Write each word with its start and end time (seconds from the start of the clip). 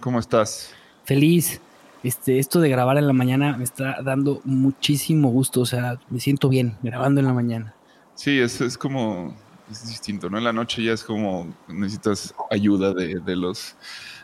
¿Cómo 0.00 0.18
estás? 0.18 0.70
Feliz. 1.04 1.60
Este, 2.04 2.38
esto 2.38 2.60
de 2.60 2.68
grabar 2.68 2.96
en 2.98 3.06
la 3.06 3.12
mañana 3.12 3.56
me 3.56 3.64
está 3.64 4.00
dando 4.02 4.40
muchísimo 4.44 5.30
gusto. 5.30 5.60
O 5.62 5.66
sea, 5.66 5.98
me 6.10 6.20
siento 6.20 6.48
bien 6.48 6.76
grabando 6.82 7.20
en 7.20 7.26
la 7.26 7.32
mañana. 7.32 7.74
Sí, 8.14 8.38
es, 8.38 8.60
es 8.60 8.78
como, 8.78 9.34
es 9.70 9.88
distinto, 9.88 10.30
¿no? 10.30 10.38
En 10.38 10.44
la 10.44 10.52
noche 10.52 10.82
ya 10.82 10.92
es 10.92 11.02
como 11.04 11.52
necesitas 11.68 12.34
ayuda 12.50 12.94
de, 12.94 13.20
de 13.20 13.36
los, 13.36 13.74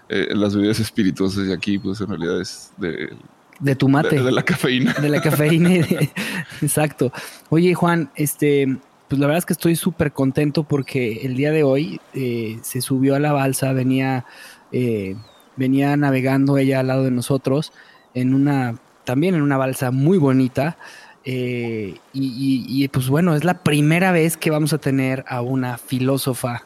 eh, 0.09 0.29
las 0.31 0.55
bebidas 0.55 0.79
espirituosas 0.81 1.47
y 1.49 1.53
aquí 1.53 1.79
pues 1.79 2.01
en 2.01 2.09
realidad 2.09 2.41
es 2.41 2.73
de, 2.77 3.13
De 3.61 3.75
tu 3.77 3.89
mate. 3.89 4.17
de, 4.17 4.23
de 4.23 4.33
la 4.33 4.43
cafeína. 4.43 4.93
De 4.95 5.09
la 5.09 5.21
cafeína. 5.21 5.69
de- 5.71 6.11
Exacto. 6.63 7.13
Oye, 7.51 7.75
Juan, 7.75 8.11
este, 8.15 8.77
pues 9.09 9.19
la 9.21 9.27
verdad 9.27 9.39
es 9.39 9.47
que 9.47 9.53
estoy 9.53 9.75
súper 9.77 10.13
contento 10.13 10.63
porque 10.65 11.21
el 11.25 11.37
día 11.37 11.51
de 11.51 11.63
hoy 11.65 12.01
eh, 12.15 12.59
se 12.63 12.81
subió 12.81 13.15
a 13.17 13.21
la 13.21 13.33
balsa, 13.33 13.73
venía, 13.73 14.25
eh, 14.73 15.17
venía 15.57 15.97
navegando 15.97 16.59
ella 16.59 16.81
al 16.81 16.89
lado 16.89 17.05
de 17.05 17.11
nosotros 17.11 17.73
en 18.15 18.35
una, 18.35 18.77
también 19.05 19.35
en 19.35 19.43
una 19.43 19.57
balsa 19.57 19.91
muy 19.91 20.19
bonita. 20.19 20.77
eh, 21.25 21.97
y, 22.13 22.87
pues 22.89 23.09
bueno, 23.09 23.35
es 23.35 23.45
la 23.45 23.63
primera 23.63 24.13
vez 24.13 24.37
que 24.37 24.51
vamos 24.51 24.73
a 24.75 24.79
tener 24.79 25.25
a 25.27 25.41
una 25.41 25.79
filósofa, 25.79 26.65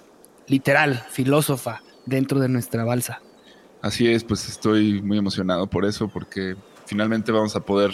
literal, 0.49 1.03
filósofa, 1.11 1.83
dentro 2.07 2.41
de 2.41 2.49
nuestra 2.49 2.85
balsa. 2.85 3.21
Así 3.83 4.09
es, 4.09 4.25
pues 4.25 4.49
estoy 4.49 5.01
muy 5.03 5.19
emocionado 5.19 5.69
por 5.69 5.85
eso, 5.85 6.09
porque 6.09 6.57
finalmente 6.87 7.31
vamos 7.31 7.55
a 7.55 7.61
poder 7.61 7.93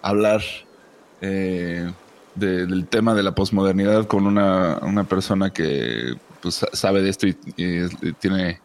hablar 0.00 0.40
eh, 1.20 1.90
de- 2.34 2.66
del 2.66 2.86
tema 2.86 3.14
de 3.14 3.22
la 3.22 3.34
posmodernidad 3.34 4.06
con 4.06 4.26
una, 4.26 4.78
una 4.82 5.04
persona 5.04 5.50
que 5.50 6.14
pues, 6.40 6.56
sa- 6.56 6.68
sabe 6.72 7.02
de 7.02 7.08
esto 7.10 7.26
y, 7.26 7.36
y 7.56 7.64
es- 7.78 7.92
y 8.02 8.12
tiene, 8.14 8.60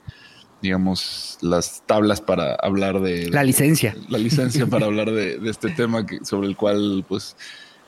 digamos, 0.61 1.37
las 1.41 1.81
tablas 1.85 2.21
para 2.21 2.55
hablar 2.55 3.01
de... 3.01 3.29
La 3.29 3.43
licencia. 3.43 3.95
La 4.09 4.17
licencia 4.17 4.65
para 4.67 4.85
hablar 4.85 5.11
de, 5.11 5.37
de 5.39 5.49
este 5.49 5.69
tema 5.71 6.05
que, 6.05 6.23
sobre 6.23 6.47
el 6.47 6.55
cual, 6.55 7.03
pues, 7.07 7.35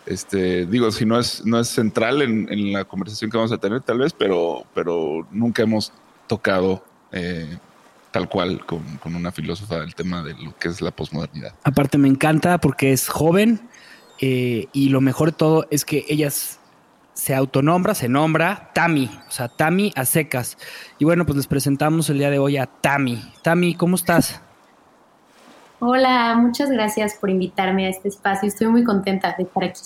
este, 0.06 0.66
digo, 0.66 0.92
si 0.92 1.06
no 1.06 1.20
es, 1.20 1.46
no 1.46 1.60
es 1.60 1.68
central 1.70 2.22
en, 2.22 2.52
en 2.52 2.74
la 2.74 2.84
conversación 2.84 3.30
que 3.32 3.38
vamos 3.38 3.52
a 3.52 3.58
tener, 3.58 3.82
tal 3.82 4.00
vez, 4.00 4.14
pero, 4.14 4.66
pero 4.74 5.26
nunca 5.32 5.64
hemos 5.64 5.94
tocado 6.28 6.84
eh, 7.12 7.58
tal 8.12 8.28
cual 8.28 8.66
con, 8.66 8.82
con 8.98 9.16
una 9.16 9.32
filósofa 9.32 9.78
el 9.78 9.96
tema 9.96 10.24
de 10.24 10.34
lo 10.34 10.58
que 10.58 10.68
es 10.68 10.82
la 10.82 10.92
posmodernidad. 10.92 11.54
Aparte 11.64 11.98
me 11.98 12.08
encanta 12.08 12.58
porque 12.60 12.92
es 12.92 13.08
joven 13.08 13.62
eh, 14.20 14.68
y 14.74 14.90
lo 14.90 15.00
mejor 15.02 15.32
de 15.32 15.38
todo 15.38 15.68
es 15.72 15.86
que 15.86 16.06
ella 16.10 16.28
s- 16.28 16.58
se 17.14 17.36
autonombra, 17.36 17.96
se 17.96 18.10
nombra 18.10 18.72
Tami, 18.74 19.10
o 19.28 19.32
sea, 19.32 19.48
Tami 19.48 19.94
a 19.96 20.06
secas. 20.06 20.58
Y 21.00 21.06
bueno, 21.06 21.26
pues 21.26 21.38
les 21.38 21.48
presentamos 21.48 22.10
el 22.10 22.18
día 22.18 22.30
de 22.30 22.40
hoy 22.40 22.58
a 22.58 22.68
Tami. 22.68 23.22
Tami, 23.42 23.76
¿cómo 23.76 23.96
estás? 23.96 24.42
Hola, 25.80 26.36
muchas 26.36 26.70
gracias 26.70 27.16
por 27.16 27.30
invitarme 27.30 27.88
a 27.88 27.90
este 27.90 28.08
espacio. 28.08 28.48
Estoy 28.48 28.68
muy 28.68 28.84
contenta 28.84 29.36
de 29.38 29.44
estar 29.44 29.64
aquí, 29.64 29.82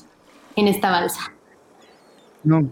en 0.56 0.68
esta 0.68 0.92
balsa. 0.92 1.32
No. 2.44 2.72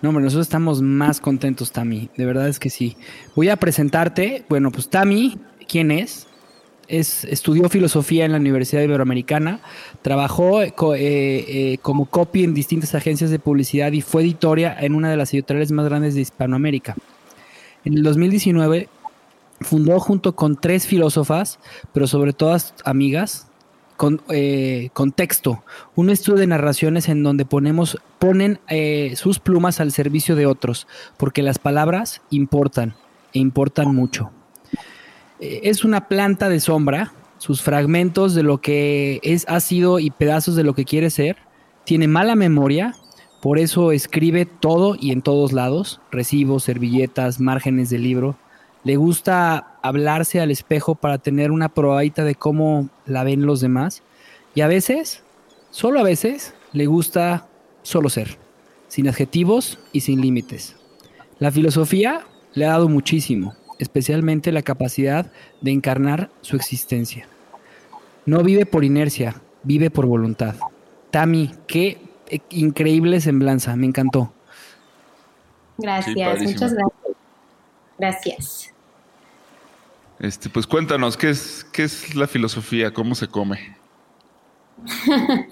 No, 0.00 0.10
hombre, 0.10 0.22
nosotros 0.22 0.46
estamos 0.46 0.80
más 0.80 1.20
contentos, 1.20 1.72
Tami. 1.72 2.08
De 2.16 2.24
verdad 2.24 2.48
es 2.48 2.60
que 2.60 2.70
sí. 2.70 2.96
Voy 3.34 3.48
a 3.48 3.56
presentarte. 3.56 4.44
Bueno, 4.48 4.70
pues 4.70 4.88
Tami, 4.88 5.40
¿quién 5.66 5.90
es? 5.90 6.27
Es, 6.88 7.24
estudió 7.24 7.68
filosofía 7.68 8.24
en 8.24 8.32
la 8.32 8.38
Universidad 8.38 8.82
Iberoamericana, 8.82 9.60
trabajó 10.00 10.62
eh, 10.62 10.72
eh, 10.78 11.44
eh, 11.48 11.78
como 11.82 12.06
copy 12.06 12.44
en 12.44 12.54
distintas 12.54 12.94
agencias 12.94 13.30
de 13.30 13.38
publicidad 13.38 13.92
y 13.92 14.00
fue 14.00 14.22
editora 14.22 14.74
en 14.80 14.94
una 14.94 15.10
de 15.10 15.18
las 15.18 15.34
editoriales 15.34 15.70
más 15.70 15.84
grandes 15.84 16.14
de 16.14 16.22
Hispanoamérica. 16.22 16.96
En 17.84 17.94
el 17.94 18.02
2019 18.02 18.88
fundó 19.60 20.00
junto 20.00 20.34
con 20.34 20.56
tres 20.56 20.86
filósofas, 20.86 21.58
pero 21.92 22.06
sobre 22.06 22.32
todas 22.32 22.74
amigas, 22.84 23.48
con, 23.98 24.22
eh, 24.30 24.88
Contexto, 24.94 25.64
un 25.94 26.08
estudio 26.08 26.38
de 26.38 26.46
narraciones 26.46 27.08
en 27.10 27.22
donde 27.22 27.44
ponemos, 27.44 27.98
ponen 28.18 28.60
sus 29.14 29.40
plumas 29.40 29.80
al 29.80 29.92
servicio 29.92 30.36
de 30.36 30.46
otros, 30.46 30.86
porque 31.18 31.42
las 31.42 31.58
palabras 31.58 32.22
importan, 32.30 32.94
e 33.34 33.40
importan 33.40 33.94
mucho. 33.94 34.30
Eh, 35.40 35.60
es 35.64 35.84
una 35.84 36.08
planta 36.08 36.48
de 36.48 36.60
sombra, 36.60 37.12
sus 37.38 37.62
fragmentos 37.62 38.34
de 38.34 38.42
lo 38.42 38.60
que 38.60 39.20
es, 39.22 39.44
ha 39.48 39.60
sido 39.60 39.98
y 39.98 40.10
pedazos 40.10 40.56
de 40.56 40.64
lo 40.64 40.74
que 40.74 40.84
quiere 40.84 41.10
ser, 41.10 41.36
tiene 41.84 42.08
mala 42.08 42.34
memoria, 42.34 42.94
por 43.40 43.58
eso 43.58 43.92
escribe 43.92 44.46
todo 44.46 44.96
y 44.98 45.12
en 45.12 45.22
todos 45.22 45.52
lados, 45.52 46.00
recibos, 46.10 46.64
servilletas, 46.64 47.40
márgenes 47.40 47.88
de 47.88 47.98
libro. 47.98 48.36
Le 48.82 48.96
gusta 48.96 49.78
hablarse 49.82 50.40
al 50.40 50.50
espejo 50.50 50.96
para 50.96 51.18
tener 51.18 51.52
una 51.52 51.68
probadita 51.68 52.24
de 52.24 52.34
cómo 52.34 52.88
la 53.06 53.22
ven 53.22 53.46
los 53.46 53.60
demás. 53.60 54.02
Y 54.54 54.62
a 54.62 54.66
veces, 54.66 55.22
solo 55.70 56.00
a 56.00 56.02
veces, 56.02 56.54
le 56.72 56.86
gusta 56.86 57.46
solo 57.82 58.08
ser, 58.08 58.38
sin 58.88 59.08
adjetivos 59.08 59.78
y 59.92 60.00
sin 60.00 60.20
límites. 60.20 60.74
La 61.38 61.52
filosofía 61.52 62.26
le 62.54 62.66
ha 62.66 62.70
dado 62.70 62.88
muchísimo, 62.88 63.54
especialmente 63.78 64.52
la 64.52 64.62
capacidad 64.62 65.30
de 65.60 65.70
encarnar 65.70 66.30
su 66.40 66.56
existencia. 66.56 67.28
No 68.26 68.42
vive 68.42 68.66
por 68.66 68.84
inercia, 68.84 69.40
vive 69.62 69.90
por 69.90 70.06
voluntad. 70.06 70.56
Tami, 71.10 71.50
qué 71.66 71.98
increíble 72.50 73.20
semblanza, 73.20 73.74
me 73.76 73.86
encantó. 73.86 74.32
Gracias, 75.78 76.42
muchas 76.42 76.74
gracias. 76.74 77.16
Gracias. 77.98 78.74
Este, 80.18 80.48
pues 80.50 80.66
cuéntanos, 80.66 81.16
¿qué 81.16 81.30
es, 81.30 81.64
¿qué 81.72 81.84
es 81.84 82.14
la 82.14 82.26
filosofía? 82.26 82.92
¿Cómo 82.92 83.14
se 83.14 83.28
come? 83.28 83.76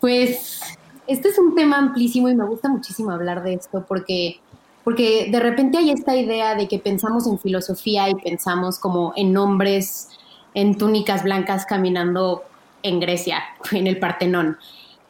Pues 0.00 0.60
este 1.06 1.28
es 1.28 1.38
un 1.38 1.54
tema 1.54 1.78
amplísimo 1.78 2.28
y 2.28 2.34
me 2.34 2.44
gusta 2.44 2.68
muchísimo 2.68 3.10
hablar 3.10 3.42
de 3.42 3.54
esto 3.54 3.86
porque, 3.88 4.38
porque 4.84 5.28
de 5.30 5.40
repente 5.40 5.78
hay 5.78 5.90
esta 5.90 6.14
idea 6.14 6.54
de 6.54 6.68
que 6.68 6.78
pensamos 6.78 7.26
en 7.26 7.38
filosofía 7.38 8.08
y 8.10 8.14
pensamos 8.14 8.78
como 8.78 9.12
en 9.16 9.32
nombres 9.32 10.10
en 10.52 10.76
túnicas 10.78 11.24
blancas 11.24 11.66
caminando 11.66 12.44
en 12.82 13.00
Grecia, 13.00 13.42
en 13.72 13.86
el 13.86 13.98
Partenón. 13.98 14.58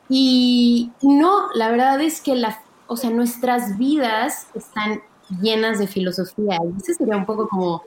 Y 0.08 0.90
no, 1.02 1.48
la 1.54 1.70
verdad 1.70 2.00
es 2.00 2.20
que 2.20 2.34
la, 2.34 2.60
o 2.86 2.96
sea, 2.96 3.10
nuestras 3.10 3.78
vidas 3.78 4.46
están 4.54 5.00
llenas 5.40 5.78
de 5.78 5.86
filosofía. 5.86 6.58
Y 6.62 6.80
ese 6.80 6.94
sería 6.94 7.16
un 7.16 7.26
poco 7.26 7.48
como 7.48 7.82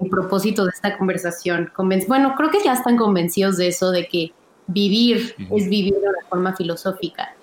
el 0.00 0.08
propósito 0.08 0.64
de 0.64 0.70
esta 0.70 0.96
conversación. 0.96 1.72
bueno, 2.08 2.34
creo 2.36 2.50
que 2.50 2.62
ya 2.62 2.74
están 2.74 2.96
convencidos 2.96 3.56
de 3.56 3.68
eso, 3.68 3.90
de 3.90 4.06
que 4.06 4.32
vivir 4.66 5.34
es 5.50 5.68
vivir 5.68 5.94
de 5.94 6.08
una 6.08 6.28
forma 6.28 6.56
filosófica. 6.56 7.34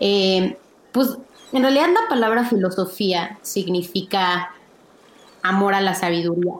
Eh, 0.00 0.56
pues 0.94 1.18
en 1.52 1.62
realidad 1.62 1.88
la 1.88 2.08
palabra 2.08 2.44
filosofía 2.44 3.38
significa 3.42 4.54
amor 5.42 5.74
a 5.74 5.80
la 5.80 5.94
sabiduría. 5.94 6.54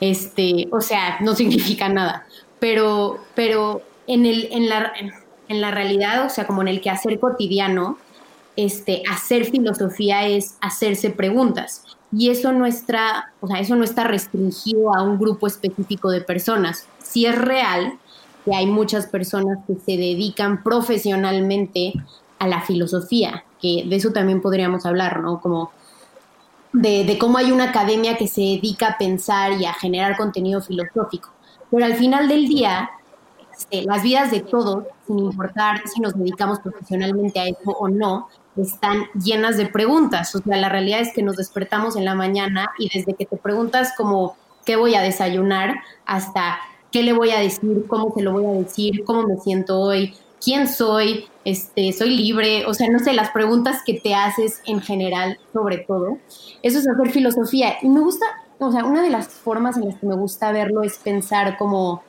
Este, 0.00 0.68
o 0.72 0.80
sea, 0.80 1.18
no 1.20 1.36
significa 1.36 1.88
nada, 1.90 2.26
pero, 2.58 3.20
pero 3.34 3.82
en, 4.06 4.24
el, 4.24 4.48
en, 4.50 4.70
la, 4.70 4.92
en 5.48 5.60
la 5.60 5.70
realidad, 5.70 6.24
o 6.24 6.30
sea, 6.30 6.46
como 6.46 6.62
en 6.62 6.68
el 6.68 6.80
quehacer 6.80 7.20
cotidiano, 7.20 7.98
este, 8.56 9.02
hacer 9.10 9.44
filosofía 9.44 10.26
es 10.26 10.56
hacerse 10.60 11.10
preguntas. 11.10 11.84
Y 12.10 12.30
eso 12.30 12.52
no, 12.52 12.66
está, 12.66 13.32
o 13.40 13.46
sea, 13.46 13.60
eso 13.60 13.76
no 13.76 13.84
está 13.84 14.04
restringido 14.04 14.94
a 14.94 15.02
un 15.02 15.18
grupo 15.18 15.46
específico 15.46 16.10
de 16.10 16.22
personas. 16.22 16.86
Si 17.02 17.26
es 17.26 17.36
real 17.36 17.98
que 18.44 18.54
hay 18.54 18.66
muchas 18.66 19.06
personas 19.06 19.58
que 19.66 19.74
se 19.74 19.98
dedican 19.98 20.62
profesionalmente 20.62 21.92
a 22.42 22.48
la 22.48 22.60
filosofía, 22.60 23.44
que 23.60 23.84
de 23.86 23.94
eso 23.94 24.10
también 24.10 24.40
podríamos 24.40 24.84
hablar, 24.84 25.20
¿no? 25.20 25.40
Como 25.40 25.70
de, 26.72 27.16
cómo 27.20 27.38
hay 27.38 27.52
una 27.52 27.70
academia 27.70 28.16
que 28.16 28.26
se 28.26 28.40
dedica 28.40 28.88
a 28.88 28.98
pensar 28.98 29.52
y 29.60 29.64
a 29.64 29.72
generar 29.72 30.16
contenido 30.16 30.60
filosófico. 30.60 31.30
Pero 31.70 31.84
al 31.84 31.94
final 31.94 32.26
del 32.26 32.48
día, 32.48 32.90
este, 33.56 33.84
las 33.84 34.02
vidas 34.02 34.32
de 34.32 34.40
todos, 34.40 34.86
sin 35.06 35.20
importar 35.20 35.82
si 35.86 36.00
nos 36.00 36.18
dedicamos 36.18 36.58
profesionalmente 36.58 37.38
a 37.38 37.46
eso 37.46 37.70
o 37.78 37.88
no, 37.88 38.26
están 38.56 39.04
llenas 39.14 39.56
de 39.56 39.66
preguntas. 39.66 40.34
O 40.34 40.40
sea, 40.40 40.56
la 40.56 40.68
realidad 40.68 40.98
es 40.98 41.14
que 41.14 41.22
nos 41.22 41.36
despertamos 41.36 41.94
en 41.94 42.04
la 42.04 42.16
mañana 42.16 42.72
y 42.76 42.90
desde 42.92 43.14
que 43.14 43.24
te 43.24 43.36
preguntas 43.36 43.92
como 43.96 44.34
qué 44.66 44.74
voy 44.74 44.96
a 44.96 45.00
desayunar 45.00 45.76
hasta 46.06 46.58
qué 46.90 47.04
le 47.04 47.12
voy 47.12 47.30
a 47.30 47.38
decir, 47.38 47.84
cómo 47.86 48.12
se 48.16 48.22
lo 48.22 48.32
voy 48.32 48.46
a 48.46 48.58
decir, 48.64 49.04
cómo 49.04 49.28
me 49.28 49.36
siento 49.36 49.78
hoy, 49.78 50.16
quién 50.42 50.68
soy, 50.68 51.26
este, 51.44 51.92
soy 51.92 52.10
libre, 52.10 52.66
o 52.66 52.74
sea, 52.74 52.88
no 52.90 52.98
sé, 52.98 53.12
las 53.12 53.30
preguntas 53.30 53.80
que 53.86 53.94
te 53.94 54.14
haces 54.14 54.60
en 54.66 54.80
general 54.80 55.38
sobre 55.52 55.78
todo. 55.78 56.18
Eso 56.62 56.78
es 56.78 56.88
hacer 56.88 57.10
filosofía. 57.10 57.76
Y 57.82 57.88
me 57.88 58.00
gusta, 58.00 58.26
o 58.58 58.72
sea, 58.72 58.84
una 58.84 59.02
de 59.02 59.10
las 59.10 59.28
formas 59.28 59.76
en 59.76 59.86
las 59.86 59.96
que 59.96 60.06
me 60.06 60.16
gusta 60.16 60.52
verlo 60.52 60.82
es 60.82 60.98
pensar 60.98 61.56
como, 61.58 62.02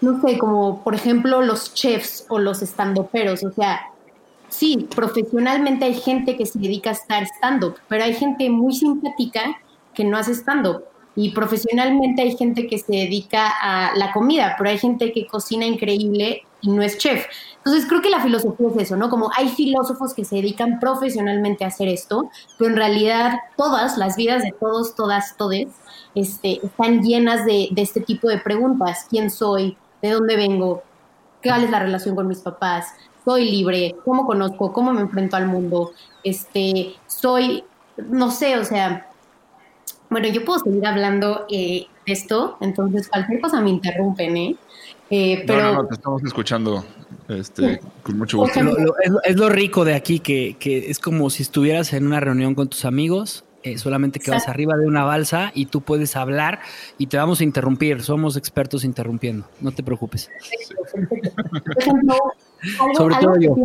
no 0.00 0.20
sé, 0.20 0.38
como 0.38 0.82
por 0.84 0.94
ejemplo 0.94 1.42
los 1.42 1.72
chefs 1.74 2.26
o 2.28 2.38
los 2.38 2.62
estandoperos, 2.62 3.42
o 3.44 3.52
sea, 3.52 3.90
sí, 4.48 4.88
profesionalmente 4.94 5.86
hay 5.86 5.94
gente 5.94 6.36
que 6.36 6.46
se 6.46 6.58
dedica 6.58 6.90
a 6.90 6.94
estar 6.94 7.22
stand-up, 7.24 7.76
pero 7.88 8.04
hay 8.04 8.14
gente 8.14 8.50
muy 8.50 8.74
simpática 8.74 9.58
que 9.94 10.04
no 10.04 10.18
hace 10.18 10.32
stand-up. 10.32 10.84
Y 11.18 11.30
profesionalmente 11.30 12.20
hay 12.20 12.36
gente 12.36 12.66
que 12.66 12.76
se 12.76 12.92
dedica 12.92 13.50
a 13.62 13.96
la 13.96 14.12
comida, 14.12 14.54
pero 14.58 14.68
hay 14.68 14.76
gente 14.76 15.12
que 15.12 15.26
cocina 15.26 15.64
increíble 15.64 16.42
y 16.60 16.70
no 16.70 16.82
es 16.82 16.98
chef. 16.98 17.26
Entonces 17.58 17.86
creo 17.88 18.02
que 18.02 18.10
la 18.10 18.20
filosofía 18.20 18.68
es 18.68 18.82
eso, 18.82 18.96
¿no? 18.96 19.10
Como 19.10 19.30
hay 19.36 19.48
filósofos 19.48 20.14
que 20.14 20.24
se 20.24 20.36
dedican 20.36 20.80
profesionalmente 20.80 21.64
a 21.64 21.68
hacer 21.68 21.88
esto, 21.88 22.30
pero 22.58 22.70
en 22.70 22.76
realidad 22.76 23.38
todas 23.56 23.98
las 23.98 24.16
vidas 24.16 24.42
de 24.42 24.52
todos, 24.52 24.94
todas, 24.94 25.36
todes, 25.36 25.68
este, 26.14 26.64
están 26.64 27.02
llenas 27.02 27.44
de, 27.44 27.68
de 27.72 27.82
este 27.82 28.00
tipo 28.00 28.28
de 28.28 28.38
preguntas. 28.38 29.06
¿Quién 29.08 29.30
soy? 29.30 29.76
¿De 30.00 30.10
dónde 30.10 30.36
vengo? 30.36 30.82
¿Cuál 31.42 31.64
es 31.64 31.70
la 31.70 31.80
relación 31.80 32.14
con 32.16 32.28
mis 32.28 32.40
papás? 32.40 32.94
soy 33.26 33.50
libre, 33.50 33.96
cómo 34.04 34.24
conozco, 34.24 34.72
cómo 34.72 34.92
me 34.92 35.00
enfrento 35.00 35.36
al 35.36 35.48
mundo, 35.48 35.90
este, 36.22 36.94
soy, 37.08 37.64
no 37.96 38.30
sé, 38.30 38.56
o 38.56 38.64
sea, 38.64 39.08
bueno, 40.08 40.28
yo 40.28 40.44
puedo 40.44 40.60
seguir 40.60 40.86
hablando 40.86 41.44
eh, 41.50 41.88
de 42.06 42.12
esto, 42.12 42.56
entonces 42.60 43.08
cualquier 43.08 43.40
cosa 43.40 43.60
me 43.60 43.70
interrumpen, 43.70 44.36
¿eh? 44.36 44.56
Eh 45.10 45.44
pero... 45.46 45.62
No, 45.62 45.82
no, 45.82 45.86
te 45.86 45.94
estamos 45.94 46.22
escuchando 46.24 46.84
este, 47.28 47.80
con 48.02 48.18
mucho 48.18 48.38
gusto. 48.38 48.60
es, 49.24 49.36
lo 49.36 49.48
rico 49.48 49.84
de 49.84 49.94
aquí, 49.94 50.20
que, 50.20 50.56
que 50.58 50.90
es 50.90 50.98
como 50.98 51.30
si 51.30 51.42
estuvieras 51.42 51.92
en 51.92 52.06
una 52.06 52.20
reunión 52.20 52.54
con 52.54 52.68
tus 52.68 52.84
amigos 52.84 53.44
eh, 53.66 53.78
solamente 53.78 54.20
que 54.20 54.30
vas 54.30 54.46
arriba 54.46 54.76
de 54.76 54.86
una 54.86 55.02
balsa 55.02 55.50
y 55.52 55.66
tú 55.66 55.80
puedes 55.80 56.14
hablar 56.14 56.60
y 56.98 57.08
te 57.08 57.16
vamos 57.16 57.40
a 57.40 57.44
interrumpir. 57.44 58.00
Somos 58.00 58.36
expertos 58.36 58.84
interrumpiendo, 58.84 59.44
no 59.60 59.72
te 59.72 59.82
preocupes. 59.82 60.30
Sobre 62.96 63.16
todo 63.16 63.40
yo. 63.40 63.56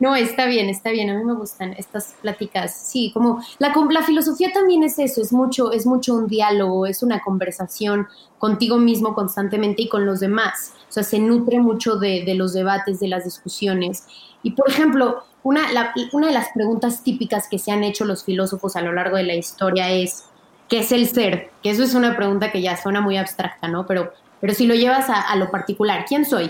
No, 0.00 0.16
está 0.16 0.46
bien, 0.46 0.70
está 0.70 0.90
bien. 0.90 1.10
A 1.10 1.14
mí 1.14 1.22
me 1.22 1.34
gustan 1.34 1.74
estas 1.76 2.14
pláticas. 2.22 2.74
Sí, 2.74 3.10
como 3.12 3.44
la, 3.58 4.02
filosofía 4.02 4.50
también 4.50 4.82
es 4.82 4.98
eso, 4.98 5.20
es 5.20 5.30
mucho, 5.30 5.72
es 5.72 5.84
mucho 5.84 6.14
un 6.14 6.26
diálogo, 6.26 6.86
es 6.86 7.02
una 7.02 7.20
conversación 7.20 8.08
contigo 8.38 8.78
mismo 8.78 9.14
constantemente 9.14 9.82
y 9.82 9.88
con 9.88 10.06
los 10.06 10.20
demás. 10.20 10.72
O 10.88 10.92
sea, 10.92 11.02
se 11.02 11.18
nutre 11.18 11.60
mucho 11.60 11.96
de, 11.96 12.24
los 12.34 12.54
debates, 12.54 12.98
de 12.98 13.08
las 13.08 13.24
discusiones. 13.24 14.06
Y 14.42 14.52
por 14.52 14.70
ejemplo, 14.70 15.22
una, 15.42 15.68
de 15.68 16.32
las 16.32 16.48
preguntas 16.54 17.04
típicas 17.04 17.46
que 17.48 17.58
se 17.58 17.70
han 17.70 17.84
hecho 17.84 18.06
los 18.06 18.24
filósofos 18.24 18.76
a 18.76 18.80
lo 18.80 18.94
largo 18.94 19.18
de 19.18 19.24
la 19.24 19.34
historia 19.34 19.90
es, 19.90 20.24
¿qué 20.70 20.78
es 20.78 20.92
el 20.92 21.08
ser? 21.08 21.50
Que 21.62 21.68
eso 21.70 21.82
es 21.82 21.94
una 21.94 22.16
pregunta 22.16 22.50
que 22.50 22.62
ya 22.62 22.78
suena 22.78 23.02
muy 23.02 23.18
abstracta, 23.18 23.68
¿no? 23.68 23.86
Pero, 23.86 24.14
pero 24.40 24.54
si 24.54 24.66
lo 24.66 24.74
llevas 24.74 25.10
a, 25.10 25.36
lo 25.36 25.50
particular, 25.50 26.06
¿quién 26.08 26.24
soy? 26.24 26.46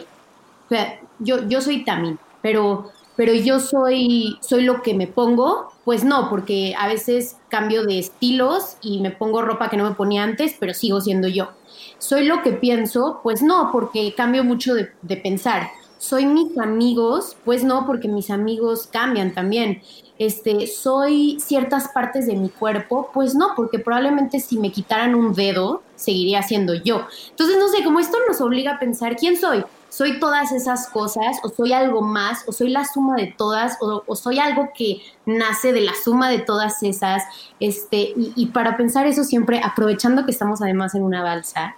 O 0.66 0.68
sea, 0.68 1.00
yo, 1.18 1.48
yo 1.48 1.60
soy 1.60 1.84
Tamín, 1.84 2.16
pero, 2.42 2.92
pero 3.20 3.34
yo 3.34 3.60
soy, 3.60 4.38
soy 4.40 4.62
lo 4.62 4.80
que 4.80 4.94
me 4.94 5.06
pongo, 5.06 5.70
pues 5.84 6.04
no, 6.04 6.30
porque 6.30 6.74
a 6.78 6.88
veces 6.88 7.36
cambio 7.50 7.84
de 7.84 7.98
estilos 7.98 8.78
y 8.80 9.00
me 9.00 9.10
pongo 9.10 9.42
ropa 9.42 9.68
que 9.68 9.76
no 9.76 9.86
me 9.86 9.94
ponía 9.94 10.22
antes, 10.22 10.56
pero 10.58 10.72
sigo 10.72 11.02
siendo 11.02 11.28
yo. 11.28 11.50
¿Soy 11.98 12.24
lo 12.24 12.40
que 12.40 12.52
pienso? 12.52 13.20
Pues 13.22 13.42
no, 13.42 13.68
porque 13.72 14.14
cambio 14.16 14.42
mucho 14.42 14.72
de, 14.72 15.16
pensar 15.18 15.68
soy 15.98 16.24
mis 16.24 16.56
amigos, 16.56 17.36
pues 17.44 17.62
no, 17.62 17.84
porque 17.84 18.08
mis 18.08 18.30
amigos 18.30 18.88
cambian 18.90 19.34
también. 19.34 19.82
Este, 20.18 20.66
soy 20.66 21.38
ciertas 21.40 21.88
partes 21.88 22.26
de 22.26 22.36
mi 22.36 22.48
cuerpo, 22.48 23.10
pues 23.12 23.34
no, 23.34 23.48
porque 23.54 23.78
probablemente 23.78 24.40
si 24.40 24.58
me 24.58 24.72
quitaran 24.72 25.14
un 25.14 25.34
dedo, 25.34 25.82
seguiría 25.94 26.42
siendo 26.42 26.72
yo. 26.72 27.06
Entonces, 27.28 27.58
no 27.58 27.68
sé, 27.68 27.84
como 27.84 28.00
esto 28.00 28.16
nos 28.26 28.40
obliga 28.40 28.76
a 28.76 28.78
pensar, 28.78 29.14
¿quién 29.16 29.36
soy? 29.36 29.62
¿Soy 29.90 30.18
todas 30.18 30.52
esas 30.52 30.88
cosas? 30.88 31.38
¿O 31.42 31.48
soy 31.50 31.72
algo 31.72 32.00
más? 32.00 32.44
¿O 32.46 32.52
soy 32.52 32.70
la 32.70 32.84
suma 32.84 33.16
de 33.16 33.34
todas? 33.36 33.76
¿O, 33.80 34.16
soy 34.16 34.38
algo 34.38 34.70
que 34.74 35.02
nace 35.26 35.72
de 35.72 35.82
la 35.82 35.92
suma 35.94 36.30
de 36.30 36.38
todas 36.38 36.82
esas? 36.82 37.24
Este, 37.58 38.14
y, 38.16 38.32
y 38.36 38.46
para 38.46 38.76
pensar 38.76 39.06
eso 39.06 39.24
siempre, 39.24 39.60
aprovechando 39.62 40.24
que 40.24 40.30
estamos 40.30 40.62
además 40.62 40.94
en 40.94 41.02
una 41.02 41.22
balsa, 41.22 41.76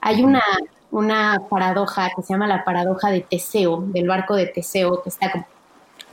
hay 0.00 0.22
una, 0.22 0.42
una 0.90 1.40
paradoja 1.48 2.10
que 2.14 2.22
se 2.22 2.34
llama 2.34 2.46
la 2.46 2.64
paradoja 2.64 3.10
de 3.10 3.22
Teseo, 3.22 3.82
del 3.88 4.06
barco 4.06 4.36
de 4.36 4.46
Teseo, 4.46 5.02
que 5.02 5.08
está 5.08 5.46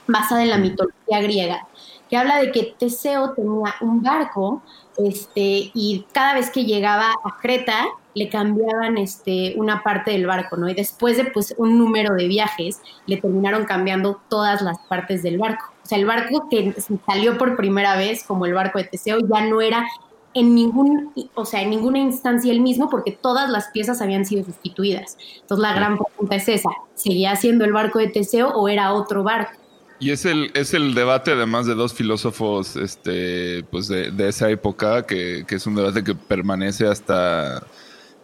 basada 0.08 0.42
en 0.44 0.50
la 0.50 0.58
mitología 0.58 1.22
griega, 1.22 1.68
que 2.12 2.18
habla 2.18 2.40
de 2.40 2.52
que 2.52 2.76
Teseo 2.78 3.32
tenía 3.32 3.74
un 3.80 4.04
barco 4.04 4.62
este, 4.98 5.72
y 5.74 6.06
cada 6.12 6.34
vez 6.34 6.52
que 6.52 6.66
llegaba 6.66 7.10
a 7.24 7.38
Creta 7.42 7.86
le 8.14 8.28
cambiaban 8.28 8.98
este, 8.98 9.54
una 9.56 9.82
parte 9.82 10.12
del 10.12 10.28
barco, 10.28 10.58
¿no? 10.58 10.68
Y 10.68 10.74
después 10.74 11.16
de 11.16 11.24
pues, 11.24 11.56
un 11.58 11.78
número 11.80 12.14
de 12.16 12.28
viajes 12.28 12.82
le 13.06 13.16
terminaron 13.16 13.64
cambiando 13.64 14.20
todas 14.28 14.62
las 14.62 14.78
partes 14.90 15.24
del 15.24 15.38
barco. 15.38 15.72
O 15.84 15.88
sea, 15.88 15.98
el 15.98 16.06
barco 16.06 16.50
que 16.50 16.76
salió 17.06 17.38
por 17.38 17.56
primera 17.56 17.96
vez 17.96 18.26
como 18.26 18.46
el 18.46 18.54
barco 18.54 18.80
de 18.80 18.84
Teseo 18.84 19.20
ya 19.20 19.46
no 19.46 19.62
era 19.62 19.88
en 20.34 20.54
ningún, 20.54 21.14
o 21.34 21.46
sea, 21.46 21.62
en 21.62 21.70
ninguna 21.70 22.00
instancia 22.00 22.52
el 22.52 22.60
mismo 22.60 22.90
porque 22.90 23.14
todas 23.14 23.50
las 23.50 23.70
piezas 23.70 24.02
habían 24.02 24.26
sido 24.26 24.44
sustituidas. 24.44 25.18
Entonces 25.40 25.62
la 25.62 25.74
gran 25.74 25.98
pregunta 25.98 26.36
es 26.36 26.50
esa, 26.50 26.72
¿seguía 26.94 27.38
siendo 27.38 27.64
el 27.64 27.72
barco 27.72 28.00
de 28.00 28.08
Teseo 28.08 28.50
o 28.50 28.68
era 28.68 28.94
otro 28.94 29.24
barco? 29.24 29.61
Y 30.02 30.10
es 30.10 30.26
el, 30.26 30.50
es 30.56 30.74
el 30.74 30.96
debate 30.96 31.32
además 31.32 31.68
de 31.68 31.76
dos 31.76 31.94
filósofos 31.94 32.76
este, 32.76 33.64
pues 33.70 33.88
de, 33.88 34.10
de 34.10 34.30
esa 34.30 34.50
época, 34.50 35.06
que, 35.06 35.46
que, 35.48 35.56
es 35.56 35.68
un 35.68 35.76
debate 35.76 36.04
que 36.04 36.16
permanece 36.16 36.88
hasta, 36.88 37.64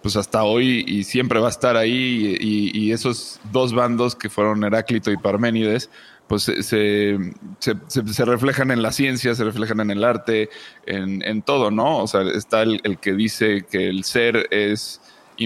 pues 0.02 0.16
hasta 0.16 0.44
hoy 0.44 0.84
y 0.88 1.04
siempre 1.04 1.40
va 1.40 1.48
a 1.48 1.52
estar 1.52 1.78
ahí. 1.78 2.36
Y, 2.42 2.76
y 2.76 2.92
esos 2.94 3.40
dos 3.52 3.74
bandos 3.74 4.16
que 4.16 4.28
fueron 4.28 4.64
Heráclito 4.64 5.12
y 5.12 5.18
Parménides, 5.18 5.92
pues 6.28 6.44
se, 6.44 6.64
se, 6.64 8.26
reflejan 8.26 8.72
en 8.72 8.82
la 8.82 8.92
ciencia, 8.92 9.34
se 9.34 9.44
reflejan 9.44 9.80
en 9.80 9.92
el 9.92 10.04
arte, 10.04 10.50
en, 10.86 11.42
todo, 11.42 11.72
¿no? 11.72 12.00
O 12.00 12.08
sea, 12.08 12.22
está 12.24 12.64
el, 12.64 12.98
que 13.00 13.14
dice 13.14 13.66
que 13.70 13.88
el 13.88 14.04
ser 14.04 14.48
es, 14.52 15.00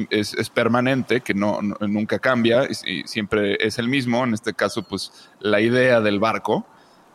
es, 0.10 0.50
permanente, 0.50 1.21
que 1.21 1.33
no, 1.33 1.60
nunca 1.62 2.19
cambia 2.19 2.67
y, 2.86 3.03
siempre 3.05 3.57
es 3.60 3.77
el 3.79 3.88
mismo. 3.88 4.24
En 4.24 4.33
este 4.33 4.53
caso, 4.53 4.83
pues 4.83 5.12
la 5.39 5.62
idea 5.62 6.01
del 6.01 6.19
barco. 6.19 6.65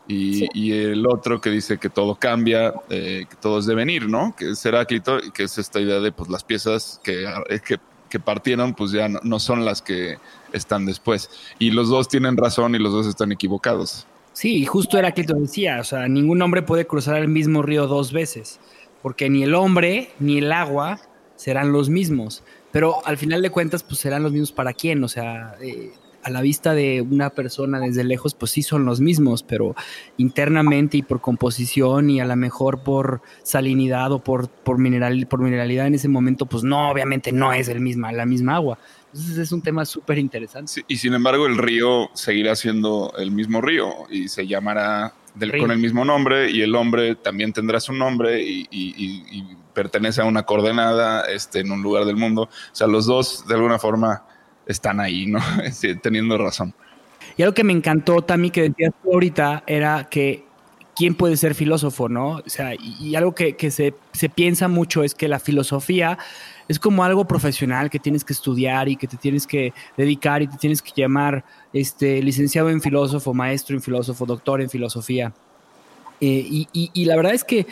Y, 0.08 0.46
y 0.54 0.72
el 0.72 1.04
otro 1.04 1.40
que 1.40 1.50
dice 1.50 1.78
que 1.78 1.88
todo 1.90 2.14
cambia, 2.14 2.72
eh, 2.90 3.26
que 3.28 3.34
todo 3.36 3.58
es 3.58 3.66
devenir, 3.66 4.08
¿no? 4.08 4.36
Que 4.36 4.50
es 4.50 4.64
Heráclito 4.64 5.18
y 5.18 5.32
que 5.32 5.42
es 5.42 5.58
esta 5.58 5.80
idea 5.80 5.98
de 5.98 6.12
pues 6.12 6.30
las 6.30 6.44
piezas 6.44 7.00
que, 7.02 7.24
eh, 7.24 7.60
que, 7.66 7.78
que 8.08 8.20
partieron 8.20 8.72
pues 8.72 8.92
ya 8.92 9.08
no, 9.08 9.18
no 9.24 9.40
son 9.40 9.64
las 9.64 9.82
que 9.82 10.18
están 10.52 10.86
después. 10.86 11.28
Y 11.58 11.72
los 11.72 11.88
dos 11.88 12.06
tienen 12.06 12.36
razón 12.36 12.76
y 12.76 12.78
los 12.78 12.92
dos 12.92 13.08
están 13.08 13.32
equivocados. 13.32 14.06
Sí, 14.36 14.56
y 14.56 14.66
justo 14.66 14.98
Heráclito 14.98 15.32
decía, 15.34 15.78
o 15.80 15.84
sea, 15.84 16.08
ningún 16.08 16.42
hombre 16.42 16.60
puede 16.60 16.86
cruzar 16.86 17.16
el 17.16 17.28
mismo 17.28 17.62
río 17.62 17.86
dos 17.86 18.12
veces, 18.12 18.60
porque 19.00 19.30
ni 19.30 19.42
el 19.44 19.54
hombre 19.54 20.10
ni 20.18 20.36
el 20.36 20.52
agua 20.52 21.00
serán 21.36 21.72
los 21.72 21.88
mismos, 21.88 22.44
pero 22.76 23.00
al 23.06 23.16
final 23.16 23.40
de 23.40 23.48
cuentas, 23.48 23.82
pues 23.82 24.00
serán 24.00 24.22
los 24.22 24.32
mismos 24.32 24.52
para 24.52 24.74
quién, 24.74 25.02
o 25.02 25.08
sea, 25.08 25.54
eh, 25.62 25.94
a 26.22 26.28
la 26.28 26.42
vista 26.42 26.74
de 26.74 27.00
una 27.00 27.30
persona 27.30 27.80
desde 27.80 28.04
lejos, 28.04 28.34
pues 28.34 28.52
sí 28.52 28.60
son 28.60 28.84
los 28.84 29.00
mismos, 29.00 29.42
pero 29.42 29.74
internamente 30.18 30.98
y 30.98 31.02
por 31.02 31.22
composición 31.22 32.10
y 32.10 32.20
a 32.20 32.26
lo 32.26 32.36
mejor 32.36 32.82
por 32.82 33.22
salinidad 33.42 34.12
o 34.12 34.18
por, 34.18 34.50
por, 34.50 34.76
mineral, 34.76 35.26
por 35.26 35.40
mineralidad 35.40 35.86
en 35.86 35.94
ese 35.94 36.08
momento, 36.08 36.44
pues 36.44 36.64
no, 36.64 36.90
obviamente 36.90 37.32
no 37.32 37.54
es 37.54 37.68
el 37.68 37.80
misma, 37.80 38.12
la 38.12 38.26
misma 38.26 38.56
agua. 38.56 38.78
Entonces 39.06 39.38
es 39.38 39.52
un 39.52 39.62
tema 39.62 39.86
súper 39.86 40.18
interesante. 40.18 40.84
Y 40.86 40.98
sin 40.98 41.14
embargo, 41.14 41.46
el 41.46 41.56
río 41.56 42.10
seguirá 42.12 42.56
siendo 42.56 43.10
el 43.16 43.30
mismo 43.30 43.62
río 43.62 43.88
y 44.10 44.28
se 44.28 44.46
llamará 44.46 45.14
del, 45.36 45.56
con 45.58 45.70
el 45.70 45.78
mismo 45.78 46.04
nombre 46.04 46.50
y 46.50 46.62
el 46.62 46.74
hombre 46.74 47.14
también 47.14 47.52
tendrá 47.52 47.78
su 47.78 47.92
nombre 47.92 48.42
y, 48.42 48.66
y- 48.70 48.94
y- 48.96 49.38
y 49.38 49.56
pertenece 49.74 50.22
a 50.22 50.24
una 50.24 50.42
coordenada 50.44 51.30
este, 51.30 51.60
en 51.60 51.70
un 51.70 51.82
lugar 51.82 52.04
del 52.06 52.16
mundo. 52.16 52.42
O 52.44 52.48
sea, 52.74 52.86
los 52.86 53.06
dos 53.06 53.46
de 53.46 53.54
alguna 53.54 53.78
forma 53.78 54.24
están 54.66 54.98
ahí, 55.00 55.26
¿no? 55.26 55.38
Sí, 55.72 55.94
teniendo 55.96 56.36
razón. 56.38 56.74
Y 57.36 57.42
algo 57.42 57.54
que 57.54 57.64
me 57.64 57.72
encantó, 57.74 58.22
Tami, 58.22 58.50
que 58.50 58.62
decías 58.62 58.92
tú 59.02 59.12
ahorita, 59.12 59.62
era 59.66 60.08
que 60.10 60.44
quién 60.96 61.14
puede 61.14 61.36
ser 61.36 61.54
filósofo, 61.54 62.08
¿no? 62.08 62.36
O 62.36 62.42
sea, 62.46 62.74
y, 62.74 62.96
y 63.00 63.14
algo 63.16 63.34
que, 63.34 63.54
que 63.56 63.70
se, 63.70 63.94
se 64.12 64.30
piensa 64.30 64.68
mucho 64.68 65.04
es 65.04 65.14
que 65.14 65.28
la 65.28 65.38
filosofía 65.38 66.18
es 66.68 66.78
como 66.78 67.04
algo 67.04 67.26
profesional 67.26 67.90
que 67.90 67.98
tienes 67.98 68.24
que 68.24 68.32
estudiar 68.32 68.88
y 68.88 68.96
que 68.96 69.06
te 69.06 69.16
tienes 69.16 69.46
que 69.46 69.72
dedicar 69.96 70.42
y 70.42 70.48
te 70.48 70.56
tienes 70.56 70.82
que 70.82 70.92
llamar 70.94 71.44
este, 71.72 72.22
licenciado 72.22 72.70
en 72.70 72.80
filósofo, 72.80 73.34
maestro 73.34 73.76
en 73.76 73.82
filósofo, 73.82 74.26
doctor 74.26 74.60
en 74.60 74.70
filosofía. 74.70 75.32
Eh, 76.20 76.66
y, 76.72 77.04
la 77.04 77.16
verdad 77.16 77.34
es 77.34 77.44
que 77.44 77.66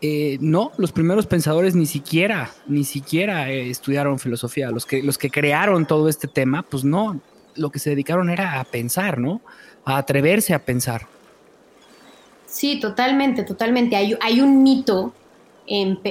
eh, 0.00 0.38
no, 0.40 0.70
los 0.78 0.92
primeros 0.92 1.26
pensadores 1.26 1.74
ni 1.74 1.86
siquiera, 1.86 2.50
ni 2.66 2.84
siquiera 2.84 3.50
eh, 3.50 3.70
estudiaron 3.70 4.18
filosofía. 4.18 4.70
Los 4.70 4.86
que, 4.86 5.02
los 5.02 5.18
que 5.18 5.30
crearon 5.30 5.86
todo 5.86 6.08
este 6.08 6.28
tema, 6.28 6.62
pues 6.62 6.84
no, 6.84 7.20
lo 7.56 7.70
que 7.70 7.78
se 7.78 7.90
dedicaron 7.90 8.30
era 8.30 8.60
a 8.60 8.64
pensar, 8.64 9.18
¿no? 9.18 9.40
A 9.84 9.98
atreverse 9.98 10.54
a 10.54 10.64
pensar. 10.64 11.06
Sí, 12.46 12.80
totalmente, 12.80 13.42
totalmente. 13.42 13.96
Hay, 13.96 14.16
hay 14.20 14.40
un 14.40 14.62
mito, 14.62 15.12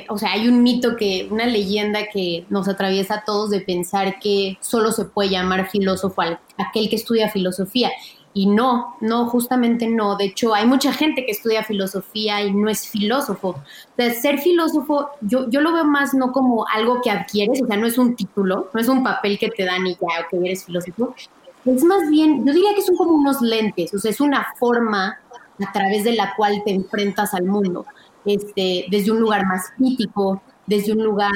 o 0.09 0.17
sea, 0.17 0.33
hay 0.33 0.47
un 0.47 0.61
mito 0.63 0.95
que, 0.95 1.27
una 1.31 1.45
leyenda 1.45 2.07
que 2.11 2.45
nos 2.49 2.67
atraviesa 2.67 3.15
a 3.15 3.23
todos 3.25 3.49
de 3.49 3.61
pensar 3.61 4.19
que 4.19 4.57
solo 4.61 4.91
se 4.91 5.05
puede 5.05 5.29
llamar 5.29 5.69
filósofo 5.69 6.21
al- 6.21 6.39
aquel 6.57 6.89
que 6.89 6.95
estudia 6.95 7.29
filosofía. 7.29 7.89
Y 8.33 8.45
no, 8.45 8.95
no, 9.01 9.25
justamente 9.27 9.87
no. 9.87 10.15
De 10.15 10.25
hecho, 10.25 10.53
hay 10.53 10.67
mucha 10.67 10.93
gente 10.93 11.25
que 11.25 11.31
estudia 11.31 11.63
filosofía 11.63 12.43
y 12.43 12.53
no 12.53 12.69
es 12.69 12.87
filósofo. 12.87 13.55
O 13.97 14.09
ser 14.21 14.37
filósofo, 14.39 15.09
yo, 15.21 15.49
yo 15.49 15.59
lo 15.61 15.73
veo 15.73 15.85
más 15.85 16.13
no 16.13 16.31
como 16.31 16.67
algo 16.67 17.01
que 17.01 17.09
adquieres, 17.09 17.63
o 17.63 17.65
sea, 17.65 17.77
no 17.77 17.87
es 17.87 17.97
un 17.97 18.15
título, 18.15 18.69
no 18.73 18.79
es 18.79 18.87
un 18.89 19.03
papel 19.03 19.39
que 19.39 19.49
te 19.49 19.65
dan 19.65 19.87
y 19.87 19.93
ya, 19.95 20.27
que 20.29 20.37
eres 20.37 20.65
filósofo. 20.65 21.15
Es 21.65 21.83
más 21.83 22.09
bien, 22.09 22.45
yo 22.45 22.53
diría 22.53 22.75
que 22.75 22.83
son 22.83 22.95
como 22.95 23.13
unos 23.13 23.41
lentes, 23.41 23.93
o 23.93 23.97
sea, 23.99 24.11
es 24.11 24.21
una 24.21 24.47
forma 24.59 25.17
a 25.59 25.71
través 25.71 26.03
de 26.03 26.13
la 26.13 26.35
cual 26.35 26.61
te 26.63 26.71
enfrentas 26.71 27.33
al 27.33 27.45
mundo, 27.45 27.85
este, 28.27 28.85
desde 28.89 29.11
un 29.11 29.19
lugar 29.19 29.45
más 29.45 29.71
crítico, 29.77 30.41
desde 30.65 30.91
un 30.91 31.03
lugar 31.03 31.31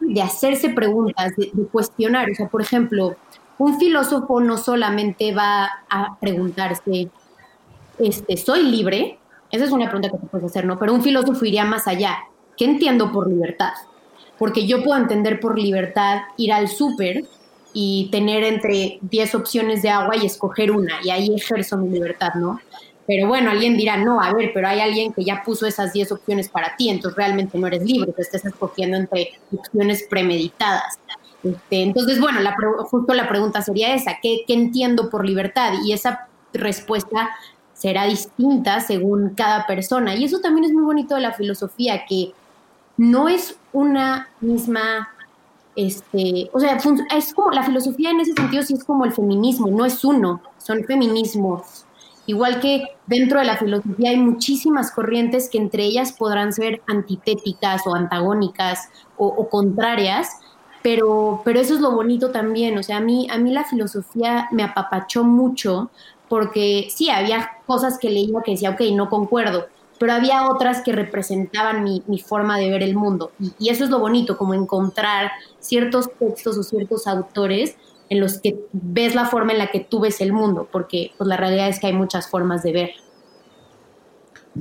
de 0.00 0.20
hacerse 0.20 0.68
preguntas, 0.70 1.32
de, 1.36 1.50
cuestionar. 1.70 2.30
O 2.30 2.34
sea, 2.34 2.48
por 2.48 2.60
ejemplo, 2.60 3.16
un 3.58 3.78
filósofo 3.78 4.40
no 4.40 4.58
solamente 4.58 5.32
va 5.32 5.70
a 5.88 6.18
preguntarse, 6.20 7.08
este, 7.98 8.36
¿soy 8.36 8.64
libre? 8.64 9.18
Esa 9.50 9.64
es 9.64 9.70
una 9.70 9.86
pregunta 9.86 10.10
que 10.10 10.18
te 10.18 10.26
puedes 10.26 10.50
hacer, 10.50 10.64
¿no? 10.64 10.78
Pero 10.78 10.94
un 10.94 11.02
filósofo 11.02 11.44
iría 11.44 11.64
más 11.64 11.86
allá. 11.86 12.18
¿Qué 12.56 12.64
entiendo 12.64 13.12
por 13.12 13.28
libertad? 13.28 13.72
Porque 14.38 14.66
yo 14.66 14.82
puedo 14.82 15.00
entender 15.00 15.40
por 15.40 15.58
libertad 15.58 16.22
ir 16.36 16.52
al 16.52 16.68
súper 16.68 17.24
y 17.72 18.08
tener 18.10 18.44
entre 18.44 18.98
10 19.02 19.34
opciones 19.34 19.82
de 19.82 19.90
agua 19.90 20.16
y 20.16 20.26
escoger 20.26 20.70
una, 20.70 20.94
y 21.02 21.10
ahí 21.10 21.34
ejerzo 21.34 21.78
mi 21.78 21.88
libertad, 21.88 22.34
¿no? 22.34 22.60
Pero 23.06 23.26
bueno, 23.26 23.50
alguien 23.50 23.76
dirá, 23.76 23.96
no, 23.96 24.20
a 24.20 24.32
ver, 24.32 24.52
pero 24.54 24.68
hay 24.68 24.80
alguien 24.80 25.12
que 25.12 25.24
ya 25.24 25.42
puso 25.44 25.66
esas 25.66 25.92
10 25.92 26.12
opciones 26.12 26.48
para 26.48 26.76
ti, 26.76 26.88
entonces 26.88 27.16
realmente 27.16 27.58
no 27.58 27.66
eres 27.66 27.82
libre, 27.82 28.12
te 28.12 28.22
estás 28.22 28.44
escogiendo 28.44 28.96
entre 28.96 29.32
opciones 29.56 30.04
premeditadas. 30.08 30.98
Este, 31.42 31.82
entonces, 31.82 32.20
bueno, 32.20 32.40
la 32.40 32.54
justo 32.84 33.12
la 33.14 33.28
pregunta 33.28 33.60
sería 33.62 33.94
esa, 33.94 34.18
¿qué, 34.22 34.44
¿qué 34.46 34.54
entiendo 34.54 35.10
por 35.10 35.24
libertad? 35.24 35.72
Y 35.84 35.92
esa 35.92 36.28
respuesta 36.52 37.30
será 37.74 38.04
distinta 38.04 38.80
según 38.80 39.30
cada 39.30 39.66
persona. 39.66 40.14
Y 40.14 40.24
eso 40.24 40.40
también 40.40 40.66
es 40.66 40.72
muy 40.72 40.84
bonito 40.84 41.16
de 41.16 41.22
la 41.22 41.32
filosofía, 41.32 42.04
que 42.06 42.32
no 42.96 43.28
es 43.28 43.56
una 43.72 44.28
misma 44.40 45.08
este, 45.74 46.50
o 46.52 46.60
sea, 46.60 46.78
es 47.16 47.32
como 47.32 47.50
la 47.50 47.62
filosofía 47.62 48.10
en 48.10 48.20
ese 48.20 48.34
sentido 48.34 48.62
sí 48.62 48.74
es 48.74 48.84
como 48.84 49.04
el 49.04 49.12
feminismo, 49.12 49.68
no 49.68 49.84
es 49.86 50.04
uno, 50.04 50.42
son 50.58 50.84
feminismos. 50.84 51.86
Igual 52.26 52.60
que 52.60 52.84
dentro 53.06 53.40
de 53.40 53.46
la 53.46 53.56
filosofía 53.56 54.10
hay 54.10 54.16
muchísimas 54.16 54.92
corrientes 54.92 55.48
que 55.50 55.58
entre 55.58 55.84
ellas 55.84 56.12
podrán 56.12 56.52
ser 56.52 56.80
antitéticas 56.86 57.82
o 57.86 57.94
antagónicas 57.94 58.88
o, 59.16 59.48
contrarias, 59.48 60.28
pero, 60.82 61.42
pero 61.44 61.60
eso 61.60 61.74
es 61.74 61.80
lo 61.80 61.92
bonito 61.92 62.30
también. 62.30 62.78
O 62.78 62.82
sea, 62.82 62.98
a 62.98 63.00
mí, 63.00 63.28
a 63.30 63.38
mí 63.38 63.52
la 63.52 63.64
filosofía 63.64 64.48
me 64.52 64.62
apapachó 64.62 65.24
mucho 65.24 65.90
porque 66.28 66.88
sí, 66.90 67.10
había 67.10 67.50
cosas 67.66 67.98
que 67.98 68.08
leía 68.08 68.40
que 68.44 68.52
decía, 68.52 68.70
ok, 68.70 68.80
no 68.94 69.10
concuerdo, 69.10 69.66
pero 69.98 70.14
había 70.14 70.48
otras 70.48 70.80
que 70.82 70.92
representaban 70.92 71.84
mi, 71.84 72.02
mi 72.06 72.18
forma 72.18 72.58
de 72.58 72.70
ver 72.70 72.82
el 72.82 72.96
mundo. 72.96 73.32
Y 73.58 73.68
eso 73.68 73.84
es 73.84 73.90
lo 73.90 73.98
bonito, 73.98 74.38
como 74.38 74.54
encontrar 74.54 75.30
ciertos 75.58 76.08
textos 76.18 76.56
o 76.56 76.62
ciertos 76.62 77.06
autores 77.06 77.76
en 78.12 78.20
los 78.20 78.40
que 78.40 78.56
ves 78.72 79.14
la 79.14 79.24
forma 79.24 79.52
en 79.52 79.58
la 79.58 79.70
que 79.70 79.80
tú 79.80 80.00
ves 80.00 80.20
el 80.20 80.34
mundo, 80.34 80.68
porque 80.70 81.12
pues 81.16 81.26
la 81.26 81.38
realidad 81.38 81.70
es 81.70 81.80
que 81.80 81.86
hay 81.86 81.94
muchas 81.94 82.28
formas 82.28 82.62
de 82.62 82.72
ver. 82.72 82.90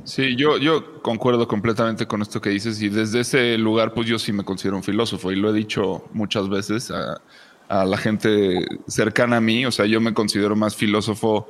Sí, 0.06 0.38
yo, 0.38 0.58
yo 0.58 1.02
concuerdo 1.02 1.50
completamente 1.50 2.08
con 2.08 2.22
esto 2.22 2.40
que 2.40 2.50
dices 2.50 2.82
y 2.82 2.88
desde 2.88 3.20
ese 3.20 3.58
lugar 3.58 3.94
pues 3.94 4.08
yo 4.08 4.18
sí 4.18 4.32
me 4.32 4.46
considero 4.46 4.78
un 4.78 4.84
filósofo 4.84 5.34
y 5.34 5.36
lo 5.36 5.50
he 5.50 5.54
dicho 5.54 6.06
muchas 6.14 6.48
veces 6.48 6.92
a, 6.92 7.22
a 7.68 7.84
la 7.84 7.98
gente 7.98 8.66
cercana 8.88 9.38
a 9.38 9.42
mí, 9.42 9.66
o 9.66 9.72
sea, 9.72 9.86
yo 9.86 10.00
me 10.00 10.14
considero 10.14 10.56
más 10.56 10.78
filósofo 10.78 11.48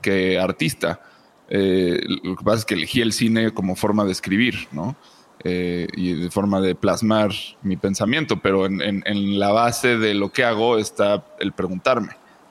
que 0.00 0.38
artista. 0.38 1.02
Eh, 1.50 2.00
lo 2.22 2.34
que 2.34 2.44
pasa 2.44 2.60
es 2.60 2.64
que 2.64 2.74
elegí 2.74 3.02
el 3.02 3.12
cine 3.12 3.50
como 3.52 3.76
forma 3.76 4.06
de 4.06 4.12
escribir, 4.12 4.68
¿no? 4.72 4.96
Eh, 5.44 5.88
y 5.96 6.12
de 6.12 6.30
forma 6.30 6.60
de 6.60 6.76
plasmar 6.76 7.30
mi 7.62 7.76
pensamiento, 7.76 8.38
pero 8.40 8.64
en, 8.66 8.80
en- 8.80 9.40
la 9.40 9.50
base 9.50 9.96
de 9.98 10.14
lo 10.14 10.30
que 10.30 10.44
hago 10.44 10.78
está 10.78 11.24
el 11.40 11.50
preguntarme 11.52 12.10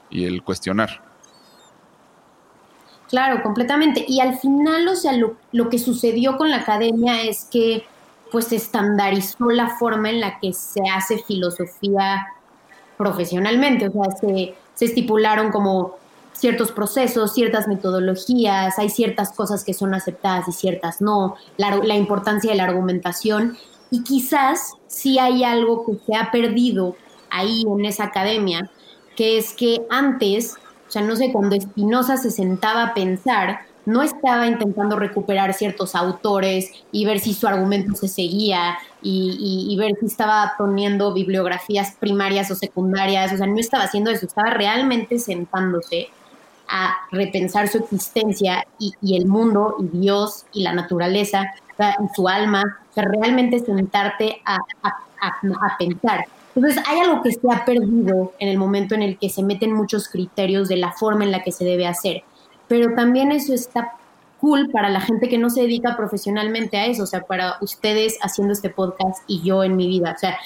y 0.09 0.25
el 0.25 0.43
cuestionar. 0.43 1.01
Claro, 3.07 3.43
completamente. 3.43 4.03
Y 4.07 4.19
al 4.19 4.37
final, 4.37 4.87
o 4.87 4.95
sea, 4.95 5.13
lo, 5.13 5.35
lo 5.53 5.69
que 5.69 5.79
sucedió 5.79 6.37
con 6.37 6.49
la 6.49 6.57
academia 6.57 7.21
es 7.23 7.47
que 7.51 7.85
pues 8.31 8.47
se 8.47 8.55
estandarizó 8.57 9.49
la 9.51 9.69
forma 9.77 10.09
en 10.09 10.21
la 10.21 10.39
que 10.39 10.53
se 10.53 10.81
hace 10.93 11.17
filosofía 11.19 12.27
profesionalmente. 12.97 13.87
O 13.87 13.91
sea, 13.91 14.11
se, 14.17 14.55
se 14.73 14.85
estipularon 14.85 15.51
como 15.51 15.97
ciertos 16.33 16.71
procesos, 16.71 17.33
ciertas 17.33 17.67
metodologías, 17.67 18.79
hay 18.79 18.89
ciertas 18.89 19.31
cosas 19.31 19.63
que 19.63 19.73
son 19.73 19.93
aceptadas 19.93 20.47
y 20.47 20.51
ciertas 20.51 21.01
no, 21.01 21.35
la, 21.57 21.95
importancia 21.95 22.51
de 22.51 22.57
la 22.57 22.63
argumentación. 22.65 23.57
Y 23.91 24.03
quizás 24.03 24.71
sí 24.87 25.19
hay 25.19 25.43
algo 25.43 25.85
que 25.85 25.93
se 26.05 26.15
ha 26.15 26.31
perdido 26.31 26.95
ahí 27.29 27.63
en 27.67 27.85
esa 27.85 28.05
academia, 28.05 28.69
que 29.15 29.37
es 29.37 29.53
que 29.53 29.81
antes, 29.89 30.55
o 30.87 30.91
sea, 30.91 31.01
no 31.01 31.15
sé, 31.15 31.31
cuando 31.31 31.59
Spinoza 31.59 32.17
se 32.17 32.31
sentaba 32.31 32.83
a 32.83 32.93
pensar, 32.93 33.59
no 33.85 34.03
estaba 34.03 34.47
intentando 34.47 34.95
recuperar 34.97 35.53
ciertos 35.53 35.95
autores 35.95 36.71
y 36.91 37.05
ver 37.05 37.19
si 37.19 37.33
su 37.33 37.47
argumento 37.47 37.95
se 37.95 38.07
seguía 38.07 38.77
y, 39.01 39.37
y- 39.69 39.73
y 39.73 39.77
ver 39.77 39.93
si 39.99 40.05
estaba 40.05 40.53
poniendo 40.57 41.13
bibliografías 41.13 41.95
primarias 41.99 42.51
o 42.51 42.55
secundarias, 42.55 43.33
o 43.33 43.37
sea, 43.37 43.47
no 43.47 43.59
estaba 43.59 43.83
haciendo 43.85 44.11
eso, 44.11 44.25
estaba 44.27 44.51
realmente 44.51 45.17
sentándose 45.19 46.09
a 46.71 46.95
repensar 47.11 47.67
su 47.67 47.79
existencia 47.79 48.65
y, 48.79 48.93
el 49.17 49.25
mundo 49.27 49.75
y 49.79 49.97
Dios 49.99 50.45
y 50.53 50.63
la 50.63 50.73
naturaleza 50.73 51.51
y 51.77 52.15
su 52.15 52.27
alma, 52.27 52.63
o 52.89 52.93
sea, 52.93 53.03
realmente 53.05 53.59
sentarte 53.59 54.41
a, 54.45 54.55
a- 54.83 54.89
a- 55.21 55.67
a 55.67 55.77
pensar. 55.77 56.25
Entonces, 56.55 56.83
hay 56.87 56.99
algo 56.99 57.21
que 57.23 57.31
se 57.31 57.39
ha 57.51 57.63
perdido 57.65 58.33
en 58.39 58.49
el 58.49 58.57
momento 58.57 58.93
en 58.95 59.01
el 59.01 59.17
que 59.17 59.29
se 59.29 59.41
meten 59.43 59.73
muchos 59.73 60.07
criterios 60.09 60.67
de 60.67 60.77
la 60.77 60.91
forma 60.91 61.23
en 61.23 61.31
la 61.31 61.43
que 61.43 61.51
se 61.51 61.63
debe 61.65 61.87
hacer, 61.87 62.23
pero 62.67 62.93
también 62.95 63.31
eso 63.31 63.53
está 63.53 63.93
cool 64.39 64.69
para 64.71 64.89
la 64.89 64.99
gente 65.01 65.29
que 65.29 65.37
no 65.37 65.49
se 65.51 65.61
dedica 65.61 65.95
profesionalmente 65.95 66.75
a 66.77 66.87
eso, 66.87 67.03
o 67.03 67.05
sea, 67.05 67.21
para 67.21 67.57
ustedes 67.61 68.17
haciendo 68.21 68.53
este 68.53 68.69
podcast 68.71 69.23
y 69.27 69.41
yo 69.43 69.63
en 69.63 69.75
mi 69.75 69.87
vida. 69.87 70.13
O 70.15 70.19
sea, 70.19 70.37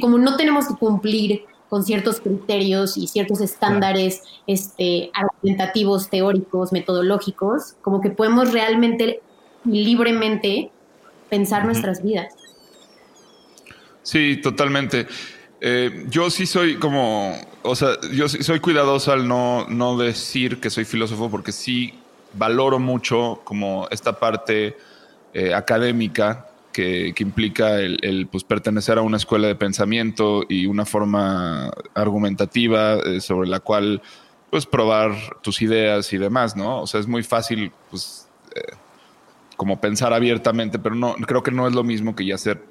como 0.00 0.18
no 0.18 0.36
tenemos 0.36 0.68
que 0.68 0.74
cumplir 0.74 1.44
con 1.70 1.84
ciertos 1.84 2.20
criterios 2.20 2.96
y 2.96 3.06
ciertos 3.06 3.40
estándares 3.40 4.22
este, 4.48 5.10
argumentativos, 5.14 6.10
teóricos, 6.10 6.72
metodológicos, 6.72 7.76
como 7.80 8.00
que 8.00 8.10
podemos 8.10 8.52
realmente 8.52 9.22
libremente 9.64 10.70
pensar 11.30 11.64
nuestras 11.64 12.02
vidas. 12.02 12.34
Sí, 14.02 14.40
totalmente. 14.42 15.06
Eh, 15.60 16.06
yo 16.08 16.28
sí 16.28 16.44
soy 16.44 16.76
como, 16.76 17.36
o 17.62 17.76
sea, 17.76 17.90
yo 18.12 18.28
sí 18.28 18.42
soy 18.42 18.58
cuidadoso 18.58 19.12
al 19.12 19.28
no, 19.28 19.66
no 19.68 19.96
decir 19.96 20.58
que 20.58 20.70
soy 20.70 20.84
filósofo 20.84 21.30
porque 21.30 21.52
sí 21.52 21.94
valoro 22.32 22.80
mucho 22.80 23.42
como 23.44 23.86
esta 23.90 24.18
parte 24.18 24.76
eh, 25.34 25.54
académica 25.54 26.49
que, 26.72 27.14
implica 27.18 27.80
el, 27.80 28.28
pues, 28.30 28.44
pertenecer 28.44 28.98
a 28.98 29.02
una 29.02 29.16
escuela 29.16 29.48
de 29.48 29.54
pensamiento 29.54 30.42
y 30.48 30.66
una 30.66 30.84
forma 30.84 31.70
argumentativa 31.94 32.94
eh, 32.94 33.20
sobre 33.20 33.48
la 33.48 33.60
cual 33.60 34.02
pues 34.50 34.66
probar 34.66 35.12
tus 35.42 35.62
ideas 35.62 36.12
y 36.12 36.18
demás, 36.18 36.56
¿no? 36.56 36.82
O 36.82 36.86
sea, 36.86 36.98
es 36.98 37.06
muy 37.06 37.22
fácil 37.22 37.70
pues 37.88 38.28
como 39.56 39.80
pensar 39.80 40.12
abiertamente, 40.12 40.78
pero 40.78 40.94
no 40.94 41.14
creo 41.14 41.42
que 41.42 41.52
no 41.52 41.68
es 41.68 41.74
lo 41.74 41.84
mismo 41.84 42.16
que 42.16 42.26
ya 42.26 42.36
ser 42.36 42.64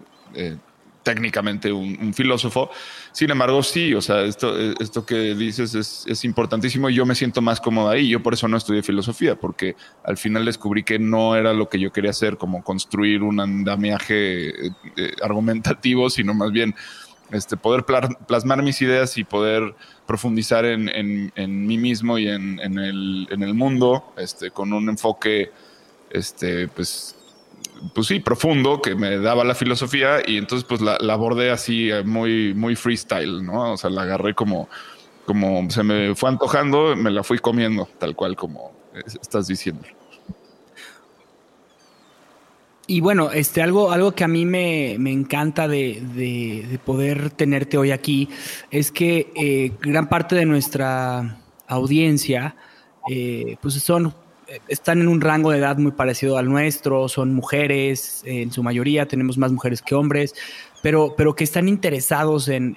técnicamente 1.04 1.72
un, 1.72 2.14
filósofo. 2.14 2.70
Sin 3.12 3.30
embargo, 3.32 3.64
sí, 3.64 3.94
o 3.94 4.02
sea, 4.02 4.22
esto, 4.24 4.58
esto 4.80 5.06
que 5.06 5.36
dices 5.36 5.76
es, 5.76 6.26
importantísimo 6.26 6.90
y 6.90 6.96
yo 6.96 7.06
me 7.06 7.16
siento 7.16 7.42
más 7.42 7.62
cómodo 7.62 7.90
ahí. 7.90 8.10
Yo 8.10 8.22
por 8.22 8.34
eso 8.34 8.48
no 8.48 8.58
estudié 8.58 8.84
filosofía, 8.84 9.36
porque 9.36 9.76
al 10.04 10.18
final 10.18 10.46
descubrí 10.46 10.84
que 10.84 11.00
no 11.00 11.36
era 11.36 11.54
lo 11.54 11.70
que 11.70 11.80
yo 11.80 11.92
quería 11.92 12.12
hacer, 12.12 12.38
como 12.38 12.64
construir 12.64 13.24
un 13.24 13.40
andamiaje 13.40 14.68
eh, 14.68 14.72
eh, 14.98 15.12
argumentativo, 15.22 16.10
sino 16.10 16.34
más 16.34 16.52
bien 16.52 16.76
este, 17.32 17.58
poder 17.58 17.86
plasmar 17.86 18.64
mis 18.64 18.82
ideas 18.82 19.18
y 19.18 19.24
poder 19.24 19.76
profundizar 20.08 20.66
en, 20.66 20.90
en, 21.36 21.68
mí 21.68 21.78
mismo 21.78 22.18
y 22.18 22.28
en, 22.28 22.60
el, 22.60 23.28
en 23.30 23.44
el 23.44 23.54
mundo 23.54 24.14
este, 24.18 24.50
con 24.50 24.74
un 24.74 24.90
enfoque 24.90 25.52
este, 26.10 26.68
pues, 26.68 27.16
pues 27.94 28.08
sí, 28.08 28.20
profundo 28.20 28.82
que 28.82 28.96
me 28.96 29.18
daba 29.18 29.44
la 29.44 29.56
filosofía 29.56 30.22
y 30.26 30.38
entonces 30.38 30.66
pues 30.68 30.82
la, 30.82 30.96
abordé 31.12 31.52
así 31.52 31.90
eh, 31.92 32.04
muy, 32.04 32.54
muy 32.54 32.76
freestyle, 32.76 33.44
¿no? 33.44 33.74
O 33.74 33.78
sea, 33.78 33.90
la 33.90 34.04
agarré 34.04 34.34
como, 34.34 34.70
como 35.26 35.70
se 35.70 35.84
me 35.84 36.16
fue 36.16 36.30
antojando, 36.30 36.96
me 36.96 37.12
la 37.12 37.24
fui 37.24 37.40
comiendo, 37.40 37.88
tal 37.98 38.16
cual 38.16 38.36
como 38.36 38.72
estás 39.06 39.48
diciendo. 39.48 39.84
Y 42.88 43.02
bueno, 43.02 43.32
este, 43.32 43.62
algo, 43.62 43.92
algo 43.92 44.14
que 44.14 44.24
a 44.24 44.28
mí 44.28 44.46
me, 44.46 44.94
encanta 44.94 45.68
de, 45.68 46.80
poder 46.86 47.30
tenerte 47.30 47.78
hoy 47.78 47.92
aquí 47.92 48.30
es 48.72 48.92
que 48.92 49.32
eh, 49.36 49.74
gran 49.80 50.10
parte 50.10 50.36
de 50.36 50.48
nuestra 50.48 51.38
audiencia 51.68 52.56
eh, 53.08 53.58
pues 53.62 53.76
son 53.76 54.12
están 54.68 55.02
en 55.02 55.08
un 55.08 55.22
rango 55.22 55.52
de 55.52 55.60
edad 55.60 55.78
muy 55.78 55.92
parecido 55.92 56.38
al 56.38 56.50
nuestro, 56.50 57.08
son 57.10 57.34
mujeres, 57.34 58.22
en 58.26 58.52
su 58.52 58.64
mayoría 58.64 59.08
tenemos 59.08 59.38
más 59.38 59.52
mujeres 59.52 59.82
que 59.82 59.96
hombres, 59.96 60.34
pero, 60.82 61.14
pero 61.18 61.36
que 61.36 61.44
están 61.44 61.68
interesados 61.68 62.48
en, 62.48 62.76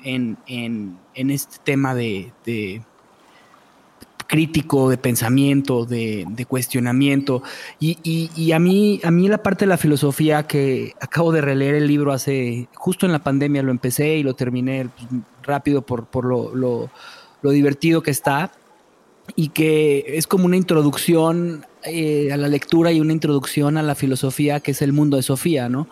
este 1.15 1.57
tema 1.65 1.95
de, 1.95 2.33
crítico, 4.27 4.91
de 4.91 4.99
pensamiento, 4.99 5.85
de, 5.85 6.47
cuestionamiento. 6.49 7.43
Y, 7.79 8.53
a, 8.53 8.59
mí, 8.59 9.01
a 9.05 9.11
mí 9.11 9.29
la 9.29 9.43
parte 9.43 9.65
de 9.65 9.69
la 9.69 9.77
filosofía 9.77 10.47
que 10.47 10.95
acabo 11.01 11.33
de 11.33 11.41
releer 11.41 11.75
el 11.77 11.87
libro 11.87 12.13
hace, 12.13 12.69
justo 12.75 13.07
en 13.07 13.13
la 13.13 13.21
pandemia 13.21 13.63
lo 13.63 13.71
empecé 13.71 14.17
y 14.17 14.23
lo 14.23 14.35
terminé 14.35 14.89
pues, 14.89 15.23
rápido 15.43 15.83
por, 15.83 16.07
por 16.07 16.25
lo, 16.25 16.91
lo 17.43 17.51
divertido 17.51 18.03
que 18.03 18.11
está 18.11 18.53
y 19.37 19.49
que 19.49 20.05
es 20.17 20.27
como 20.27 20.47
una 20.47 20.57
introducción 20.57 21.67
eh, 21.85 22.33
a 22.33 22.37
la 22.37 22.49
lectura 22.49 22.93
y 22.93 23.01
una 23.01 23.13
introducción 23.13 23.77
a 23.77 23.83
la 23.83 23.95
filosofía 23.95 24.61
que 24.61 24.73
es 24.73 24.83
el 24.83 24.93
mundo 24.93 25.17
de 25.17 25.23
Sofía, 25.23 25.69
¿no? 25.69 25.89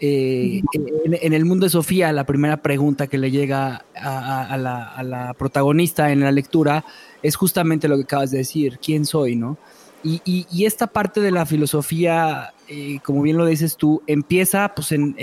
Eh, 0.00 0.62
en, 1.04 1.32
el 1.32 1.44
mundo 1.44 1.66
de 1.66 1.70
Sofía, 1.70 2.12
la 2.12 2.24
primera 2.24 2.58
pregunta 2.58 3.08
que 3.08 3.18
le 3.18 3.32
llega 3.32 3.84
a, 3.96 4.56
la, 4.56 5.34
protagonista 5.36 6.12
en 6.12 6.20
la 6.20 6.30
lectura 6.30 6.84
es 7.22 7.34
justamente 7.34 7.88
lo 7.88 7.96
que 7.96 8.04
acabas 8.04 8.30
de 8.30 8.38
decir, 8.38 8.78
¿quién 8.80 9.04
soy, 9.04 9.34
no? 9.34 9.58
Y, 10.04 10.64
esta 10.64 10.86
parte 10.86 11.20
de 11.20 11.32
la 11.32 11.46
filosofía, 11.46 12.54
eh, 12.68 13.00
como 13.02 13.22
bien 13.22 13.38
lo 13.38 13.46
dices 13.46 13.76
tú, 13.76 14.02
empieza 14.06 14.74
pues 14.74 14.92
en, 14.92 15.16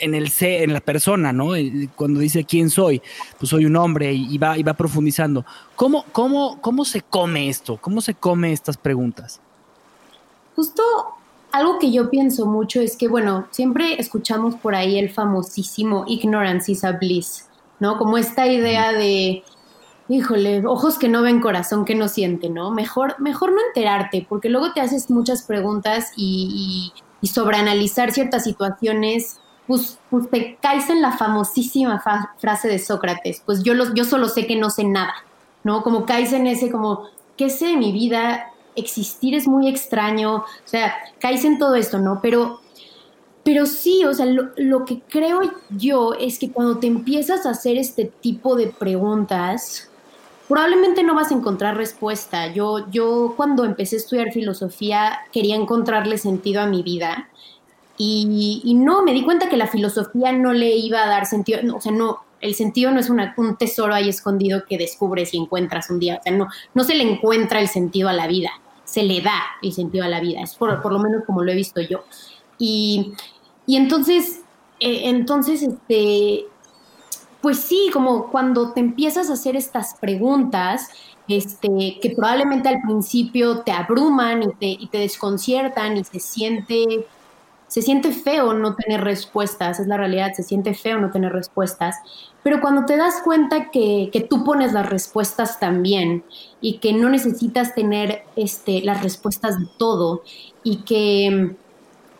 el 0.00 0.30
ser, 0.30 0.62
en 0.62 0.72
la 0.72 0.80
persona, 0.80 1.32
¿no? 1.32 1.50
Cuando 1.96 2.20
dice 2.20 2.44
quién 2.44 2.70
soy, 2.70 3.02
pues 3.38 3.50
soy 3.50 3.66
un 3.66 3.74
hombre 3.76 4.12
y, 4.12 4.38
va, 4.38 4.56
y 4.56 4.62
va 4.62 4.74
profundizando. 4.74 5.44
¿Cómo, 5.74 6.04
cómo, 6.12 6.60
¿Cómo 6.60 6.84
se 6.84 7.02
come 7.02 7.48
esto? 7.48 7.76
¿Cómo 7.78 8.00
se 8.00 8.14
come 8.14 8.52
estas 8.52 8.76
preguntas? 8.76 9.40
Justo 10.54 10.82
algo 11.52 11.78
que 11.78 11.90
yo 11.90 12.08
pienso 12.08 12.46
mucho 12.46 12.80
es 12.80 12.96
que, 12.96 13.08
bueno, 13.08 13.46
siempre 13.50 14.00
escuchamos 14.00 14.54
por 14.54 14.74
ahí 14.74 14.98
el 14.98 15.10
famosísimo 15.10 16.04
ignorance 16.06 16.70
is 16.70 16.84
a 16.84 16.92
bliss, 16.92 17.48
¿no? 17.80 17.98
Como 17.98 18.16
esta 18.16 18.46
idea 18.46 18.92
de 18.92 19.42
híjole, 20.08 20.64
ojos 20.66 20.98
que 20.98 21.08
no 21.08 21.22
ven, 21.22 21.40
corazón 21.40 21.84
que 21.84 21.94
no 21.94 22.08
siente, 22.08 22.48
¿no? 22.48 22.70
Mejor, 22.70 23.20
mejor 23.20 23.52
no 23.52 23.58
enterarte, 23.68 24.26
porque 24.28 24.48
luego 24.48 24.72
te 24.72 24.80
haces 24.80 25.10
muchas 25.10 25.42
preguntas 25.42 26.12
y, 26.16 26.92
y, 27.20 27.28
sobreanalizar 27.28 28.12
ciertas 28.12 28.44
situaciones, 28.44 29.38
pues, 29.66 29.98
pues, 30.10 30.30
te 30.30 30.58
caes 30.62 30.88
en 30.90 31.02
la 31.02 31.10
famosísima 31.10 32.00
frase 32.38 32.68
de 32.68 32.78
Sócrates, 32.78 33.42
pues 33.44 33.64
yo, 33.64 33.74
los, 33.74 33.94
yo 33.94 34.04
solo 34.04 34.28
sé 34.28 34.46
que 34.46 34.54
no 34.54 34.70
sé 34.70 34.84
nada, 34.84 35.12
¿no? 35.64 35.82
Como 35.82 36.06
caes 36.06 36.32
en 36.32 36.46
ese 36.46 36.70
como, 36.70 37.08
¿qué 37.36 37.50
sé 37.50 37.66
de 37.66 37.76
mi 37.76 37.90
vida? 37.90 38.52
Existir 38.76 39.34
es 39.34 39.48
muy 39.48 39.68
extraño, 39.68 40.36
o 40.36 40.44
sea, 40.64 40.94
caes 41.18 41.44
en 41.44 41.58
todo 41.58 41.74
esto, 41.74 41.98
¿no? 41.98 42.20
Pero 42.22 42.60
pero 43.42 43.64
sí, 43.64 44.04
o 44.04 44.12
sea, 44.12 44.26
lo, 44.26 44.50
lo, 44.56 44.84
que 44.84 45.02
creo 45.08 45.40
yo 45.70 46.14
es 46.14 46.40
que 46.40 46.50
cuando 46.50 46.78
te 46.78 46.88
empiezas 46.88 47.46
a 47.46 47.50
hacer 47.50 47.76
este 47.76 48.06
tipo 48.06 48.56
de 48.56 48.66
preguntas, 48.66 49.88
probablemente 50.48 51.02
no 51.02 51.14
vas 51.14 51.30
a 51.30 51.34
encontrar 51.34 51.76
respuesta. 51.76 52.48
Yo, 52.48 52.88
yo 52.90 53.34
cuando 53.36 53.64
empecé 53.64 53.96
a 53.96 53.98
estudiar 53.98 54.32
filosofía 54.32 55.18
quería 55.32 55.56
encontrarle 55.56 56.18
sentido 56.18 56.60
a 56.60 56.66
mi 56.66 56.82
vida 56.82 57.28
y, 57.98 58.74
no, 58.76 59.02
me 59.02 59.12
di 59.12 59.24
cuenta 59.24 59.48
que 59.48 59.56
la 59.56 59.66
filosofía 59.66 60.32
no 60.32 60.52
le 60.52 60.76
iba 60.76 61.02
a 61.02 61.08
dar 61.08 61.26
sentido, 61.26 61.76
o 61.76 61.80
sea, 61.80 61.92
no, 61.92 62.20
el 62.40 62.54
sentido 62.54 62.90
no 62.90 63.00
es 63.00 63.08
un 63.08 63.56
tesoro 63.56 63.94
ahí 63.94 64.08
escondido 64.08 64.64
que 64.68 64.76
descubres 64.76 65.32
y 65.32 65.38
encuentras 65.38 65.88
un 65.90 65.98
día, 65.98 66.18
o 66.20 66.22
sea, 66.22 66.32
no, 66.32 66.48
no 66.74 66.84
se 66.84 66.94
le 66.94 67.10
encuentra 67.10 67.60
el 67.60 67.68
sentido 67.68 68.10
a 68.10 68.12
la 68.12 68.26
vida, 68.26 68.50
se 68.84 69.02
le 69.02 69.22
da 69.22 69.42
el 69.62 69.72
sentido 69.72 70.04
a 70.04 70.08
la 70.08 70.20
vida, 70.20 70.42
es 70.42 70.54
por, 70.54 70.82
por 70.82 70.92
lo 70.92 70.98
menos 70.98 71.24
como 71.24 71.42
lo 71.42 71.50
he 71.50 71.54
visto 71.54 71.80
yo. 71.80 72.04
Y, 72.58 73.14
y 73.66 73.76
entonces, 73.76 74.42
eh, 74.78 75.02
entonces, 75.04 75.62
este, 75.62 76.46
pues 77.46 77.60
sí, 77.60 77.90
como 77.92 78.28
cuando 78.32 78.72
te 78.72 78.80
empiezas 78.80 79.30
a 79.30 79.34
hacer 79.34 79.54
estas 79.54 79.94
preguntas, 80.00 80.88
este, 81.28 81.96
que 82.02 82.10
probablemente 82.10 82.68
al 82.68 82.82
principio 82.82 83.60
te 83.60 83.70
abruman 83.70 84.42
y 84.42 84.48
te, 84.58 84.66
y 84.66 84.88
te 84.88 84.98
desconciertan 84.98 85.96
y 85.96 86.02
se 86.02 86.18
siente, 86.18 87.06
se 87.68 87.82
siente 87.82 88.10
feo 88.10 88.52
no 88.52 88.74
tener 88.74 89.04
respuestas, 89.04 89.78
es 89.78 89.86
la 89.86 89.96
realidad, 89.96 90.32
se 90.32 90.42
siente 90.42 90.74
feo 90.74 90.98
no 90.98 91.12
tener 91.12 91.32
respuestas, 91.32 91.94
pero 92.42 92.60
cuando 92.60 92.84
te 92.84 92.96
das 92.96 93.22
cuenta 93.22 93.70
que, 93.70 94.10
que 94.12 94.22
tú 94.22 94.42
pones 94.42 94.72
las 94.72 94.90
respuestas 94.90 95.60
también 95.60 96.24
y 96.60 96.78
que 96.78 96.94
no 96.94 97.08
necesitas 97.10 97.76
tener 97.76 98.24
este, 98.34 98.82
las 98.82 99.04
respuestas 99.04 99.60
de 99.60 99.68
todo 99.78 100.24
y 100.64 100.78
que 100.78 101.54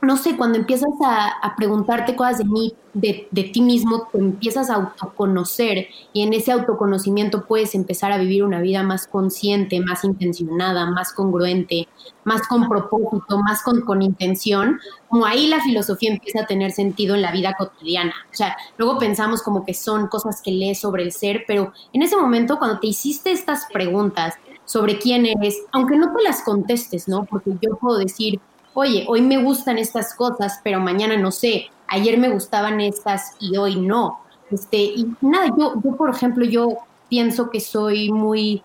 no 0.06 0.16
sé, 0.16 0.36
cuando 0.36 0.56
empiezas 0.58 0.90
a, 1.04 1.54
preguntarte 1.56 2.14
cosas 2.14 2.38
de 2.38 2.44
mí, 2.44 2.74
de, 2.94 3.50
ti 3.52 3.60
mismo, 3.60 4.08
te 4.12 4.18
empiezas 4.18 4.70
a 4.70 4.76
autoconocer 4.76 5.88
y 6.12 6.22
en 6.22 6.32
ese 6.32 6.52
autoconocimiento 6.52 7.44
puedes 7.44 7.74
empezar 7.74 8.12
a 8.12 8.18
vivir 8.18 8.44
una 8.44 8.60
vida 8.60 8.82
más 8.82 9.06
consciente, 9.06 9.80
más 9.80 10.04
intencionada, 10.04 10.86
más 10.90 11.12
congruente, 11.12 11.88
más 12.24 12.46
con 12.46 12.68
propósito, 12.68 13.38
más 13.38 13.62
con, 13.62 13.82
con 13.82 14.00
intención, 14.00 14.78
como 15.08 15.26
ahí 15.26 15.48
la 15.48 15.60
filosofía 15.60 16.12
empieza 16.12 16.42
a 16.42 16.46
tener 16.46 16.70
sentido 16.70 17.14
en 17.14 17.22
la 17.22 17.32
vida 17.32 17.54
cotidiana. 17.58 18.14
O 18.30 18.34
sea, 18.34 18.56
luego 18.78 18.98
pensamos 18.98 19.42
como 19.42 19.64
que 19.64 19.74
son 19.74 20.06
cosas 20.06 20.40
que 20.40 20.52
lees 20.52 20.80
sobre 20.80 21.02
el 21.02 21.12
ser, 21.12 21.44
pero 21.46 21.72
en 21.92 22.02
ese 22.02 22.16
momento 22.16 22.58
cuando 22.58 22.78
te 22.78 22.86
hiciste 22.86 23.32
estas 23.32 23.66
preguntas 23.72 24.34
sobre 24.64 24.98
quién 24.98 25.26
eres, 25.26 25.56
aunque 25.72 25.96
no 25.96 26.14
te 26.14 26.22
las 26.22 26.42
contestes, 26.42 27.08
¿no? 27.08 27.24
Porque 27.24 27.50
yo 27.60 27.76
puedo 27.76 27.98
decir, 27.98 28.40
oye, 28.78 29.06
hoy 29.08 29.22
me 29.22 29.42
gustan 29.42 29.78
estas 29.78 30.14
cosas, 30.14 30.60
pero 30.62 30.80
mañana 30.80 31.16
no 31.16 31.32
sé, 31.32 31.70
ayer 31.88 32.18
me 32.18 32.28
gustaban 32.28 32.78
estas 32.82 33.34
y 33.40 33.56
hoy 33.56 33.76
no. 33.76 34.20
Este, 34.50 34.76
y 34.76 35.16
nada, 35.22 35.46
yo, 35.58 35.74
yo, 35.82 35.96
por 35.96 36.10
ejemplo, 36.10 36.44
yo 36.44 36.76
pienso 37.08 37.50
que 37.50 37.60
soy 37.60 38.12
muy, 38.12 38.62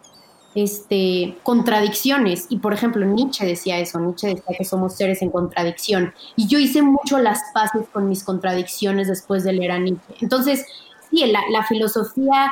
este, 0.54 1.38
contradicciones. 1.44 2.48
Y 2.50 2.58
por 2.58 2.74
ejemplo, 2.74 3.06
Nietzsche 3.06 3.46
decía 3.46 3.80
eso, 3.80 4.02
Nietzsche 4.02 4.28
decía 4.28 4.58
que 4.58 4.66
somos 4.66 4.96
seres 4.96 5.22
en 5.22 5.30
contradicción. 5.30 6.14
Y 6.36 6.46
yo 6.50 6.60
hice 6.60 6.82
mucho 6.82 7.18
las 7.18 7.40
paces 7.54 7.88
con 7.94 8.10
mis 8.10 8.26
contradicciones 8.26 9.08
después 9.08 9.46
de 9.46 9.54
leer 9.54 9.72
a 9.72 9.80
Nietzsche. 9.80 10.16
Entonces, 10.20 10.66
sí, 11.10 11.26
la, 11.26 11.42
la 11.52 11.64
filosofía 11.64 12.52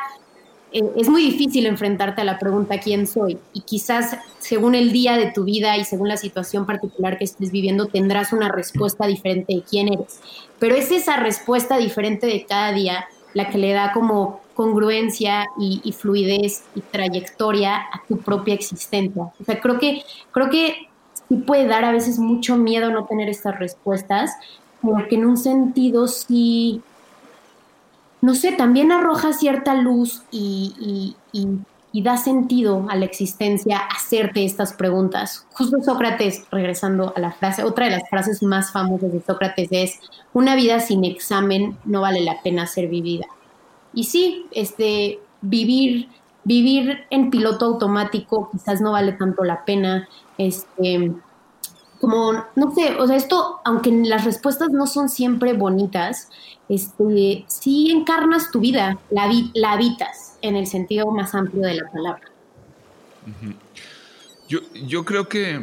eh, 0.72 0.84
es 0.98 1.10
muy 1.10 1.24
difícil 1.24 1.66
enfrentarte 1.66 2.22
a 2.22 2.24
la 2.24 2.38
pregunta 2.38 2.80
quién 2.80 3.08
soy 3.08 3.38
y 3.54 3.62
quizás 3.62 4.18
según 4.40 4.76
el 4.76 4.92
día 4.92 5.18
de 5.18 5.32
tu 5.32 5.44
vida 5.44 5.78
y 5.78 5.86
según 5.86 6.08
la 6.08 6.18
situación 6.18 6.66
particular 6.66 7.18
que 7.18 7.24
estés 7.24 7.52
viviendo 7.52 7.88
tendrás 7.88 8.34
una 8.34 8.50
respuesta 8.50 9.08
diferente 9.08 9.56
de 9.56 9.64
quién 9.64 9.92
eres. 9.92 10.20
Pero 10.60 10.76
es 10.76 10.92
esa 10.92 11.18
respuesta 11.18 11.78
diferente 11.78 12.28
de 12.28 12.46
cada 12.46 12.72
día 12.72 13.08
la 13.34 13.50
que 13.50 13.58
le 13.58 13.74
da 13.74 13.92
como 13.94 14.42
congruencia 14.54 15.46
y, 15.58 15.92
fluidez 15.94 16.64
y 16.76 16.82
trayectoria 16.82 17.78
a 17.78 18.02
tu 18.08 18.18
propia 18.18 18.54
existencia. 18.54 19.24
O 19.40 19.44
sea, 19.46 19.60
creo 19.62 19.80
que, 19.80 20.04
creo 20.32 20.50
que 20.50 20.90
sí 21.30 21.36
puede 21.36 21.66
dar 21.66 21.86
a 21.86 21.92
veces 21.92 22.20
mucho 22.20 22.58
miedo 22.58 22.92
no 22.92 23.06
tener 23.06 23.30
estas 23.30 23.58
respuestas, 23.58 24.32
porque 24.82 25.16
en 25.16 25.26
un 25.26 25.38
sentido 25.38 26.08
sí 26.08 26.82
no 28.22 28.36
sé, 28.36 28.52
también 28.52 28.92
arroja 28.92 29.34
cierta 29.34 29.76
luz 29.76 30.24
y, 30.32 31.16
da 31.94 32.18
sentido 32.18 32.86
a 32.90 32.96
la 32.96 33.06
existencia 33.06 33.78
hacerte 33.78 34.46
estas 34.46 34.74
preguntas. 34.74 35.46
Justo 35.54 35.82
Sócrates, 35.84 36.46
regresando 36.52 37.14
a 37.16 37.20
la 37.20 37.32
frase, 37.32 37.64
otra 37.64 37.86
de 37.86 37.92
las 37.92 38.10
frases 38.10 38.44
más 38.44 38.72
famosas 38.72 39.12
de 39.12 39.22
Sócrates 39.22 39.68
es, 39.72 40.00
una 40.34 40.56
vida 40.56 40.80
sin 40.80 41.04
examen 41.04 41.78
no 41.86 42.02
vale 42.02 42.22
la 42.22 42.42
pena 42.42 42.68
ser 42.68 42.88
vivida. 42.88 43.26
Y 43.94 44.04
sí, 44.06 44.46
este, 44.52 45.20
vivir, 45.42 46.10
vivir 46.44 47.06
en 47.10 47.30
piloto 47.30 47.66
automático 47.66 48.50
quizás 48.52 48.82
no 48.82 48.92
vale 48.92 49.14
tanto 49.14 49.44
la 49.44 49.66
pena. 49.66 50.08
Este, 50.38 51.12
como, 52.00 52.46
no 52.56 52.74
sé, 52.74 52.96
o 52.98 53.08
sea, 53.08 53.16
esto, 53.16 53.60
aunque 53.66 53.92
las 53.92 54.26
respuestas 54.26 54.70
no 54.70 54.88
son 54.88 55.10
siempre 55.10 55.54
bonitas, 55.54 56.30
este, 56.70 57.46
sí 57.48 57.92
encarnas 57.92 58.52
tu 58.52 58.60
vida, 58.60 58.98
la, 59.10 59.30
la 59.54 59.74
habitas 59.74 60.38
en 60.42 60.56
el 60.56 60.68
sentido 60.68 61.12
más 61.12 61.36
amplio 61.36 61.64
de 61.64 61.76
la 61.76 61.92
palabra. 61.92 62.22
yo, 64.48 64.60
yo 64.86 65.04
creo 65.04 65.28
que, 65.28 65.60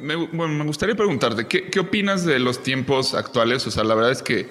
me, 0.00 0.14
bueno, 0.14 0.48
me, 0.48 0.64
gustaría 0.64 0.94
preguntarte, 0.94 1.46
¿qué, 1.46 1.80
opinas 1.80 2.24
de 2.24 2.38
los 2.38 2.62
tiempos 2.62 3.14
actuales? 3.14 3.66
O 3.66 3.70
sea, 3.70 3.84
la 3.84 3.94
verdad 3.94 4.12
es 4.12 4.22
que 4.22 4.50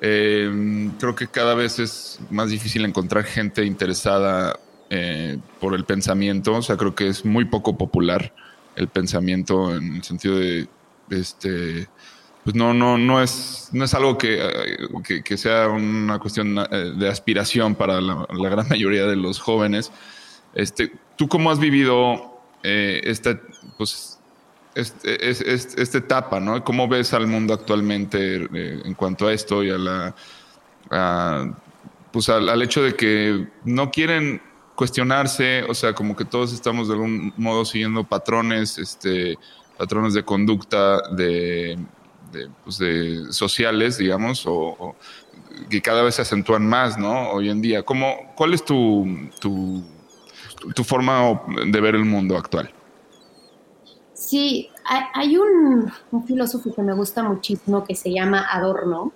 eh, 0.00 0.90
creo 0.98 1.14
que 1.14 1.28
cada 1.28 1.54
vez 1.54 1.78
es 1.78 2.18
más 2.30 2.50
difícil 2.50 2.84
encontrar 2.84 3.24
gente 3.24 3.64
interesada 3.64 4.58
eh, 4.90 5.38
por 5.60 5.74
el 5.74 5.84
pensamiento, 5.84 6.52
o 6.52 6.62
sea, 6.62 6.76
creo 6.76 6.96
que 6.96 7.06
es 7.06 7.24
muy 7.24 7.44
poco 7.44 7.78
popular 7.78 8.32
el 8.76 8.88
pensamiento 8.88 9.74
en 9.74 9.96
el 9.96 10.02
sentido 10.02 10.38
de, 10.38 10.68
este, 11.10 11.88
pues 12.44 12.54
no, 12.54 12.74
no, 12.74 12.98
no 12.98 13.22
es, 13.22 13.70
no 13.72 13.84
es 13.84 13.94
algo 13.94 14.18
que, 14.18 14.38
que, 15.24 15.36
sea 15.36 15.68
una 15.68 16.18
cuestión 16.18 16.58
eh, 16.58 16.92
de 16.96 17.08
aspiración 17.08 17.74
para 17.74 18.00
la, 18.00 18.26
gran 18.28 18.68
mayoría 18.70 19.06
de 19.06 19.16
los 19.16 19.40
jóvenes. 19.40 19.90
Este, 20.54 20.92
¿Tú 21.16 21.26
cómo 21.26 21.50
has 21.50 21.58
vivido 21.58 22.40
eh, 22.62 23.00
esta, 23.04 23.40
pues, 23.78 24.20
este, 24.74 25.54
esta 25.54 25.98
etapa, 25.98 26.38
¿no? 26.38 26.62
¿Cómo 26.64 26.86
ves 26.86 27.14
al 27.14 27.26
mundo 27.26 27.54
actualmente 27.54 28.44
eh, 28.52 28.82
en 28.84 28.94
cuanto 28.94 29.28
a 29.28 29.32
esto 29.32 29.62
y 29.62 29.70
a 29.70 29.78
la, 29.78 30.14
pues 32.12 32.28
al, 32.28 32.60
hecho 32.62 32.82
de 32.82 32.94
que 32.94 33.48
no 33.64 33.90
quieren 33.90 34.42
cuestionarse, 34.74 35.64
o 35.64 35.74
sea, 35.74 35.94
como 35.94 36.16
que 36.16 36.24
todos 36.24 36.52
estamos 36.52 36.88
de 36.88 36.94
algún 36.94 37.32
modo 37.36 37.64
siguiendo 37.64 38.04
patrones, 38.04 38.78
este, 38.78 39.38
patrones 39.78 40.14
de 40.14 40.24
conducta 40.24 41.00
de, 41.10 41.78
pues 42.64 42.78
de 42.78 43.32
sociales, 43.32 43.98
digamos, 43.98 44.44
o, 44.46 44.96
que 45.70 45.80
cada 45.80 46.02
vez 46.02 46.16
se 46.16 46.22
acentúan 46.22 46.66
más, 46.66 46.98
¿no? 46.98 47.30
Hoy 47.30 47.48
en 47.50 47.62
día. 47.62 47.82
¿Cómo, 47.82 48.32
¿Cuál 48.36 48.54
es 48.54 48.64
tu, 48.64 49.06
tu, 49.40 49.84
tu 50.74 50.84
forma 50.84 51.42
de 51.66 51.80
ver 51.80 51.94
el 51.94 52.04
mundo 52.04 52.36
actual? 52.36 52.72
Sí, 54.14 54.70
hay 55.14 55.36
un, 55.36 55.92
un, 56.10 56.26
filósofo 56.26 56.74
que 56.74 56.82
me 56.82 56.94
gusta 56.94 57.22
muchísimo 57.22 57.84
que 57.84 57.94
se 57.94 58.12
llama 58.12 58.46
Adorno, 58.50 59.12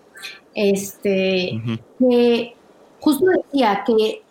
este, 0.54 1.62
que 1.98 2.54
justo 3.00 3.26
decía 3.26 3.84
que 3.86 4.22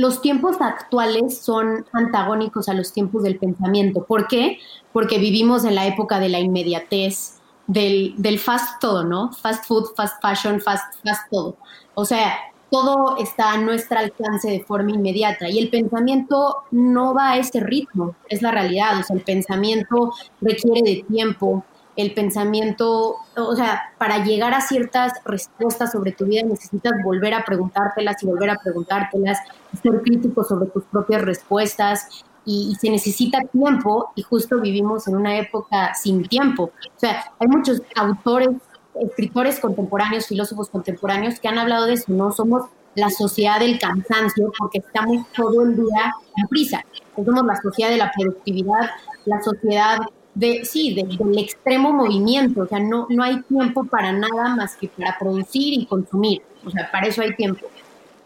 los 0.00 0.22
tiempos 0.22 0.56
actuales 0.60 1.42
son 1.42 1.84
antagónicos 1.92 2.70
a 2.70 2.74
los 2.74 2.90
tiempos 2.90 3.22
del 3.22 3.38
pensamiento. 3.38 4.04
¿Por 4.06 4.28
qué? 4.28 4.58
Porque 4.94 5.18
vivimos 5.18 5.66
en 5.66 5.74
la 5.74 5.86
época 5.86 6.18
de 6.18 6.30
la 6.30 6.40
inmediatez, 6.40 7.38
del, 7.66 8.14
del 8.16 8.38
fast 8.38 8.80
todo, 8.80 9.04
¿no? 9.04 9.30
Fast 9.32 9.66
food, 9.66 9.90
fast 9.94 10.20
fashion, 10.22 10.58
fast, 10.58 10.94
fast 11.04 11.30
todo. 11.30 11.58
O 11.94 12.06
sea, 12.06 12.34
todo 12.70 13.18
está 13.18 13.52
a 13.52 13.58
nuestro 13.58 13.98
alcance 13.98 14.50
de 14.50 14.64
forma 14.64 14.92
inmediata 14.92 15.50
y 15.50 15.58
el 15.58 15.68
pensamiento 15.68 16.64
no 16.70 17.12
va 17.12 17.32
a 17.32 17.36
ese 17.36 17.60
ritmo, 17.60 18.14
es 18.30 18.40
la 18.40 18.52
realidad, 18.52 19.00
o 19.00 19.02
sea, 19.02 19.16
el 19.16 19.22
pensamiento 19.22 20.14
requiere 20.40 20.80
de 20.82 21.04
tiempo, 21.12 21.62
el 21.96 22.14
pensamiento, 22.14 23.16
o 23.36 23.56
sea, 23.56 23.92
para 23.98 24.24
llegar 24.24 24.54
a 24.54 24.60
ciertas 24.60 25.12
respuestas 25.24 25.92
sobre 25.92 26.12
tu 26.12 26.24
vida 26.24 26.42
necesitas 26.44 26.92
volver 27.04 27.34
a 27.34 27.44
preguntártelas 27.44 28.22
y 28.22 28.26
volver 28.26 28.50
a 28.50 28.56
preguntártelas, 28.56 29.38
ser 29.82 30.00
crítico 30.02 30.44
sobre 30.44 30.70
tus 30.70 30.84
propias 30.84 31.22
respuestas 31.22 32.24
y, 32.44 32.74
se 32.80 32.90
necesita 32.90 33.40
tiempo 33.52 34.12
y 34.14 34.22
justo 34.22 34.60
vivimos 34.60 35.06
en 35.08 35.16
una 35.16 35.38
época 35.38 35.94
sin 35.94 36.26
tiempo. 36.26 36.70
O 36.96 36.98
sea, 36.98 37.32
hay 37.38 37.48
muchos 37.48 37.82
autores, 37.96 38.50
escritores 38.94 39.60
contemporáneos, 39.60 40.26
filósofos 40.26 40.70
contemporáneos 40.70 41.38
que 41.38 41.48
han 41.48 41.58
hablado 41.58 41.86
de 41.86 41.94
eso, 41.94 42.12
¿no? 42.12 42.32
Somos 42.32 42.64
la 42.94 43.10
sociedad 43.10 43.60
del 43.60 43.78
cansancio 43.78 44.50
porque 44.58 44.78
estamos 44.78 45.26
todo 45.32 45.62
el 45.62 45.76
día 45.76 46.12
en 46.36 46.48
prisa. 46.48 46.84
Somos 47.14 47.44
la 47.44 47.56
sociedad 47.56 47.90
de 47.90 47.98
la 47.98 48.10
productividad, 48.16 48.90
la 49.26 49.42
sociedad 49.42 49.98
de, 50.40 50.64
sí, 50.64 50.94
del 50.94 51.38
extremo 51.38 51.92
movimiento, 51.92 52.62
o 52.62 52.66
sea, 52.66 52.80
no, 52.80 53.06
no 53.10 53.22
hay 53.22 53.42
tiempo 53.42 53.84
para 53.84 54.10
nada 54.10 54.56
más 54.56 54.74
que 54.74 54.88
para 54.88 55.18
producir 55.18 55.74
y 55.74 55.84
consumir, 55.84 56.40
o 56.64 56.70
sea, 56.70 56.90
para 56.90 57.08
eso 57.08 57.20
hay 57.20 57.34
tiempo. 57.36 57.66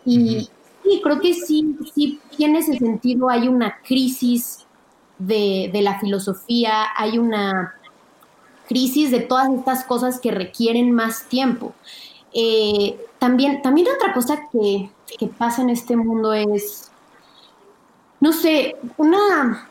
Y 0.07 0.49
sí, 0.85 1.01
creo 1.03 1.21
que 1.21 1.35
sí, 1.35 1.77
sí, 1.93 2.21
en 2.39 2.55
ese 2.55 2.79
sentido 2.79 3.29
hay 3.29 3.49
una 3.49 3.79
crisis 3.83 4.65
de, 5.19 5.71
la 5.83 5.99
filosofía, 5.99 6.87
hay 6.97 7.19
una 7.19 7.75
crisis 8.69 9.11
de 9.11 9.21
todas 9.21 9.51
estas 9.53 9.83
cosas 9.83 10.21
que 10.21 10.31
requieren 10.31 10.93
más 10.93 11.29
tiempo. 11.29 11.75
Eh, 12.33 12.97
también, 13.19 13.61
también 13.61 13.89
otra 13.93 14.15
cosa 14.15 14.49
que, 14.53 14.89
que 15.19 15.27
pasa 15.27 15.63
en 15.63 15.71
este 15.71 15.97
mundo 15.97 16.33
es, 16.33 16.93
no 18.25 18.33
sé, 18.33 18.75
una, 18.97 19.69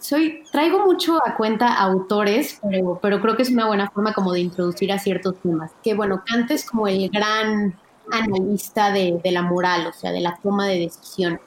soy, 0.00 0.44
traigo 0.52 0.86
mucho 0.86 1.18
a 1.26 1.34
cuenta 1.34 1.74
autores, 1.74 2.60
pero, 2.62 3.00
pero 3.02 3.20
creo 3.20 3.36
que 3.36 3.42
es 3.42 3.50
una 3.50 3.66
buena 3.66 3.90
forma 3.90 4.14
como 4.14 4.32
de 4.32 4.38
introducir 4.38 4.92
a 4.92 5.00
ciertos 5.00 5.34
temas. 5.42 5.72
Que 5.82 5.94
bueno, 5.94 6.22
Kant 6.24 6.48
es 6.52 6.64
como 6.64 6.86
el 6.86 7.10
gran 7.10 7.76
analista 8.12 8.92
de, 8.92 9.20
de 9.20 9.32
la 9.32 9.42
moral, 9.42 9.88
o 9.88 9.92
sea, 9.92 10.12
de 10.12 10.20
la 10.20 10.38
toma 10.40 10.68
de 10.68 10.78
decisiones. 10.78 11.40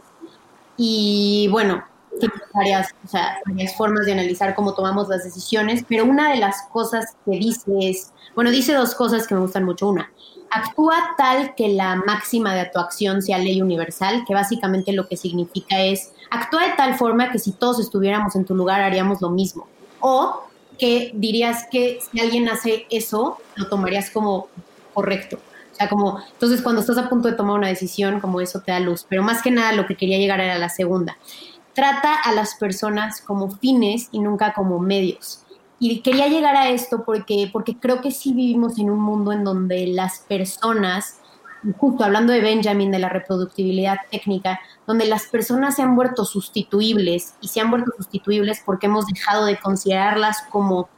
Y 0.75 1.47
bueno, 1.51 1.85
tiene 2.19 2.35
varias, 2.53 2.93
o 3.05 3.07
sea, 3.07 3.37
varias 3.45 3.77
formas 3.77 4.05
de 4.05 4.11
analizar 4.11 4.55
cómo 4.55 4.73
tomamos 4.73 5.07
las 5.07 5.23
decisiones, 5.23 5.85
pero 5.87 6.03
una 6.03 6.31
de 6.31 6.39
las 6.39 6.63
cosas 6.73 7.15
que 7.23 7.39
dice 7.39 7.71
es, 7.79 8.11
bueno, 8.35 8.51
dice 8.51 8.73
dos 8.73 8.93
cosas 8.93 9.25
que 9.25 9.35
me 9.35 9.39
gustan 9.39 9.63
mucho. 9.63 9.87
Una, 9.87 10.11
actúa 10.51 11.15
tal 11.17 11.55
que 11.55 11.69
la 11.69 11.95
máxima 11.95 12.53
de 12.53 12.65
tu 12.65 12.79
acción 12.79 13.21
sea 13.21 13.37
ley 13.37 13.61
universal, 13.61 14.23
que 14.27 14.33
básicamente 14.33 14.93
lo 14.93 15.07
que 15.07 15.17
significa 15.17 15.79
es 15.81 16.11
actúa 16.29 16.67
de 16.67 16.73
tal 16.73 16.95
forma 16.95 17.31
que 17.31 17.39
si 17.39 17.51
todos 17.51 17.79
estuviéramos 17.79 18.35
en 18.35 18.45
tu 18.45 18.55
lugar 18.55 18.81
haríamos 18.81 19.21
lo 19.21 19.29
mismo. 19.29 19.67
O 19.99 20.43
que 20.77 21.11
dirías 21.13 21.67
que 21.69 21.99
si 21.99 22.19
alguien 22.19 22.47
hace 22.49 22.85
eso, 22.89 23.37
lo 23.55 23.67
tomarías 23.67 24.09
como 24.09 24.47
correcto. 24.93 25.37
O 25.71 25.75
sea, 25.75 25.89
como, 25.89 26.19
entonces 26.31 26.61
cuando 26.61 26.81
estás 26.81 26.97
a 26.97 27.09
punto 27.09 27.29
de 27.29 27.35
tomar 27.35 27.57
una 27.57 27.67
decisión, 27.67 28.19
como 28.19 28.41
eso 28.41 28.61
te 28.61 28.71
da 28.71 28.79
luz. 28.79 29.05
Pero 29.07 29.23
más 29.23 29.41
que 29.41 29.51
nada 29.51 29.73
lo 29.73 29.85
que 29.85 29.95
quería 29.95 30.17
llegar 30.17 30.39
era 30.39 30.57
la 30.57 30.69
segunda. 30.69 31.17
Trata 31.73 32.15
a 32.15 32.33
las 32.33 32.55
personas 32.55 33.21
como 33.21 33.51
fines 33.57 34.09
y 34.11 34.19
nunca 34.19 34.53
como 34.53 34.79
medios. 34.79 35.43
Y 35.79 36.01
quería 36.01 36.27
llegar 36.27 36.55
a 36.57 36.69
esto 36.69 37.03
porque, 37.05 37.49
porque 37.51 37.77
creo 37.77 38.01
que 38.01 38.11
sí 38.11 38.33
vivimos 38.33 38.77
en 38.77 38.89
un 38.89 38.99
mundo 38.99 39.31
en 39.31 39.45
donde 39.45 39.87
las 39.87 40.19
personas, 40.19 41.19
justo 41.77 42.03
hablando 42.03 42.33
de 42.33 42.41
Benjamin, 42.41 42.91
de 42.91 42.99
la 42.99 43.07
reproductibilidad 43.07 43.97
técnica, 44.11 44.59
donde 44.85 45.05
las 45.05 45.27
personas 45.27 45.77
se 45.77 45.81
han 45.81 45.95
vuelto 45.95 46.25
sustituibles 46.25 47.35
y 47.39 47.47
se 47.47 47.61
han 47.61 47.71
vuelto 47.71 47.91
sustituibles 47.95 48.61
porque 48.65 48.87
hemos 48.87 49.07
dejado 49.07 49.45
de 49.45 49.57
considerarlas 49.57 50.43
como 50.49 50.89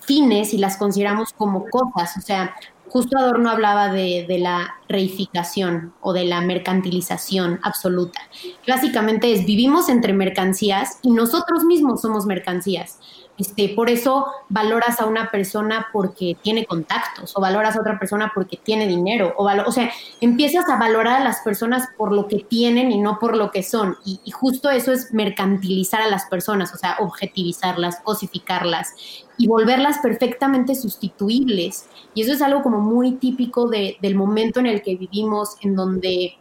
fines 0.00 0.52
y 0.52 0.58
las 0.58 0.76
consideramos 0.76 1.32
como 1.32 1.64
cosas. 1.70 2.18
O 2.18 2.20
sea, 2.20 2.54
justo 2.88 3.18
Adorno 3.18 3.50
hablaba 3.50 3.88
de, 3.88 4.26
de 4.28 4.38
la 4.38 4.76
reificación 4.88 5.94
o 6.02 6.12
de 6.12 6.24
la 6.26 6.42
mercantilización 6.42 7.60
absoluta. 7.62 8.20
Básicamente 8.68 9.32
es 9.32 9.46
vivimos 9.46 9.88
entre 9.88 10.12
mercancías 10.12 10.98
y 11.02 11.10
nosotros 11.10 11.64
mismos 11.64 12.02
somos 12.02 12.26
mercancías. 12.26 12.98
Este, 13.38 13.70
por 13.70 13.90
eso 13.90 14.26
valoras 14.48 15.00
a 15.00 15.06
una 15.06 15.30
persona 15.30 15.88
porque 15.92 16.36
tiene 16.42 16.64
contactos 16.64 17.36
o 17.36 17.40
valoras 17.40 17.76
a 17.76 17.80
otra 17.80 17.98
persona 17.98 18.32
porque 18.34 18.56
tiene 18.56 18.86
dinero 18.86 19.34
o, 19.36 19.44
o 19.44 19.72
sea, 19.72 19.90
empiezas 20.20 20.68
a 20.68 20.78
valorar 20.78 21.20
a 21.20 21.24
las 21.24 21.40
personas 21.40 21.88
por 21.96 22.12
lo 22.12 22.28
que 22.28 22.38
tienen 22.38 22.90
y 22.90 22.98
no 22.98 23.18
por 23.18 23.36
lo 23.36 23.50
que 23.50 23.62
son. 23.62 23.96
Y, 24.04 24.30
justo 24.30 24.70
eso 24.70 24.92
es 24.92 25.12
mercantilizar 25.12 26.02
a 26.02 26.08
las 26.08 26.26
personas, 26.26 26.74
o 26.74 26.78
sea, 26.78 26.96
objetivizarlas, 27.00 28.00
cosificarlas 28.00 28.94
y 29.38 29.46
volverlas 29.46 29.98
perfectamente 29.98 30.74
sustituibles. 30.74 31.86
Y 32.14 32.22
eso 32.22 32.32
es 32.32 32.42
algo 32.42 32.62
como 32.62 32.80
muy 32.80 33.12
típico 33.12 33.68
del 33.68 34.14
momento 34.14 34.60
en 34.60 34.66
el 34.66 34.82
que 34.82 34.96
vivimos, 34.96 35.56
en 35.62 35.76
donde, 35.76 36.36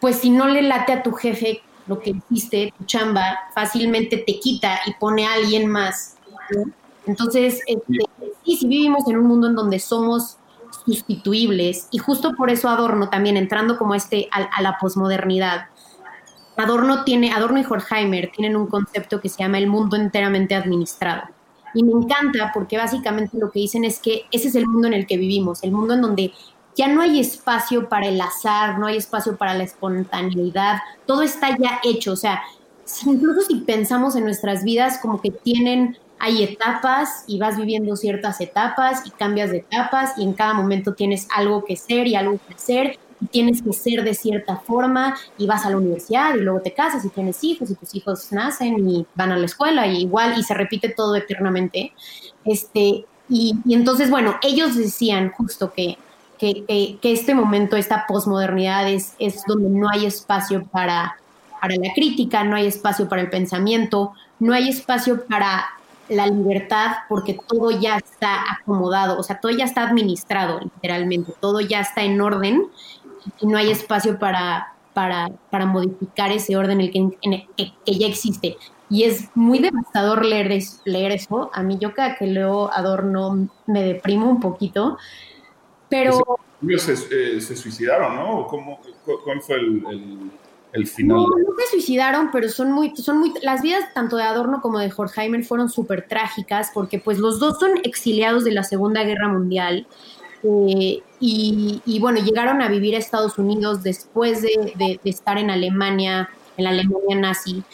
pues 0.00 0.16
si 0.16 0.30
no 0.30 0.46
le 0.48 0.62
late 0.62 0.92
a 0.92 1.02
tu 1.02 1.12
jefe 1.12 1.62
lo 1.86 2.00
que 2.00 2.10
hiciste, 2.30 2.72
tu 2.78 2.84
chamba, 2.84 3.40
fácilmente 3.54 4.18
te 4.18 4.40
quita 4.40 4.80
y 4.86 4.94
pone 4.94 5.26
a 5.26 5.34
alguien 5.34 5.68
más. 5.68 6.16
Entonces, 7.06 7.60
este, 7.66 7.98
sí, 8.44 8.56
sí 8.56 8.66
vivimos 8.66 9.08
en 9.08 9.18
un 9.18 9.26
mundo 9.26 9.48
en 9.48 9.54
donde 9.54 9.78
somos 9.78 10.38
sustituibles 10.84 11.88
y 11.90 11.98
justo 11.98 12.34
por 12.34 12.50
eso 12.50 12.68
Adorno 12.68 13.08
también 13.08 13.36
entrando 13.36 13.78
como 13.78 13.94
este 13.94 14.28
a, 14.30 14.62
la 14.62 14.76
posmodernidad. 14.78 15.66
Adorno 16.56 17.04
tiene, 17.04 17.32
Adorno 17.32 17.58
y 17.60 17.64
Horkheimer 17.68 18.30
tienen 18.34 18.56
un 18.56 18.66
concepto 18.66 19.20
que 19.20 19.28
se 19.28 19.42
llama 19.42 19.58
el 19.58 19.66
mundo 19.66 19.96
enteramente 19.96 20.54
administrado. 20.54 21.28
Y 21.74 21.82
me 21.82 21.90
encanta 21.90 22.52
porque 22.54 22.76
básicamente 22.76 23.36
lo 23.36 23.50
que 23.50 23.58
dicen 23.58 23.84
es 23.84 23.98
que 23.98 24.26
ese 24.30 24.48
es 24.48 24.54
el 24.54 24.66
mundo 24.66 24.86
en 24.86 24.94
el 24.94 25.06
que 25.06 25.16
vivimos, 25.16 25.64
el 25.64 25.72
mundo 25.72 25.94
en 25.94 26.02
donde 26.02 26.32
ya 26.76 26.88
no 26.88 27.02
hay 27.02 27.20
espacio 27.20 27.88
para 27.88 28.08
el 28.08 28.20
azar, 28.20 28.78
no 28.78 28.86
hay 28.86 28.96
espacio 28.96 29.36
para 29.36 29.54
la 29.54 29.64
espontaneidad, 29.64 30.78
todo 31.06 31.22
está 31.22 31.56
ya 31.56 31.80
hecho, 31.84 32.12
o 32.12 32.16
sea, 32.16 32.42
incluso 33.06 33.42
si 33.42 33.56
pensamos 33.56 34.16
en 34.16 34.24
nuestras 34.24 34.64
vidas 34.64 34.98
como 35.00 35.20
que 35.20 35.30
tienen, 35.30 35.96
hay 36.18 36.42
etapas 36.42 37.24
y 37.26 37.38
vas 37.38 37.56
viviendo 37.56 37.96
ciertas 37.96 38.40
etapas 38.40 39.06
y 39.06 39.10
cambias 39.10 39.50
de 39.50 39.58
etapas 39.58 40.12
y 40.16 40.22
en 40.22 40.32
cada 40.32 40.54
momento 40.54 40.94
tienes 40.94 41.28
algo 41.34 41.64
que 41.64 41.76
ser 41.76 42.06
y 42.06 42.14
algo 42.14 42.38
que 42.46 42.54
hacer 42.54 42.98
y 43.20 43.26
tienes 43.26 43.62
que 43.62 43.72
ser 43.72 44.04
de 44.04 44.14
cierta 44.14 44.56
forma 44.56 45.16
y 45.38 45.46
vas 45.46 45.64
a 45.66 45.70
la 45.70 45.76
universidad 45.76 46.34
y 46.34 46.40
luego 46.40 46.60
te 46.60 46.72
casas 46.72 47.04
y 47.04 47.10
tienes 47.10 47.42
hijos 47.44 47.70
y 47.70 47.74
tus 47.74 47.94
hijos 47.94 48.32
nacen 48.32 48.88
y 48.88 49.06
van 49.14 49.32
a 49.32 49.36
la 49.36 49.46
escuela 49.46 49.86
y 49.86 50.02
igual 50.02 50.38
y 50.38 50.42
se 50.42 50.54
repite 50.54 50.88
todo 50.88 51.14
eternamente. 51.16 51.92
Este, 52.44 53.04
y, 53.28 53.56
y 53.64 53.74
entonces, 53.74 54.10
bueno, 54.10 54.36
ellos 54.42 54.76
decían 54.76 55.30
justo 55.30 55.72
que 55.72 55.98
que, 56.38 56.98
este 57.02 57.34
momento, 57.34 57.76
esta 57.76 58.06
posmodernidad 58.06 58.88
es, 58.88 59.14
es 59.18 59.42
donde 59.46 59.68
no 59.68 59.88
hay 59.88 60.06
espacio 60.06 60.64
para, 60.66 61.16
para 61.60 61.74
la 61.76 61.92
crítica, 61.94 62.44
no 62.44 62.56
hay 62.56 62.66
espacio 62.66 63.08
para 63.08 63.22
el 63.22 63.30
pensamiento, 63.30 64.12
no 64.38 64.52
hay 64.52 64.68
espacio 64.68 65.24
para 65.26 65.64
la 66.08 66.26
libertad 66.26 66.92
porque 67.08 67.38
todo 67.48 67.70
ya 67.70 67.96
está 67.96 68.42
acomodado, 68.52 69.18
o 69.18 69.22
sea, 69.22 69.40
todo 69.40 69.52
ya 69.52 69.64
está 69.64 69.82
administrado 69.82 70.60
literalmente, 70.60 71.32
todo 71.40 71.60
ya 71.60 71.80
está 71.80 72.02
en 72.02 72.20
orden 72.20 72.66
y 73.40 73.46
no 73.46 73.56
hay 73.56 73.70
espacio 73.70 74.18
para, 74.18 74.74
para, 74.92 75.30
para 75.50 75.66
modificar 75.66 76.32
ese 76.32 76.56
orden 76.56 76.80
el 76.80 76.90
que, 76.90 77.10
que, 77.56 77.98
ya 77.98 78.06
existe. 78.06 78.56
Y 78.90 79.04
es 79.04 79.30
muy 79.34 79.58
devastador 79.58 80.24
leer, 80.24 80.62
leer 80.84 81.12
eso. 81.12 81.50
A 81.54 81.62
mí 81.62 81.78
yo 81.80 81.94
cada 81.94 82.16
que 82.16 82.26
leo 82.26 82.70
Adorno 82.72 83.48
me 83.66 83.82
deprimo 83.82 84.28
un 84.28 84.40
poquito, 84.40 84.98
pero... 85.88 86.18
Ellos 86.62 86.82
se, 86.82 86.92
eh, 86.92 87.40
se, 87.40 87.56
suicidaron, 87.56 88.16
¿no? 88.16 88.46
¿Cómo, 88.46 88.80
¿Cuál 89.24 89.42
fue 89.42 89.56
el, 89.56 90.30
el, 90.72 90.86
final? 90.86 91.18
No, 91.18 91.26
no 91.26 91.54
se 91.58 91.70
suicidaron, 91.72 92.30
pero 92.32 92.48
son 92.48 92.72
muy, 92.72 92.96
son 92.96 93.18
muy... 93.18 93.34
Las 93.42 93.60
vidas 93.60 93.92
tanto 93.92 94.16
de 94.16 94.22
Adorno 94.22 94.60
como 94.62 94.78
de 94.78 94.90
Horkheimer 94.94 95.44
fueron 95.44 95.68
súper 95.68 96.08
trágicas 96.08 96.70
porque 96.72 96.98
pues 96.98 97.18
los 97.18 97.38
dos 97.38 97.58
son 97.58 97.72
exiliados 97.84 98.44
de 98.44 98.52
la 98.52 98.64
Segunda 98.64 99.04
Guerra 99.04 99.28
Mundial. 99.28 99.86
Eh, 100.42 101.02
y, 101.20 101.82
y, 101.84 102.00
bueno, 102.00 102.20
llegaron 102.20 102.60
a 102.62 102.68
vivir 102.68 102.94
a 102.94 102.98
Estados 102.98 103.38
Unidos 103.38 103.82
después 103.82 104.42
de, 104.42 104.74
de, 104.76 105.00
de 105.02 105.10
estar 105.10 105.38
en 105.38 105.50
Alemania, 105.50 106.28
en 106.56 106.64
la 106.64 106.70
Alemania 106.70 107.16
nazi 107.16 107.64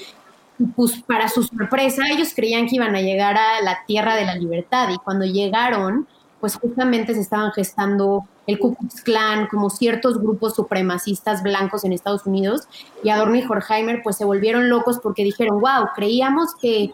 pues 0.76 1.02
para 1.06 1.28
su 1.28 1.42
sorpresa, 1.42 2.08
ellos 2.10 2.32
creían 2.34 2.66
que 2.66 2.76
iban 2.76 2.94
a 2.94 3.00
llegar 3.00 3.36
a 3.36 3.62
la 3.62 3.84
tierra 3.86 4.16
de 4.16 4.24
la 4.24 4.34
libertad 4.34 4.88
y 4.90 4.98
cuando 4.98 5.24
llegaron, 5.24 6.06
pues 6.40 6.56
justamente 6.56 7.14
se 7.14 7.20
estaban 7.20 7.52
gestando 7.52 8.24
el 8.46 8.58
Ku 8.58 8.74
Klux 8.74 9.02
Klan, 9.02 9.46
como 9.48 9.70
ciertos 9.70 10.18
grupos 10.18 10.54
supremacistas 10.54 11.42
blancos 11.42 11.84
en 11.84 11.92
Estados 11.92 12.26
Unidos, 12.26 12.62
y 13.02 13.10
Adorno 13.10 13.36
y 13.36 13.44
Horkheimer 13.46 14.02
pues 14.02 14.16
se 14.16 14.24
volvieron 14.24 14.68
locos 14.68 14.98
porque 15.02 15.22
dijeron, 15.22 15.60
wow, 15.60 15.88
creíamos 15.94 16.54
que 16.60 16.92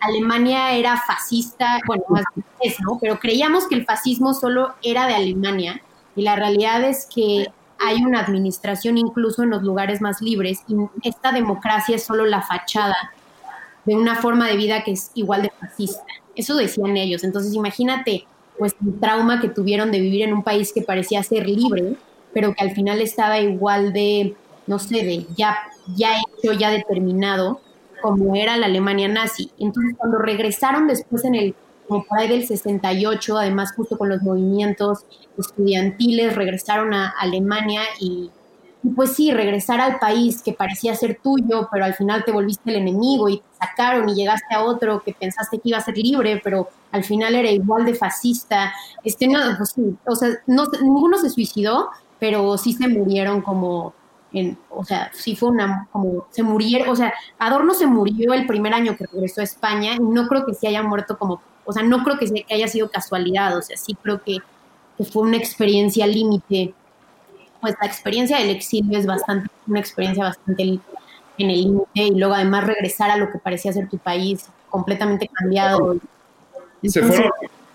Alemania 0.00 0.72
era 0.72 1.00
fascista, 1.06 1.80
bueno, 1.86 2.04
más 2.08 2.24
es, 2.60 2.76
¿no? 2.80 2.98
Pero 3.00 3.18
creíamos 3.18 3.66
que 3.66 3.74
el 3.74 3.84
fascismo 3.84 4.34
solo 4.34 4.74
era 4.82 5.06
de 5.06 5.14
Alemania, 5.14 5.80
y 6.14 6.22
la 6.22 6.36
realidad 6.36 6.82
es 6.84 7.06
que 7.14 7.46
hay 7.78 8.02
una 8.02 8.20
administración 8.20 8.96
incluso 8.96 9.42
en 9.42 9.50
los 9.50 9.62
lugares 9.62 10.00
más 10.00 10.22
libres, 10.22 10.60
y 10.66 10.74
esta 11.02 11.32
democracia 11.32 11.96
es 11.96 12.04
solo 12.04 12.24
la 12.24 12.42
fachada 12.42 12.96
de 13.84 13.94
una 13.94 14.16
forma 14.16 14.48
de 14.48 14.56
vida 14.56 14.82
que 14.82 14.92
es 14.92 15.10
igual 15.14 15.42
de 15.42 15.52
fascista. 15.60 16.02
Eso 16.34 16.56
decían 16.56 16.96
ellos. 16.96 17.22
Entonces, 17.22 17.54
imagínate 17.54 18.26
pues 18.58 18.74
el 18.84 18.98
trauma 19.00 19.40
que 19.40 19.48
tuvieron 19.48 19.90
de 19.90 20.00
vivir 20.00 20.22
en 20.22 20.32
un 20.32 20.42
país 20.42 20.72
que 20.72 20.82
parecía 20.82 21.22
ser 21.22 21.48
libre, 21.48 21.96
pero 22.32 22.54
que 22.54 22.64
al 22.64 22.72
final 22.72 23.00
estaba 23.00 23.38
igual 23.38 23.92
de, 23.92 24.34
no 24.66 24.78
sé, 24.78 25.04
de 25.04 25.26
ya, 25.36 25.56
ya 25.96 26.10
hecho, 26.18 26.52
ya 26.52 26.70
determinado, 26.70 27.60
como 28.02 28.36
era 28.36 28.56
la 28.56 28.66
Alemania 28.66 29.08
nazi. 29.08 29.50
Entonces, 29.58 29.94
cuando 29.96 30.18
regresaron 30.18 30.86
después 30.86 31.24
en 31.24 31.34
el, 31.34 31.54
como 31.88 32.04
por 32.04 32.18
ahí 32.18 32.28
del 32.28 32.46
68, 32.46 33.38
además 33.38 33.72
justo 33.74 33.96
con 33.96 34.08
los 34.08 34.22
movimientos 34.22 35.04
estudiantiles, 35.38 36.34
regresaron 36.36 36.94
a 36.94 37.08
Alemania 37.18 37.82
y 38.00 38.30
y 38.82 38.90
pues 38.90 39.14
sí, 39.14 39.32
regresar 39.32 39.80
al 39.80 39.98
país 39.98 40.42
que 40.42 40.52
parecía 40.52 40.94
ser 40.94 41.18
tuyo, 41.22 41.68
pero 41.72 41.84
al 41.84 41.94
final 41.94 42.24
te 42.24 42.32
volviste 42.32 42.70
el 42.70 42.76
enemigo 42.76 43.28
y 43.28 43.38
te 43.38 43.44
sacaron 43.58 44.08
y 44.08 44.14
llegaste 44.14 44.54
a 44.54 44.62
otro 44.62 45.02
que 45.02 45.12
pensaste 45.12 45.58
que 45.58 45.70
iba 45.70 45.78
a 45.78 45.82
ser 45.82 45.96
libre, 45.96 46.40
pero 46.42 46.68
al 46.92 47.02
final 47.02 47.34
era 47.34 47.50
igual 47.50 47.84
de 47.84 47.94
fascista. 47.94 48.72
Este, 49.02 49.26
no, 49.26 49.40
pues 49.56 49.70
sí, 49.70 49.96
o 50.06 50.14
sea, 50.14 50.30
no, 50.46 50.66
ninguno 50.80 51.18
se 51.18 51.30
suicidó, 51.30 51.90
pero 52.18 52.56
sí 52.58 52.74
se 52.74 52.86
murieron 52.88 53.40
como 53.42 53.94
o 54.68 54.84
sea, 54.84 55.10
sí 55.14 55.34
fue 55.34 55.48
una, 55.48 55.88
como 55.92 56.26
se 56.30 56.42
murieron, 56.42 56.88
o 56.90 56.96
sea, 56.96 57.14
Adorno 57.38 57.74
se 57.74 57.86
murió 57.86 58.34
el 58.34 58.46
primer 58.46 58.74
año 58.74 58.96
que 58.96 59.06
regresó 59.06 59.40
a 59.40 59.44
España 59.44 59.94
y 59.94 60.00
no 60.00 60.28
creo 60.28 60.44
que 60.44 60.54
se 60.54 60.68
haya 60.68 60.82
muerto 60.82 61.16
como, 61.16 61.40
o 61.64 61.72
sea, 61.72 61.82
no 61.82 62.04
creo 62.04 62.18
que, 62.18 62.44
que 62.44 62.54
haya 62.54 62.68
sido 62.68 62.90
casualidad, 62.90 63.56
o 63.56 63.62
sea, 63.62 63.76
sí 63.76 63.96
creo 64.02 64.22
que, 64.22 64.38
que 64.98 65.04
fue 65.04 65.22
una 65.22 65.36
experiencia 65.36 66.06
límite 66.06 66.74
pues 67.66 67.76
la 67.80 67.88
experiencia 67.88 68.38
del 68.38 68.50
exilio 68.50 68.96
es 68.96 69.06
bastante, 69.06 69.48
una 69.66 69.80
experiencia 69.80 70.22
bastante 70.22 70.62
en 70.62 70.80
el 71.50 71.62
límite 71.64 71.88
y 71.94 72.14
luego 72.14 72.34
además 72.34 72.64
regresar 72.64 73.10
a 73.10 73.16
lo 73.16 73.28
que 73.32 73.38
parecía 73.38 73.72
ser 73.72 73.88
tu 73.88 73.98
país 73.98 74.46
completamente 74.70 75.28
cambiado. 75.28 75.96
se 76.84 77.02
fueron 77.02 77.32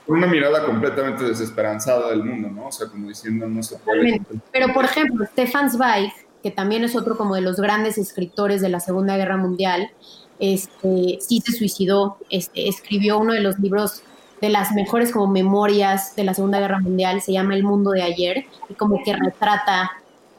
con 0.08 0.18
una 0.18 0.28
mirada 0.28 0.66
completamente 0.66 1.26
desesperanzada 1.26 2.10
del 2.10 2.24
mundo, 2.24 2.48
¿no? 2.50 2.68
O 2.68 2.72
sea, 2.72 2.88
como 2.88 3.10
diciendo 3.10 3.50
no 3.50 3.62
se 3.62 3.80
puede. 3.80 4.22
Pero 4.54 4.74
por 4.74 4.86
ejemplo, 4.86 5.26
Stefan 5.26 5.70
Zweig, 5.70 6.14
que 6.42 6.52
también 6.52 6.86
es 6.86 6.96
otro 6.96 7.18
como 7.18 7.36
de 7.36 7.42
los 7.42 7.58
grandes 7.58 7.98
escritores 7.98 8.62
de 8.62 8.70
la 8.70 8.80
Segunda 8.80 9.18
Guerra 9.18 9.36
Mundial, 9.36 9.92
este, 10.40 11.20
sí 11.20 11.42
se 11.46 11.52
suicidó, 11.52 12.18
este, 12.30 12.70
escribió 12.70 13.18
uno 13.18 13.34
de 13.34 13.42
los 13.42 13.60
libros 13.60 14.04
de 14.42 14.50
las 14.50 14.72
mejores 14.72 15.12
como 15.12 15.28
memorias 15.28 16.16
de 16.16 16.24
la 16.24 16.34
Segunda 16.34 16.60
Guerra 16.60 16.80
Mundial, 16.80 17.22
se 17.22 17.32
llama 17.32 17.56
El 17.56 17.64
Mundo 17.64 17.92
de 17.92 18.02
Ayer, 18.02 18.46
y 18.68 18.74
como 18.74 19.04
que 19.04 19.16
retrata 19.16 19.92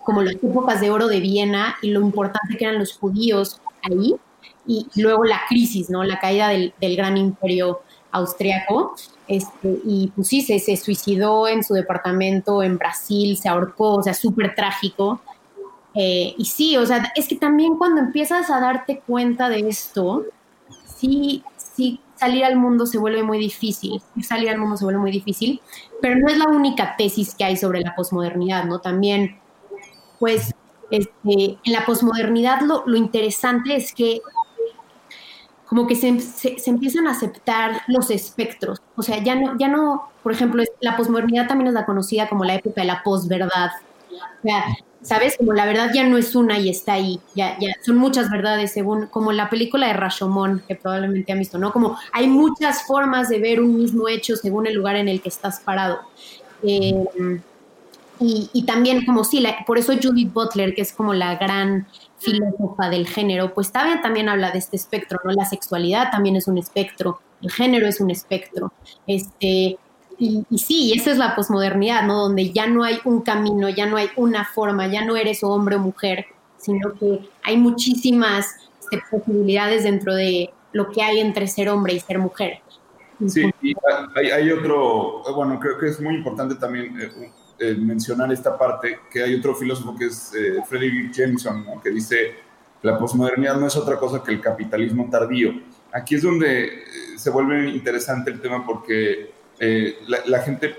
como 0.04 0.22
las 0.22 0.34
épocas 0.34 0.80
de 0.80 0.90
oro 0.90 1.06
de 1.06 1.20
Viena 1.20 1.76
y 1.80 1.90
lo 1.90 2.00
importante 2.00 2.56
que 2.56 2.64
eran 2.64 2.80
los 2.80 2.98
judíos 2.98 3.60
ahí, 3.82 4.14
y 4.66 4.86
luego 4.96 5.24
la 5.24 5.40
crisis, 5.48 5.88
¿no? 5.88 6.02
La 6.02 6.18
caída 6.18 6.48
del, 6.48 6.74
gran 6.80 7.16
imperio 7.16 7.80
austriaco, 8.10 8.94
este, 9.28 9.78
y 9.84 10.12
pues 10.14 10.28
sí, 10.28 10.42
se, 10.42 10.58
se, 10.58 10.76
suicidó 10.76 11.48
en 11.48 11.64
su 11.64 11.74
departamento 11.74 12.62
en 12.62 12.78
Brasil, 12.78 13.36
se 13.36 13.48
ahorcó, 13.48 13.94
o 13.94 14.02
sea, 14.02 14.14
súper 14.14 14.54
trágico. 14.54 15.20
Eh, 15.94 16.34
y 16.36 16.44
sí, 16.44 16.76
o 16.76 16.84
sea, 16.84 17.12
es 17.14 17.28
que 17.28 17.36
también 17.36 17.76
cuando 17.76 18.00
empiezas 18.00 18.50
a 18.50 18.60
darte 18.60 19.00
cuenta 19.06 19.48
de 19.48 19.68
esto, 19.68 20.24
sí, 20.84 21.42
sí 21.56 22.00
salir 22.22 22.44
al 22.44 22.54
mundo 22.54 22.86
se 22.86 22.98
vuelve 22.98 23.24
muy 23.24 23.36
difícil, 23.36 24.00
salir 24.22 24.48
al 24.48 24.58
mundo 24.58 24.76
se 24.76 24.84
vuelve 24.84 25.00
muy 25.00 25.10
difícil, 25.10 25.60
pero 26.00 26.14
no 26.14 26.28
es 26.28 26.38
la 26.38 26.46
única 26.46 26.94
tesis 26.96 27.34
que 27.34 27.42
hay 27.42 27.56
sobre 27.56 27.80
la 27.80 27.96
posmodernidad, 27.96 28.64
¿no? 28.64 28.78
También, 28.78 29.40
pues, 30.20 30.54
este, 30.92 31.58
en 31.64 31.72
la 31.72 31.84
posmodernidad 31.84 32.60
lo, 32.60 32.84
interesante 32.94 33.74
es 33.74 33.92
que 33.92 34.20
como 35.66 35.88
que 35.88 35.96
se, 35.96 36.20
se, 36.20 36.70
empiezan 36.70 37.08
a 37.08 37.10
aceptar 37.10 37.82
los 37.88 38.10
espectros, 38.10 38.80
o 38.94 39.02
sea, 39.02 39.20
ya 39.20 39.34
no, 39.34 39.58
ya 39.58 39.66
no, 39.66 40.10
por 40.22 40.30
ejemplo, 40.30 40.62
la 40.80 40.96
posmodernidad 40.96 41.48
también 41.48 41.68
es 41.68 41.74
la 41.74 41.86
conocida 41.86 42.28
como 42.28 42.44
la 42.44 42.54
época 42.54 42.82
de 42.82 42.86
la 42.86 43.02
posverdad, 43.02 43.70
O 44.12 44.42
sea, 44.42 44.64
¿sabes? 45.02 45.36
Como 45.36 45.52
la 45.52 45.66
verdad 45.66 45.90
ya 45.92 46.04
no 46.04 46.16
es 46.16 46.34
una 46.34 46.58
y 46.58 46.68
está 46.68 46.94
ahí, 46.94 47.20
ya, 47.34 47.56
ya 47.60 47.72
son 47.84 47.96
muchas 47.96 48.30
verdades 48.30 48.72
según, 48.72 49.06
como 49.06 49.32
la 49.32 49.50
película 49.50 49.88
de 49.88 49.94
Rashomon, 49.94 50.62
que 50.66 50.76
probablemente 50.76 51.32
han 51.32 51.38
visto, 51.38 51.58
¿no? 51.58 51.72
Como 51.72 51.98
hay 52.12 52.28
muchas 52.28 52.86
formas 52.86 53.28
de 53.28 53.38
ver 53.38 53.60
un 53.60 53.76
mismo 53.76 54.08
hecho 54.08 54.36
según 54.36 54.66
el 54.66 54.74
lugar 54.74 54.96
en 54.96 55.08
el 55.08 55.20
que 55.20 55.28
estás 55.28 55.60
parado. 55.60 56.00
Eh, 56.62 56.94
y, 58.20 58.48
y, 58.52 58.64
también 58.64 59.04
como 59.04 59.24
sí, 59.24 59.40
la, 59.40 59.64
por 59.66 59.78
eso 59.78 59.94
Judith 60.00 60.32
Butler, 60.32 60.74
que 60.74 60.82
es 60.82 60.92
como 60.92 61.12
la 61.12 61.34
gran 61.36 61.88
filósofa 62.18 62.88
del 62.88 63.08
género, 63.08 63.52
pues 63.52 63.72
también, 63.72 64.00
también 64.00 64.28
habla 64.28 64.52
de 64.52 64.58
este 64.58 64.76
espectro, 64.76 65.18
¿no? 65.24 65.32
La 65.32 65.44
sexualidad 65.44 66.12
también 66.12 66.36
es 66.36 66.46
un 66.46 66.56
espectro, 66.56 67.20
el 67.42 67.50
género 67.50 67.88
es 67.88 68.00
un 68.00 68.10
espectro. 68.10 68.72
Este, 69.08 69.76
y, 70.22 70.46
y, 70.48 70.58
sí, 70.58 70.92
esa 70.94 71.10
es 71.10 71.18
la 71.18 71.34
posmodernidad, 71.34 72.04
¿no? 72.04 72.22
Donde 72.22 72.52
ya 72.52 72.66
no 72.66 72.84
hay 72.84 72.98
un 73.04 73.22
camino, 73.22 73.68
ya 73.68 73.86
no 73.86 73.96
hay 73.96 74.08
una 74.16 74.44
forma, 74.44 74.86
ya 74.86 75.04
no 75.04 75.16
eres 75.16 75.42
hombre 75.42 75.76
o 75.76 75.80
mujer, 75.80 76.26
sino 76.58 76.92
que 76.94 77.28
hay 77.42 77.56
muchísimas 77.56 78.46
este, 78.80 79.02
posibilidades 79.10 79.82
dentro 79.82 80.14
de 80.14 80.50
lo 80.72 80.90
que 80.90 81.02
hay 81.02 81.18
entre 81.18 81.48
ser 81.48 81.68
hombre 81.68 81.94
y 81.94 82.00
ser 82.00 82.18
mujer. 82.18 82.60
Sí, 83.26 83.50
y 83.62 83.74
hay, 84.14 84.30
hay 84.30 84.50
otro, 84.50 85.22
bueno, 85.34 85.58
creo 85.58 85.78
que 85.78 85.88
es 85.88 86.00
muy 86.00 86.14
importante 86.14 86.54
también 86.54 87.00
eh, 87.00 87.30
eh, 87.58 87.74
mencionar 87.74 88.32
esta 88.32 88.56
parte, 88.58 88.98
que 89.10 89.22
hay 89.22 89.34
otro 89.34 89.54
filósofo 89.54 89.94
que 89.96 90.06
es 90.06 90.32
eh, 90.34 90.62
Frederick 90.68 91.12
Jameson, 91.12 91.64
¿no? 91.64 91.80
que 91.80 91.90
dice, 91.90 92.34
la 92.82 92.98
posmodernidad 92.98 93.56
no 93.56 93.66
es 93.66 93.76
otra 93.76 93.98
cosa 93.98 94.22
que 94.22 94.32
el 94.32 94.40
capitalismo 94.40 95.08
tardío. 95.10 95.52
Aquí 95.92 96.16
es 96.16 96.22
donde 96.22 96.64
eh, 96.64 96.84
se 97.16 97.30
vuelve 97.30 97.68
interesante 97.68 98.30
el 98.30 98.40
tema 98.40 98.64
porque 98.66 99.31
eh, 99.64 99.98
la, 100.08 100.18
la, 100.26 100.40
gente 100.40 100.74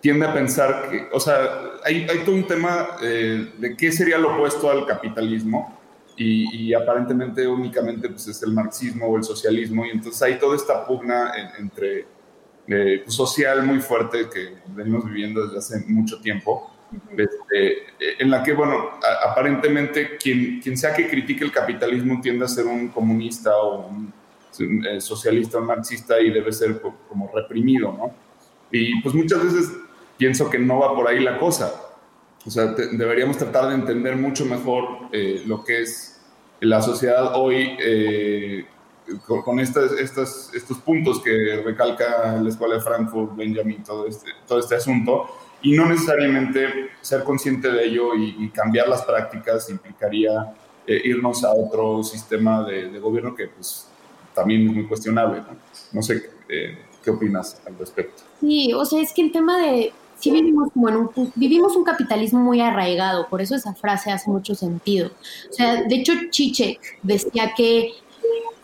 tiende 0.00 0.24
a 0.24 0.32
pensar 0.32 0.88
que, 0.88 1.08
o 1.10 1.18
sea, 1.18 1.72
hay, 1.84 2.06
hay 2.08 2.20
todo 2.24 2.36
un 2.36 2.46
tema 2.46 2.90
eh, 3.02 3.52
de 3.58 3.76
qué 3.76 3.90
sería 3.90 4.16
lo 4.16 4.36
opuesto 4.36 4.70
al 4.70 4.86
capitalismo 4.86 5.76
y, 6.16 6.68
y, 6.68 6.72
aparentemente 6.72 7.44
únicamente 7.48 8.08
pues, 8.08 8.28
es 8.28 8.40
el 8.44 8.52
marxismo 8.52 9.08
o 9.08 9.16
el 9.16 9.24
socialismo 9.24 9.84
y 9.84 9.90
entonces 9.90 10.22
hay 10.22 10.38
toda 10.38 10.54
esta 10.54 10.86
pugna 10.86 11.32
en, 11.36 11.64
entre 11.64 12.06
eh, 12.68 13.02
social 13.08 13.66
muy 13.66 13.80
fuerte 13.80 14.28
que 14.32 14.54
venimos 14.68 15.04
viviendo 15.04 15.44
desde 15.44 15.58
hace 15.58 15.84
mucho 15.88 16.20
tiempo. 16.20 16.70
Este, 17.16 18.22
en 18.22 18.30
la 18.30 18.44
que, 18.44 18.52
bueno, 18.52 18.90
a, 19.02 19.30
aparentemente 19.32 20.16
quien, 20.16 20.60
quien 20.60 20.76
sea 20.76 20.94
que 20.94 21.08
critique 21.08 21.42
el 21.42 21.50
capitalismo 21.50 22.20
tiende 22.20 22.44
a 22.44 22.48
ser 22.48 22.66
un 22.66 22.86
comunista 22.86 23.56
o 23.56 23.88
un 23.88 24.12
socialista 24.98 25.60
marxista 25.60 26.20
y 26.20 26.30
debe 26.30 26.52
ser 26.52 26.80
como 27.08 27.30
reprimido, 27.34 27.92
¿no? 27.92 28.14
Y 28.70 29.00
pues 29.02 29.14
muchas 29.14 29.42
veces 29.42 29.72
pienso 30.16 30.48
que 30.48 30.58
no 30.58 30.78
va 30.78 30.94
por 30.94 31.08
ahí 31.08 31.20
la 31.20 31.38
cosa. 31.38 31.72
O 32.46 32.50
sea, 32.50 32.74
te, 32.74 32.88
deberíamos 32.88 33.36
tratar 33.36 33.68
de 33.68 33.74
entender 33.74 34.16
mucho 34.16 34.44
mejor 34.44 35.08
eh, 35.12 35.42
lo 35.46 35.62
que 35.62 35.82
es 35.82 36.20
la 36.60 36.80
sociedad 36.80 37.32
hoy 37.36 37.76
eh, 37.80 38.64
con, 39.26 39.42
con 39.42 39.60
estas, 39.60 39.92
estas, 39.92 40.50
estos 40.54 40.78
puntos 40.78 41.20
que 41.20 41.62
recalca 41.64 42.40
la 42.40 42.48
Escuela 42.48 42.76
de 42.76 42.80
Frankfurt, 42.80 43.36
Benjamin, 43.36 43.82
todo 43.82 44.06
este, 44.06 44.30
todo 44.46 44.58
este 44.58 44.76
asunto, 44.76 45.26
y 45.60 45.76
no 45.76 45.86
necesariamente 45.86 46.90
ser 47.00 47.22
consciente 47.22 47.70
de 47.70 47.84
ello 47.84 48.14
y, 48.14 48.36
y 48.44 48.48
cambiar 48.50 48.88
las 48.88 49.02
prácticas 49.02 49.68
implicaría 49.70 50.54
eh, 50.86 51.00
irnos 51.04 51.44
a 51.44 51.52
otro 51.52 52.02
sistema 52.02 52.64
de, 52.64 52.88
de 52.88 52.98
gobierno 52.98 53.34
que 53.34 53.46
pues 53.46 53.88
también 54.34 54.66
muy 54.66 54.86
cuestionable. 54.86 55.40
No, 55.40 55.56
no 55.92 56.02
sé 56.02 56.30
eh, 56.48 56.78
qué 57.02 57.10
opinas 57.10 57.60
al 57.66 57.78
respecto. 57.78 58.22
Sí, 58.40 58.72
o 58.72 58.84
sea, 58.84 59.00
es 59.00 59.12
que 59.12 59.22
el 59.22 59.32
tema 59.32 59.58
de 59.58 59.92
sí 60.22 60.30
vivimos 60.30 60.72
como 60.72 60.88
en 60.88 60.96
un 60.96 61.32
vivimos 61.34 61.74
un 61.74 61.84
capitalismo 61.84 62.40
muy 62.40 62.60
arraigado, 62.60 63.28
por 63.28 63.40
eso 63.40 63.56
esa 63.56 63.74
frase 63.74 64.10
hace 64.10 64.30
mucho 64.30 64.54
sentido. 64.54 65.10
O 65.50 65.52
sea, 65.52 65.82
de 65.82 65.94
hecho 65.96 66.12
Chichek 66.30 66.78
decía 67.02 67.52
que 67.56 67.92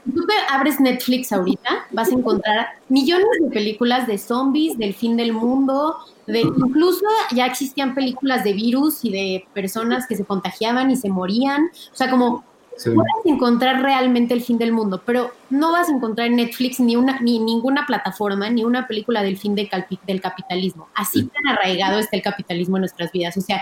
tú 0.05 0.25
te 0.27 0.35
abres 0.51 0.81
Netflix 0.81 1.33
ahorita, 1.33 1.87
vas 1.91 2.11
a 2.11 2.15
encontrar 2.15 2.67
millones 2.89 3.27
de 3.41 3.51
películas 3.51 4.07
de 4.07 4.19
zombies, 4.19 4.79
del 4.79 4.95
fin 4.95 5.17
del 5.17 5.33
mundo, 5.33 5.97
de 6.27 6.41
incluso 6.41 7.05
ya 7.35 7.47
existían 7.47 7.95
películas 7.95 8.45
de 8.45 8.53
virus 8.53 9.05
y 9.05 9.11
de 9.11 9.45
personas 9.53 10.07
que 10.07 10.17
se 10.17 10.25
contagiaban 10.25 10.91
y 10.91 10.97
se 10.97 11.09
morían, 11.09 11.71
o 11.93 11.97
sea, 11.97 12.11
como 12.11 12.45
Sí. 12.79 12.91
Puedes 12.91 13.27
encontrar 13.27 13.83
realmente 13.83 14.35
el 14.35 14.41
fin 14.41 14.57
del 14.57 14.73
mundo, 14.73 15.03
pero 15.05 15.33
no 15.51 15.73
vas 15.73 15.89
a 15.89 15.93
encontrar 15.93 16.29
en 16.29 16.37
Netflix 16.37 16.79
ni 16.79 16.95
una 16.95 17.19
ni 17.21 17.41
ninguna 17.41 17.85
plataforma 17.87 18.49
ni 18.51 18.65
una 18.65 18.87
película 18.87 19.23
del 19.23 19.37
fin 19.37 19.57
de 19.57 19.69
del 20.07 20.21
capitalismo. 20.21 20.89
Así 20.95 21.23
sí. 21.23 21.27
tan 21.35 21.53
arraigado 21.53 21.99
está 21.99 22.17
el 22.17 22.23
capitalismo 22.23 22.77
en 22.77 22.83
nuestras 22.83 23.11
vidas. 23.11 23.37
O 23.37 23.41
sea, 23.41 23.61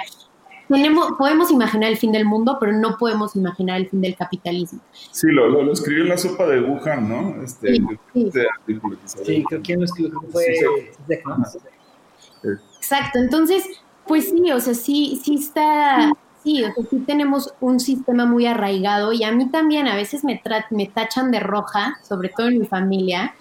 tenemos, 0.69 1.13
podemos 1.17 1.51
imaginar 1.51 1.91
el 1.91 1.97
fin 1.97 2.13
del 2.13 2.27
mundo, 2.27 2.59
pero 2.61 2.73
no 2.73 2.99
podemos 2.99 3.35
imaginar 3.37 3.81
el 3.81 3.89
fin 3.89 4.03
del 4.03 4.17
capitalismo. 4.17 4.81
Sí, 5.13 5.29
lo, 5.29 5.49
lo, 5.49 5.63
lo 5.63 5.73
escribió 5.73 6.03
en 6.03 6.11
la 6.11 6.19
sopa 6.19 6.47
de 6.47 6.61
Wuhan, 6.61 7.09
¿no? 7.09 7.43
Este, 7.43 7.77
sí, 7.77 7.87
sí. 8.13 8.41
Este 9.05 9.25
sí 9.25 9.45
creo 9.49 9.63
que 9.63 9.77
lo 9.77 9.87
fue 10.31 10.45
Exacto, 12.77 13.19
entonces, 13.19 13.65
pues 14.07 14.29
sí, 14.29 14.53
o 14.53 14.61
sea, 14.61 14.75
sí, 14.75 15.21
sí 15.25 15.37
está 15.37 16.13
sí, 16.47 16.63
o 16.63 16.73
sea, 16.73 16.85
sí 16.89 17.01
tenemos 17.01 17.53
un 17.61 17.81
sistema 17.81 18.25
muy 18.25 18.47
arraigado 18.47 19.13
y 19.13 19.25
a 19.25 19.33
mí 19.33 19.49
también 19.49 19.89
a 19.89 19.97
veces 19.97 20.23
me, 20.23 20.41
me 20.71 20.87
tachan 20.87 21.33
de 21.33 21.41
roja, 21.41 21.99
sobre 22.09 22.29
todo 22.29 22.47
en 22.47 22.61
mi 22.61 22.67
familia. 22.67 23.35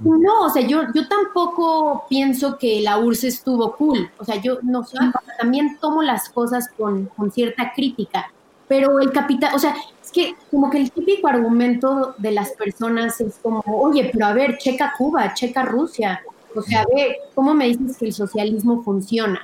No, 0.00 0.46
o 0.46 0.50
sea, 0.50 0.62
yo, 0.62 0.82
yo 0.94 1.08
tampoco 1.08 2.06
pienso 2.08 2.56
que 2.56 2.80
la 2.80 2.98
URSS 2.98 3.24
estuvo 3.24 3.76
cool. 3.76 4.10
O 4.18 4.24
sea, 4.24 4.36
yo 4.40 4.58
no 4.62 4.84
sé, 4.84 4.96
también 5.38 5.78
tomo 5.80 6.02
las 6.02 6.28
cosas 6.28 6.68
con, 6.76 7.06
con 7.06 7.30
cierta 7.30 7.72
crítica. 7.74 8.30
Pero 8.68 8.98
el 9.00 9.12
capital, 9.12 9.54
o 9.54 9.58
sea, 9.58 9.76
es 10.02 10.10
que 10.10 10.34
como 10.50 10.70
que 10.70 10.78
el 10.78 10.90
típico 10.90 11.28
argumento 11.28 12.14
de 12.18 12.32
las 12.32 12.50
personas 12.52 13.20
es 13.20 13.38
como, 13.40 13.62
oye, 13.66 14.10
pero 14.12 14.26
a 14.26 14.32
ver, 14.32 14.58
checa 14.58 14.94
Cuba, 14.96 15.34
checa 15.34 15.62
Rusia. 15.62 16.20
O 16.54 16.62
sea, 16.62 16.84
ve, 16.92 17.16
¿cómo 17.34 17.54
me 17.54 17.66
dices 17.66 17.96
que 17.96 18.06
el 18.06 18.12
socialismo 18.12 18.82
funciona? 18.82 19.40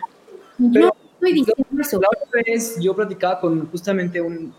Y 0.58 0.70
yo 0.72 0.92
estoy 1.22 1.32
diciendo 1.32 1.80
eso. 1.80 2.00
La 2.00 2.08
otra 2.08 2.42
vez 2.44 2.78
yo 2.80 2.94
platicaba 2.94 3.40
con 3.40 3.70
justamente 3.70 4.20
un, 4.20 4.52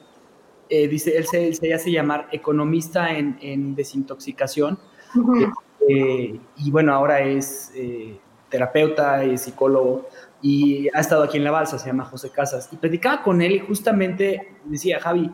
eh, 0.69 0.87
dice, 0.87 1.17
él 1.17 1.25
se, 1.25 1.47
él 1.47 1.55
se, 1.55 1.73
hace 1.73 1.91
llamar 1.91 2.27
economista 2.31 3.11
en, 3.11 3.37
en 3.41 3.75
desintoxicación. 3.75 4.79
Uh 5.15 5.19
-huh. 5.19 5.53
eh, 5.89 6.39
y 6.57 6.71
bueno, 6.71 6.93
ahora 6.93 7.19
es 7.19 7.71
eh, 7.75 8.17
terapeuta 8.49 9.25
y 9.25 9.37
psicólogo 9.37 10.07
y 10.41 10.87
ha 10.93 10.99
estado 10.99 11.23
aquí 11.23 11.37
en 11.37 11.43
La 11.43 11.51
Balsa, 11.51 11.77
se 11.77 11.87
llama 11.87 12.05
José 12.05 12.29
Casas. 12.29 12.69
Y 12.71 12.77
platicaba 12.77 13.23
con 13.23 13.41
él 13.41 13.53
y 13.53 13.59
justamente 13.59 14.55
decía, 14.65 14.99
Javi, 14.99 15.29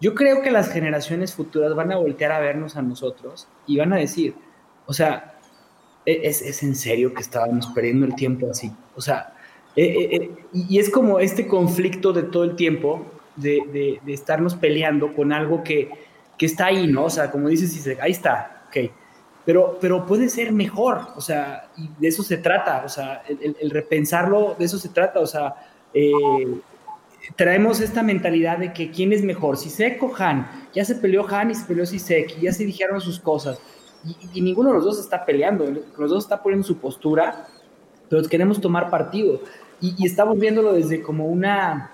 yo 0.00 0.14
creo 0.14 0.40
que 0.42 0.50
las 0.50 0.70
generaciones 0.72 1.34
futuras 1.34 1.74
van 1.74 1.92
a 1.92 1.96
voltear 1.96 2.32
a 2.32 2.40
vernos 2.40 2.76
a 2.76 2.82
nosotros 2.82 3.48
y 3.66 3.76
van 3.76 3.92
a 3.92 3.96
decir, 3.96 4.34
o 4.86 4.92
sea, 4.92 5.38
es, 6.06 6.42
es 6.42 6.62
en 6.62 6.74
serio 6.74 7.12
que 7.12 7.20
estábamos 7.20 7.66
perdiendo 7.68 8.06
el 8.06 8.14
tiempo 8.14 8.48
así. 8.50 8.72
O 8.96 9.00
sea, 9.00 9.34
eh, 9.76 9.84
eh, 9.84 10.08
eh, 10.16 10.30
y 10.52 10.78
es 10.78 10.90
como 10.90 11.20
este 11.20 11.46
conflicto 11.46 12.12
de 12.12 12.24
todo 12.24 12.44
el 12.44 12.56
tiempo, 12.56 13.06
de, 13.36 14.00
estarnos 14.06 14.54
peleando 14.54 15.14
con 15.14 15.32
algo 15.32 15.62
que, 15.62 15.90
que, 16.36 16.46
está 16.46 16.66
ahí, 16.66 16.86
¿no? 16.86 17.04
O 17.04 17.10
sea, 17.10 17.30
como 17.30 17.48
dices, 17.48 17.72
dice, 17.72 17.96
ahí 18.00 18.10
está, 18.10 18.64
ok. 18.68 18.90
Pero, 19.46 19.78
pero 19.80 20.04
puede 20.04 20.28
ser 20.28 20.52
mejor, 20.52 21.06
o 21.16 21.20
sea, 21.20 21.70
y 21.76 21.88
de 21.98 22.08
eso 22.08 22.22
se 22.22 22.36
trata, 22.36 22.82
o 22.84 22.88
sea, 22.88 23.22
el, 23.26 23.56
el 23.58 23.70
repensarlo, 23.70 24.54
de 24.58 24.66
eso 24.66 24.78
se 24.78 24.90
trata, 24.90 25.20
o 25.20 25.26
sea, 25.26 25.54
eh, 25.94 26.12
traemos 27.36 27.80
esta 27.80 28.02
mentalidad 28.02 28.58
de 28.58 28.72
que 28.72 28.90
quién 28.90 29.12
es 29.12 29.22
mejor, 29.22 29.56
Sisek 29.56 30.02
o 30.02 30.12
Han, 30.18 30.46
ya 30.74 30.84
se 30.84 30.96
peleó 30.96 31.26
Han 31.28 31.50
y 31.50 31.54
se 31.54 31.64
peleó 31.64 31.86
Sisek, 31.86 32.36
y 32.38 32.42
ya 32.42 32.52
se 32.52 32.66
dijeron 32.66 33.00
sus 33.00 33.18
cosas, 33.18 33.58
y, 34.04 34.14
y 34.34 34.42
ninguno 34.42 34.70
de 34.70 34.74
los 34.76 34.84
dos 34.84 35.00
está 35.00 35.24
peleando, 35.24 35.64
los 35.96 36.10
dos 36.10 36.24
está 36.24 36.42
poniendo 36.42 36.66
su 36.66 36.76
postura, 36.76 37.46
pero 38.10 38.22
queremos 38.28 38.60
tomar 38.60 38.90
partido. 38.90 39.40
Y, 39.80 39.94
y, 39.96 40.06
estamos 40.06 40.38
viéndolo 40.38 40.74
desde 40.74 41.00
como 41.00 41.26
una, 41.26 41.90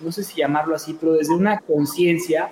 no 0.00 0.10
sé 0.10 0.24
si 0.24 0.38
llamarlo 0.38 0.74
así, 0.74 0.96
pero 0.98 1.12
desde 1.12 1.34
una 1.34 1.60
conciencia, 1.60 2.50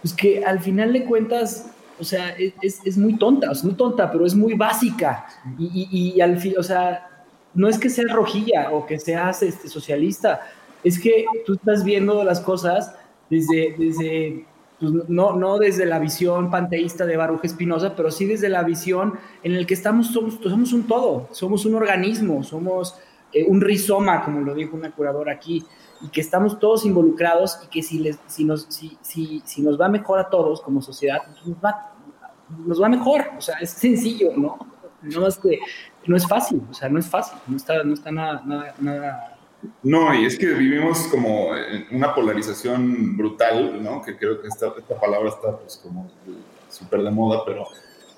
pues 0.00 0.12
que 0.12 0.44
al 0.44 0.58
final 0.58 0.92
de 0.92 1.04
cuentas, 1.04 1.70
o 2.00 2.04
sea, 2.04 2.30
es, 2.30 2.80
es, 2.84 2.98
muy 2.98 3.16
tonta, 3.16 3.54
sea, 3.54 3.64
muy 3.64 3.74
tonta, 3.74 4.10
pero 4.10 4.26
es 4.26 4.34
muy 4.34 4.54
básica. 4.54 5.26
Y, 5.56 5.88
y, 5.92 6.16
y 6.16 6.20
al 6.20 6.38
fin, 6.38 6.54
o 6.58 6.62
sea, 6.64 7.24
no 7.54 7.68
es 7.68 7.78
que 7.78 7.90
seas 7.90 8.10
rojilla 8.10 8.70
o 8.72 8.86
que 8.86 8.98
seas 8.98 9.42
este, 9.42 9.68
socialista, 9.68 10.40
es 10.82 10.98
que 10.98 11.26
tú 11.46 11.54
estás 11.54 11.84
viendo 11.84 12.24
las 12.24 12.40
cosas 12.40 12.94
desde, 13.30 13.76
desde 13.78 14.46
pues 14.82 15.08
no, 15.08 15.36
no 15.36 15.58
desde 15.58 15.86
la 15.86 16.00
visión 16.00 16.50
panteísta 16.50 17.06
de 17.06 17.16
Baruch 17.16 17.44
Espinosa, 17.44 17.94
pero 17.94 18.10
sí 18.10 18.26
desde 18.26 18.48
la 18.48 18.64
visión 18.64 19.14
en 19.44 19.52
el 19.52 19.64
que 19.64 19.74
estamos, 19.74 20.08
somos, 20.08 20.40
somos 20.42 20.72
un 20.72 20.88
todo, 20.88 21.28
somos 21.30 21.64
un 21.66 21.76
organismo, 21.76 22.42
somos 22.42 22.98
eh, 23.32 23.44
un 23.46 23.60
rizoma, 23.60 24.24
como 24.24 24.40
lo 24.40 24.54
dijo 24.54 24.76
una 24.76 24.90
curadora 24.90 25.34
aquí, 25.34 25.64
y 26.00 26.08
que 26.08 26.20
estamos 26.20 26.58
todos 26.58 26.84
involucrados 26.84 27.60
y 27.62 27.68
que 27.68 27.80
si, 27.84 28.00
les, 28.00 28.18
si, 28.26 28.44
nos, 28.44 28.66
si, 28.70 28.98
si, 29.02 29.40
si 29.44 29.62
nos 29.62 29.80
va 29.80 29.88
mejor 29.88 30.18
a 30.18 30.28
todos 30.28 30.60
como 30.60 30.82
sociedad, 30.82 31.18
pues 31.26 31.46
nos 31.46 31.58
va, 31.64 31.92
nos 32.48 32.82
va 32.82 32.88
mejor, 32.88 33.30
o 33.38 33.40
sea, 33.40 33.58
es 33.60 33.70
sencillo, 33.70 34.32
¿no? 34.36 34.58
No 35.02 35.28
es 35.28 35.38
que 35.38 35.60
no 36.06 36.16
es 36.16 36.26
fácil, 36.26 36.60
o 36.68 36.74
sea, 36.74 36.88
no 36.88 36.98
es 36.98 37.06
fácil, 37.06 37.38
no 37.46 37.56
está, 37.56 37.84
no 37.84 37.94
está 37.94 38.10
nada, 38.10 38.42
nada, 38.44 38.74
nada 38.80 39.31
No, 39.82 40.14
y 40.14 40.26
es 40.26 40.38
que 40.38 40.46
vivimos 40.46 41.06
como 41.08 41.50
una 41.90 42.14
polarización 42.14 43.16
brutal, 43.16 43.82
¿no? 43.82 44.02
Que 44.02 44.16
creo 44.16 44.40
que 44.40 44.48
esta, 44.48 44.72
esta 44.76 44.98
palabra 44.98 45.28
está 45.28 45.56
pues 45.58 45.76
como 45.76 46.10
súper 46.68 47.02
de 47.02 47.10
moda, 47.10 47.42
pero 47.46 47.66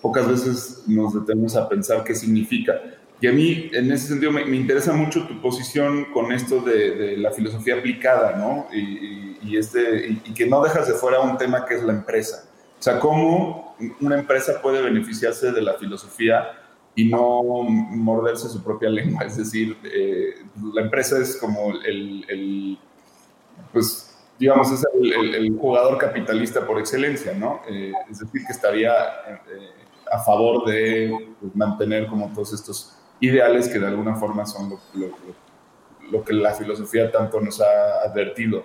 pocas 0.01 0.29
veces 0.29 0.85
nos 0.87 1.15
detenemos 1.15 1.57
a 1.57 1.69
pensar 1.69 2.05
qué 2.05 2.15
significa. 2.15 2.81
Y 3.21 3.27
a 3.27 3.33
mí, 3.33 3.71
en 3.73 3.91
ese 3.93 4.09
sentido, 4.09 4.33
me, 4.33 4.43
interesa 4.57 4.93
mucho 4.93 5.27
tu 5.27 5.41
posición 5.41 6.07
con 6.13 6.33
esto 6.33 6.61
de, 6.61 7.17
la 7.17 7.31
filosofía 7.31 7.77
aplicada, 7.77 8.37
¿no? 8.37 8.67
Y, 8.73 9.57
este, 9.57 10.09
y, 10.09 10.35
que 10.35 10.47
no 10.47 10.63
dejas 10.63 10.89
de 10.89 10.95
fuera 10.95 11.21
un 11.21 11.39
tema 11.39 11.65
que 11.65 11.75
es 11.75 11.83
la 11.83 11.93
empresa. 11.93 12.45
O 12.79 12.83
sea, 12.83 12.99
cómo 12.99 13.77
una 14.01 14.19
empresa 14.19 14.61
puede 14.61 14.83
beneficiarse 14.83 15.53
de 15.53 15.63
la 15.63 15.75
filosofía 15.75 16.64
y 16.97 17.09
no 17.09 17.43
morderse 17.43 18.49
su 18.49 18.63
propia 18.63 18.89
lengua. 18.89 19.25
Es 19.25 19.37
decir, 19.37 19.77
eh, 19.85 20.45
la 20.73 20.83
empresa 20.83 21.19
es 21.19 21.37
como 21.37 21.73
el, 21.85 22.79
pues, 23.73 24.17
digamos, 24.39 24.71
es 24.73 24.85
el, 24.95 25.57
jugador 25.59 25.99
capitalista 25.99 26.67
por 26.67 26.79
excelencia, 26.79 27.35
¿no? 27.35 27.61
Eh, 27.69 27.93
es 28.11 28.21
decir, 28.21 28.45
que 28.47 28.53
estaría 28.53 28.93
eh, 28.93 29.71
a 30.11 30.19
favor 30.21 30.67
de 30.67 31.35
pues, 31.41 31.55
mantener 31.57 32.07
como 32.07 32.33
todos 32.33 32.53
estos 32.53 32.97
ideales 33.21 33.69
que 33.69 33.79
de 33.79 33.87
alguna 33.87 34.15
forma 34.17 34.47
son 34.47 34.79
lo, 34.95 36.25
que 36.25 36.33
la 36.33 36.53
filosofía 36.55 37.11
tanto 37.11 37.41
nos 37.41 37.61
ha 37.61 38.03
advertido 38.05 38.65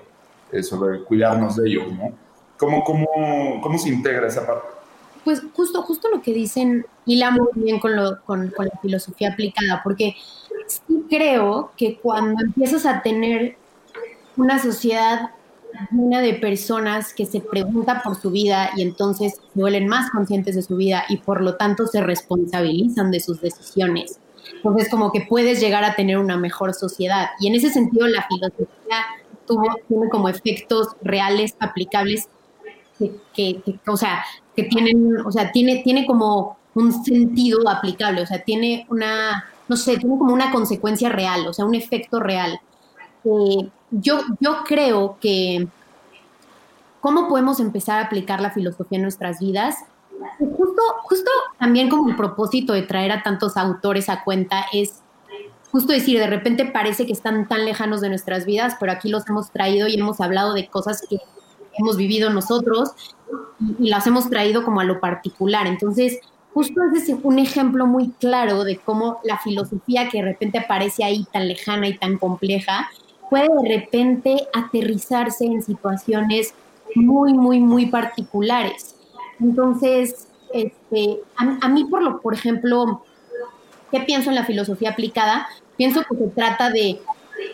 sobre 0.63 1.03
cuidarnos 1.03 1.57
de 1.57 1.69
ellos, 1.69 1.91
¿no? 1.93 2.11
¿Cómo, 2.57 2.84
cómo, 2.84 3.61
cómo 3.61 3.77
se 3.77 3.89
integra 3.89 4.27
esa 4.27 4.45
parte? 4.45 4.78
Pues 5.24 5.41
justo, 5.53 5.82
justo 5.82 6.09
lo 6.09 6.22
que 6.22 6.34
dicen 6.34 6.86
hila 7.05 7.32
muy 7.32 7.47
bien 7.55 7.80
con, 7.80 7.95
lo, 7.95 8.22
con, 8.24 8.53
la 8.57 8.80
filosofía 8.82 9.32
aplicada, 9.32 9.82
porque 9.84 10.15
sí 10.67 11.05
creo 11.09 11.72
que 11.76 11.99
cuando 11.99 12.43
empiezas 12.43 12.86
a 12.86 13.01
tener 13.01 13.57
una 14.38 14.59
sociedad 14.59 15.32
llena 15.91 16.22
de 16.22 16.34
personas 16.34 17.13
que 17.13 17.26
se 17.26 17.41
pregunta 17.41 18.01
por 18.03 18.15
su 18.15 18.32
vida 18.32 18.72
y 18.76 18.82
entonces 18.82 19.34
se 19.34 19.59
vuelven 19.59 19.88
más 19.88 20.09
conscientes 20.11 20.55
de 20.55 20.61
su 20.61 20.78
vida 20.78 21.03
y 21.09 21.17
por 21.17 21.41
lo 21.41 21.55
tanto 21.55 21.88
se 21.88 22.01
responsabilizan 22.01 23.11
de 23.11 23.20
sus 23.20 23.41
decisiones. 23.41 24.20
Entonces 24.55 24.89
como 24.89 25.11
que 25.11 25.22
puedes 25.22 25.59
llegar 25.59 25.84
a 25.84 25.95
tener 25.95 26.17
una 26.17 26.38
mejor 26.38 26.74
sociedad. 26.74 27.30
Y 27.39 27.47
en 27.47 27.55
ese 27.55 27.70
sentido 27.70 28.07
la 28.07 28.26
filosofía 28.28 29.05
tuvo, 29.45 29.63
tiene 29.88 30.09
como 30.09 30.30
efectos 30.30 30.88
reales 31.01 31.55
aplicables 31.59 32.28
que, 33.34 33.62
o 33.88 33.97
sea, 33.97 34.24
que 34.56 34.64
tienen, 34.64 35.18
o 35.26 35.32
sea, 35.32 35.52
tiene, 35.52 35.82
tiene 35.84 36.06
como 36.06 36.58
un 36.76 37.04
sentido 37.04 37.68
aplicable, 37.70 38.22
o 38.22 38.26
sea, 38.26 38.43
tiene 38.43 38.86
una, 38.89 39.45
no 39.68 39.76
sé, 39.78 39.97
tiene 39.97 40.18
como 40.18 40.34
una 40.34 40.52
consecuencia 40.52 41.10
real, 41.10 41.47
o 41.47 41.54
sea, 41.54 41.66
un 41.66 41.76
efecto 41.76 42.20
real. 42.20 42.60
Eh, 43.24 43.70
yo, 43.91 44.22
yo 44.39 44.64
creo 44.66 45.18
que 45.20 45.68
cómo 47.02 47.28
podemos 47.28 47.60
empezar 47.60 48.00
a 48.00 48.06
aplicar 48.06 48.41
la 48.41 48.52
filosofía 48.52 48.97
en 48.97 49.04
nuestras 49.04 49.39
vidas. 49.39 49.78
Justo, 50.38 50.82
justo 51.04 51.32
también 51.58 51.89
como 51.89 52.10
el 52.10 52.16
propósito 52.16 52.74
de 52.74 52.82
traer 52.82 53.12
a 53.12 53.24
tantos 53.24 53.56
autores 53.56 54.10
a 54.10 54.24
cuenta 54.24 54.66
es 54.74 55.02
justo 55.72 55.93
decir, 55.93 56.20
de 56.20 56.28
repente 56.28 56.66
parece 56.66 57.06
que 57.06 57.14
están 57.14 57.47
tan 57.47 57.64
lejanos 57.64 58.02
de 58.02 58.10
nuestras 58.10 58.45
vidas, 58.45 58.76
pero 58.80 58.91
aquí 58.91 59.10
los 59.10 59.28
hemos 59.30 59.52
traído 59.52 59.88
y 59.88 59.95
hemos 59.95 60.20
hablado 60.20 60.54
de 60.54 60.68
cosas 60.68 61.06
que 61.08 61.20
hemos 61.78 61.97
vivido 61.97 62.30
nosotros 62.30 62.91
y, 63.59 63.88
y 63.88 63.89
las 63.89 64.07
hemos 64.07 64.30
traído 64.30 64.63
como 64.63 64.80
a 64.80 64.84
lo 64.84 64.99
particular. 64.99 65.67
Entonces, 65.67 66.20
justo 66.53 66.82
es 66.95 67.09
un 67.24 67.39
ejemplo 67.39 67.86
muy 67.86 68.09
claro 68.20 68.63
de 68.63 68.78
cómo 68.78 69.20
la 69.24 69.38
filosofía 69.38 70.09
que 70.09 70.20
de 70.20 70.26
repente 70.26 70.57
aparece 70.57 71.03
ahí 71.03 71.26
tan 71.32 71.47
lejana 71.47 71.88
y 71.88 71.97
tan 71.97 72.17
compleja 72.17 72.89
puede 73.30 73.47
de 73.47 73.78
repente 73.78 74.47
aterrizarse 74.53 75.45
en 75.45 75.61
situaciones 75.61 76.53
muy, 76.95 77.34
muy, 77.34 77.59
muy 77.59 77.86
particulares. 77.86 78.95
Entonces, 79.39 80.28
este, 80.53 81.20
a, 81.36 81.70
mí, 81.70 81.86
por, 81.86 82.01
lo, 82.01 82.20
por 82.22 82.34
ejemplo, 82.34 83.03
¿qué 83.91 84.01
pienso 84.01 84.30
en 84.30 84.36
la 84.36 84.45
filosofía 84.45 84.91
aplicada? 84.91 85.47
Pienso 85.78 86.01
que 86.09 86.17
se 86.17 86.28
trata 86.28 86.70
de 86.72 86.99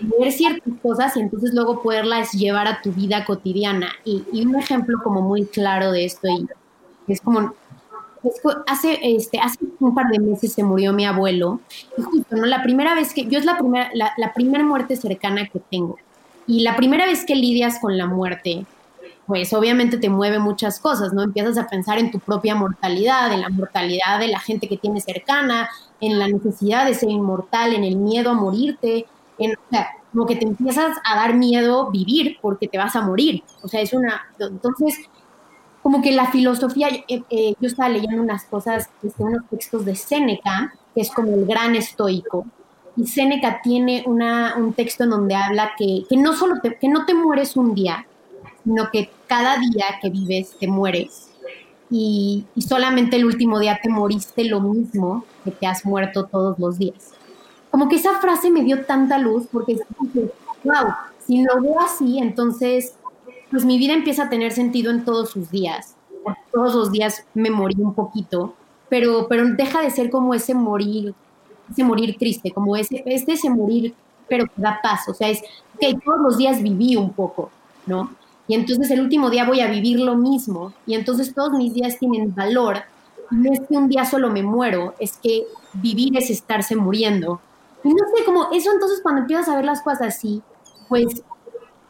ver 0.01 0.31
ciertas 0.31 0.73
cosas 0.81 1.15
y 1.17 1.21
entonces 1.21 1.53
luego 1.53 1.81
poderlas 1.81 2.31
llevar 2.31 2.67
a 2.67 2.81
tu 2.81 2.91
vida 2.91 3.25
cotidiana. 3.25 3.89
Y, 4.03 4.23
y 4.31 4.45
un 4.45 4.55
ejemplo 4.55 4.99
como 5.03 5.21
muy 5.21 5.45
claro 5.45 5.91
de 5.91 6.05
esto, 6.05 6.27
y 6.27 7.11
es 7.11 7.21
como 7.21 7.53
hace, 8.67 8.99
este, 9.01 9.39
hace 9.39 9.59
un 9.79 9.93
par 9.93 10.07
de 10.07 10.19
meses 10.19 10.53
se 10.53 10.63
murió 10.63 10.93
mi 10.93 11.05
abuelo. 11.05 11.59
Y 11.97 12.01
justo, 12.01 12.35
¿no? 12.35 12.45
La 12.45 12.63
primera 12.63 12.95
vez 12.95 13.13
que, 13.13 13.25
yo 13.25 13.37
es 13.37 13.45
la 13.45 13.57
primera, 13.57 13.89
la, 13.93 14.13
la 14.17 14.33
primera 14.33 14.63
muerte 14.63 14.95
cercana 14.95 15.47
que 15.47 15.59
tengo. 15.59 15.97
Y 16.47 16.61
la 16.61 16.75
primera 16.75 17.05
vez 17.05 17.25
que 17.25 17.35
lidias 17.35 17.79
con 17.79 17.97
la 17.97 18.05
muerte, 18.05 18.65
pues 19.25 19.51
obviamente 19.53 19.97
te 19.97 20.09
mueve 20.09 20.39
muchas 20.39 20.79
cosas, 20.79 21.13
¿no? 21.13 21.23
Empiezas 21.23 21.57
a 21.57 21.67
pensar 21.67 21.97
en 21.97 22.11
tu 22.11 22.19
propia 22.19 22.55
mortalidad, 22.55 23.33
en 23.33 23.41
la 23.41 23.49
mortalidad 23.49 24.19
de 24.19 24.27
la 24.27 24.39
gente 24.39 24.67
que 24.67 24.77
tienes 24.77 25.03
cercana, 25.03 25.69
en 25.99 26.19
la 26.19 26.27
necesidad 26.27 26.85
de 26.85 26.93
ser 26.93 27.09
inmortal, 27.09 27.73
en 27.73 27.83
el 27.83 27.95
miedo 27.95 28.31
a 28.31 28.33
morirte, 28.33 29.07
en, 29.37 29.53
o 29.53 29.77
como 30.11 30.25
que 30.25 30.35
te 30.35 30.45
empiezas 30.45 30.97
a 31.03 31.15
dar 31.15 31.35
miedo 31.35 31.91
vivir 31.91 32.37
porque 32.41 32.67
te 32.67 32.77
vas 32.77 32.95
a 32.95 33.01
morir. 33.01 33.43
O 33.61 33.67
sea, 33.67 33.81
es 33.81 33.93
una... 33.93 34.25
Entonces, 34.39 34.97
como 35.81 36.01
que 36.01 36.11
la 36.11 36.31
filosofía, 36.31 36.87
eh, 37.07 37.23
eh, 37.29 37.53
yo 37.59 37.67
estaba 37.67 37.89
leyendo 37.89 38.21
unas 38.21 38.45
cosas, 38.45 38.89
este, 39.03 39.23
unos 39.23 39.47
textos 39.49 39.85
de 39.85 39.95
Séneca, 39.95 40.73
que 40.93 41.01
es 41.01 41.11
como 41.11 41.33
el 41.33 41.45
gran 41.45 41.75
estoico, 41.75 42.45
y 42.97 43.07
Séneca 43.07 43.59
tiene 43.61 44.03
una, 44.07 44.55
un 44.57 44.73
texto 44.73 45.03
en 45.03 45.09
donde 45.09 45.35
habla 45.35 45.73
que, 45.77 46.03
que 46.09 46.17
no 46.17 46.33
solo 46.33 46.55
te, 46.61 46.77
que 46.77 46.87
no 46.87 47.05
te 47.05 47.13
mueres 47.13 47.57
un 47.57 47.75
día, 47.75 48.07
sino 48.63 48.89
que 48.89 49.11
cada 49.27 49.57
día 49.57 49.85
que 50.01 50.09
vives 50.09 50.55
te 50.59 50.67
mueres. 50.67 51.29
Y, 51.89 52.45
solamente 52.67 53.15
el 53.15 53.25
último 53.25 53.59
día 53.59 53.79
te 53.81 53.89
moriste 53.89 54.45
lo 54.45 54.59
mismo 54.59 55.23
que 55.43 55.51
te 55.51 55.67
has 55.67 55.85
muerto 55.85 56.25
todos 56.25 56.57
los 56.57 56.79
días. 56.79 57.13
Como 57.75 57.89
que 57.89 57.97
esa 57.97 58.19
frase 58.19 58.49
me 58.51 58.63
dio 58.63 58.85
tanta 58.85 59.17
luz 59.17 59.47
porque, 59.51 59.77
wow, 60.63 60.93
si 61.27 61.43
lo 61.43 61.61
veo 61.61 61.77
así, 61.81 62.19
entonces 62.19 62.95
pues 63.51 63.65
mi 63.65 63.77
vida 63.77 63.93
empieza 63.93 64.23
a 64.23 64.29
tener 64.29 64.53
sentido 64.53 64.91
en 64.91 65.03
todos 65.03 65.31
sus 65.31 65.51
días. 65.51 65.97
Todos 66.53 66.73
los 66.73 66.93
días 66.93 67.25
me 67.33 67.49
morí 67.49 67.75
un 67.79 67.93
poquito, 67.93 68.53
pero, 68.87 69.27
pero 69.27 69.43
deja 69.55 69.81
de 69.81 69.91
ser 69.91 70.09
como 70.09 70.33
ese 70.33 70.55
morir, 70.55 71.13
ese 71.69 71.83
morir 71.83 72.15
triste, 72.17 72.49
como 72.51 72.77
ese, 72.77 73.03
este 73.05 73.33
ese 73.33 73.49
morir, 73.49 73.93
pero 74.29 74.45
que 74.45 74.61
da 74.61 74.79
paz. 74.81 75.09
O 75.09 75.13
sea, 75.13 75.27
es 75.27 75.41
que 75.77 75.95
todos 75.95 76.21
los 76.21 76.37
días 76.37 76.63
viví 76.63 76.95
un 76.95 77.11
poco, 77.11 77.51
¿no? 77.87 78.09
Y 78.47 78.55
entonces 78.55 78.89
el 78.89 79.01
último 79.01 79.29
día 79.29 79.43
voy 79.43 79.59
a 79.59 79.67
vivir 79.67 79.99
lo 79.99 80.15
mismo, 80.15 80.71
y 80.85 80.93
entonces 80.93 81.33
todos 81.33 81.51
mis 81.51 81.73
días 81.73 81.99
tienen 81.99 82.33
valor. 82.33 82.83
No 83.31 83.51
es 83.51 83.59
que 83.67 83.75
un 83.75 83.89
día 83.89 84.05
solo 84.05 84.29
me 84.29 84.43
muero, 84.43 84.95
es 84.97 85.17
que 85.17 85.45
vivir 85.73 86.17
es 86.17 86.29
estarse 86.29 86.77
muriendo. 86.77 87.41
Y 87.85 87.89
no 87.89 88.03
sé, 88.15 88.25
como 88.25 88.49
eso 88.51 88.71
entonces 88.73 88.99
cuando 89.01 89.21
empiezas 89.21 89.47
a 89.47 89.55
ver 89.55 89.63
las 89.63 89.81
cosas 89.81 90.01
así, 90.01 90.41
pues 90.89 91.23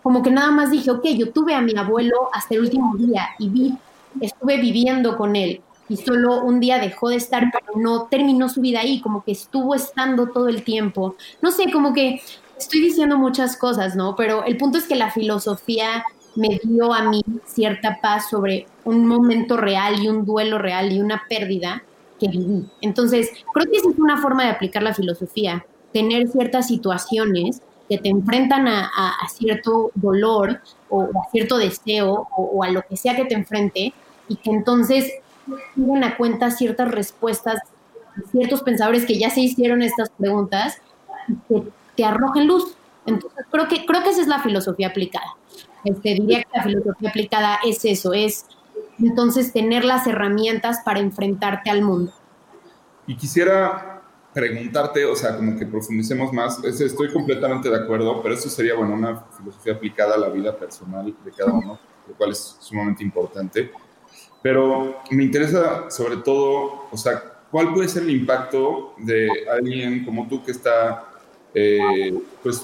como 0.03 0.21
que 0.21 0.29
nada 0.29 0.51
más 0.51 0.69
dije, 0.69 0.91
ok, 0.91 1.05
yo 1.15 1.31
tuve 1.31 1.55
a 1.55 1.61
mi 1.61 1.75
abuelo 1.75 2.29
hasta 2.33 2.53
el 2.53 2.61
último 2.61 2.95
día 2.97 3.29
y 3.39 3.49
vi, 3.49 3.77
estuve 4.19 4.57
viviendo 4.57 5.17
con 5.17 5.37
él 5.37 5.61
y 5.87 5.97
solo 5.97 6.41
un 6.41 6.59
día 6.59 6.79
dejó 6.79 7.09
de 7.09 7.15
estar, 7.15 7.49
pero 7.51 7.79
no 7.79 8.07
terminó 8.07 8.49
su 8.49 8.59
vida 8.59 8.81
ahí, 8.81 8.99
como 8.99 9.23
que 9.23 9.31
estuvo 9.31 9.73
estando 9.73 10.27
todo 10.27 10.49
el 10.49 10.63
tiempo. 10.63 11.15
No 11.41 11.51
sé, 11.51 11.71
como 11.71 11.93
que 11.93 12.21
estoy 12.57 12.81
diciendo 12.81 13.17
muchas 13.17 13.55
cosas, 13.55 13.95
¿no? 13.95 14.15
Pero 14.17 14.43
el 14.43 14.57
punto 14.57 14.77
es 14.77 14.85
que 14.85 14.95
la 14.95 15.11
filosofía 15.11 16.03
me 16.35 16.59
dio 16.61 16.93
a 16.93 17.03
mí 17.09 17.23
cierta 17.45 17.99
paz 18.01 18.29
sobre 18.29 18.67
un 18.83 19.07
momento 19.07 19.55
real 19.55 20.01
y 20.01 20.09
un 20.09 20.25
duelo 20.25 20.57
real 20.57 20.91
y 20.91 20.99
una 20.99 21.23
pérdida 21.29 21.83
que 22.19 22.27
viví. 22.27 22.65
Entonces, 22.81 23.29
creo 23.53 23.71
que 23.71 23.77
esa 23.77 23.89
es 23.89 23.97
una 23.97 24.17
forma 24.17 24.43
de 24.43 24.49
aplicar 24.49 24.83
la 24.83 24.93
filosofía, 24.93 25.65
tener 25.95 26.27
ciertas 26.27 26.67
situaciones 26.67 27.61
que 27.87 27.97
te 27.97 28.09
enfrentan 28.09 28.67
a, 28.67 29.15
cierto 29.29 29.91
dolor 29.95 30.59
o 30.89 31.03
a 31.03 31.31
cierto 31.31 31.57
deseo 31.57 32.27
o, 32.35 32.63
a 32.65 32.69
lo 32.69 32.81
que 32.81 32.97
sea 32.97 33.15
que 33.15 33.23
te 33.23 33.33
enfrente 33.33 33.93
y 34.27 34.35
que 34.35 34.49
entonces 34.49 35.09
tienen 35.73 36.03
a 36.03 36.17
cuenta 36.17 36.51
ciertas 36.51 36.91
respuestas, 36.91 37.61
ciertos 38.33 38.61
pensadores 38.63 39.05
que 39.05 39.17
ya 39.17 39.29
se 39.29 39.39
hicieron 39.39 39.81
estas 39.81 40.09
preguntas 40.09 40.81
y 41.29 41.35
que 41.47 41.69
te 41.95 42.03
arrojen 42.03 42.47
luz. 42.47 42.75
Entonces, 43.05 43.45
creo 43.49 43.69
que, 43.69 43.85
creo 43.85 44.03
que 44.03 44.09
esa 44.09 44.21
es 44.21 44.27
la 44.27 44.41
filosofía 44.41 44.89
aplicada. 44.89 45.37
Este, 45.85 46.15
diría 46.15 46.43
que 46.43 46.57
la 46.57 46.63
filosofía 46.63 47.09
aplicada 47.09 47.59
es 47.65 47.85
eso, 47.85 48.11
es 48.11 48.47
entonces 48.99 49.53
tener 49.53 49.85
las 49.85 50.05
herramientas 50.07 50.79
para 50.83 50.99
enfrentarte 50.99 51.69
al 51.69 51.83
mundo. 51.83 52.11
Y 53.07 53.15
quisiera 53.15 53.94
preguntarte, 54.35 55.05
o 55.05 55.15
sea, 55.15 55.37
como 55.37 55.57
que 55.57 55.65
profundicemos 55.65 56.33
más, 56.33 56.61
estoy 56.61 57.09
completamente 57.13 57.69
de 57.69 57.77
acuerdo, 57.77 58.21
pero 58.21 58.35
eso 58.35 58.49
sería, 58.49 58.75
bueno, 58.75 58.93
una 58.93 59.23
filosofía 59.37 59.73
aplicada 59.75 60.15
a 60.15 60.17
la 60.17 60.27
vida 60.27 60.53
personal 60.57 61.15
de 61.23 61.31
cada 61.31 61.53
uno, 61.53 61.79
lo 62.05 62.13
cual 62.15 62.31
es 62.31 62.57
sumamente 62.59 63.01
importante. 63.01 63.71
Pero 64.43 64.97
me 65.09 65.23
interesa 65.23 65.89
sobre 65.89 66.17
todo, 66.17 66.85
o 66.91 66.97
sea, 66.97 67.23
¿cuál 67.49 67.73
puede 67.73 67.87
ser 67.87 68.03
el 68.03 68.09
impacto 68.09 68.93
de 68.97 69.29
alguien 69.49 70.03
como 70.03 70.27
tú 70.27 70.43
que 70.43 70.51
está 70.51 71.05
eh, 71.53 72.13
pues 72.43 72.61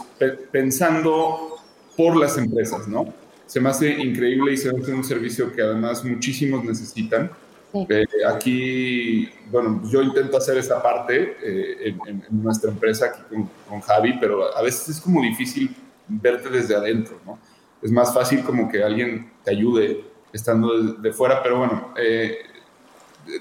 pensando 0.52 1.56
por 1.96 2.18
las 2.18 2.38
empresas, 2.38 2.86
¿no? 2.90 3.14
Se 3.46 3.62
me 3.62 3.70
hace 3.70 3.92
increíble 3.92 4.52
y 4.52 4.58
se 4.58 4.74
me 4.74 4.82
hace 4.82 4.94
un 4.94 5.06
servicio 5.06 5.54
que 5.54 5.62
además 5.62 6.04
muchísimos 6.04 6.66
necesitan. 6.66 7.32
Eh, 7.74 8.06
aquí, 8.28 9.30
bueno, 9.50 9.82
yo 9.90 10.02
intento 10.02 10.38
hacer 10.38 10.58
esa 10.58 10.82
parte 10.82 11.38
eh, 11.42 11.96
en, 12.06 12.24
nuestra 12.30 12.70
empresa 12.70 13.06
aquí 13.06 13.22
con, 13.30 13.50
con, 13.68 13.80
Javi, 13.82 14.18
pero 14.20 14.56
a 14.56 14.62
veces 14.62 14.90
es 14.90 15.02
como 15.02 15.22
difícil 15.22 15.74
verte 16.08 16.50
desde 16.50 16.76
adentro, 16.76 17.20
¿no? 17.26 17.40
Es 17.82 17.92
más 17.92 18.14
fácil 18.14 18.44
como 18.44 18.70
que 18.70 18.84
alguien 18.84 19.32
te 19.44 19.52
ayude 19.52 20.04
estando 20.34 20.94
de, 20.94 21.14
fuera, 21.14 21.42
pero 21.42 21.60
bueno, 21.60 21.94
eh, 21.98 22.40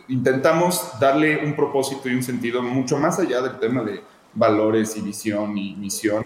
intentamos 0.08 0.92
darle 1.00 1.44
un 1.44 1.54
propósito 1.54 2.08
y 2.08 2.14
un 2.14 2.22
sentido 2.22 2.62
mucho 2.62 2.98
más 2.98 3.18
allá 3.18 3.42
del 3.42 3.58
tema 3.58 3.82
de 3.82 4.00
valores 4.32 4.96
y 4.96 5.00
visión 5.00 5.58
y 5.58 5.74
misión. 5.74 6.24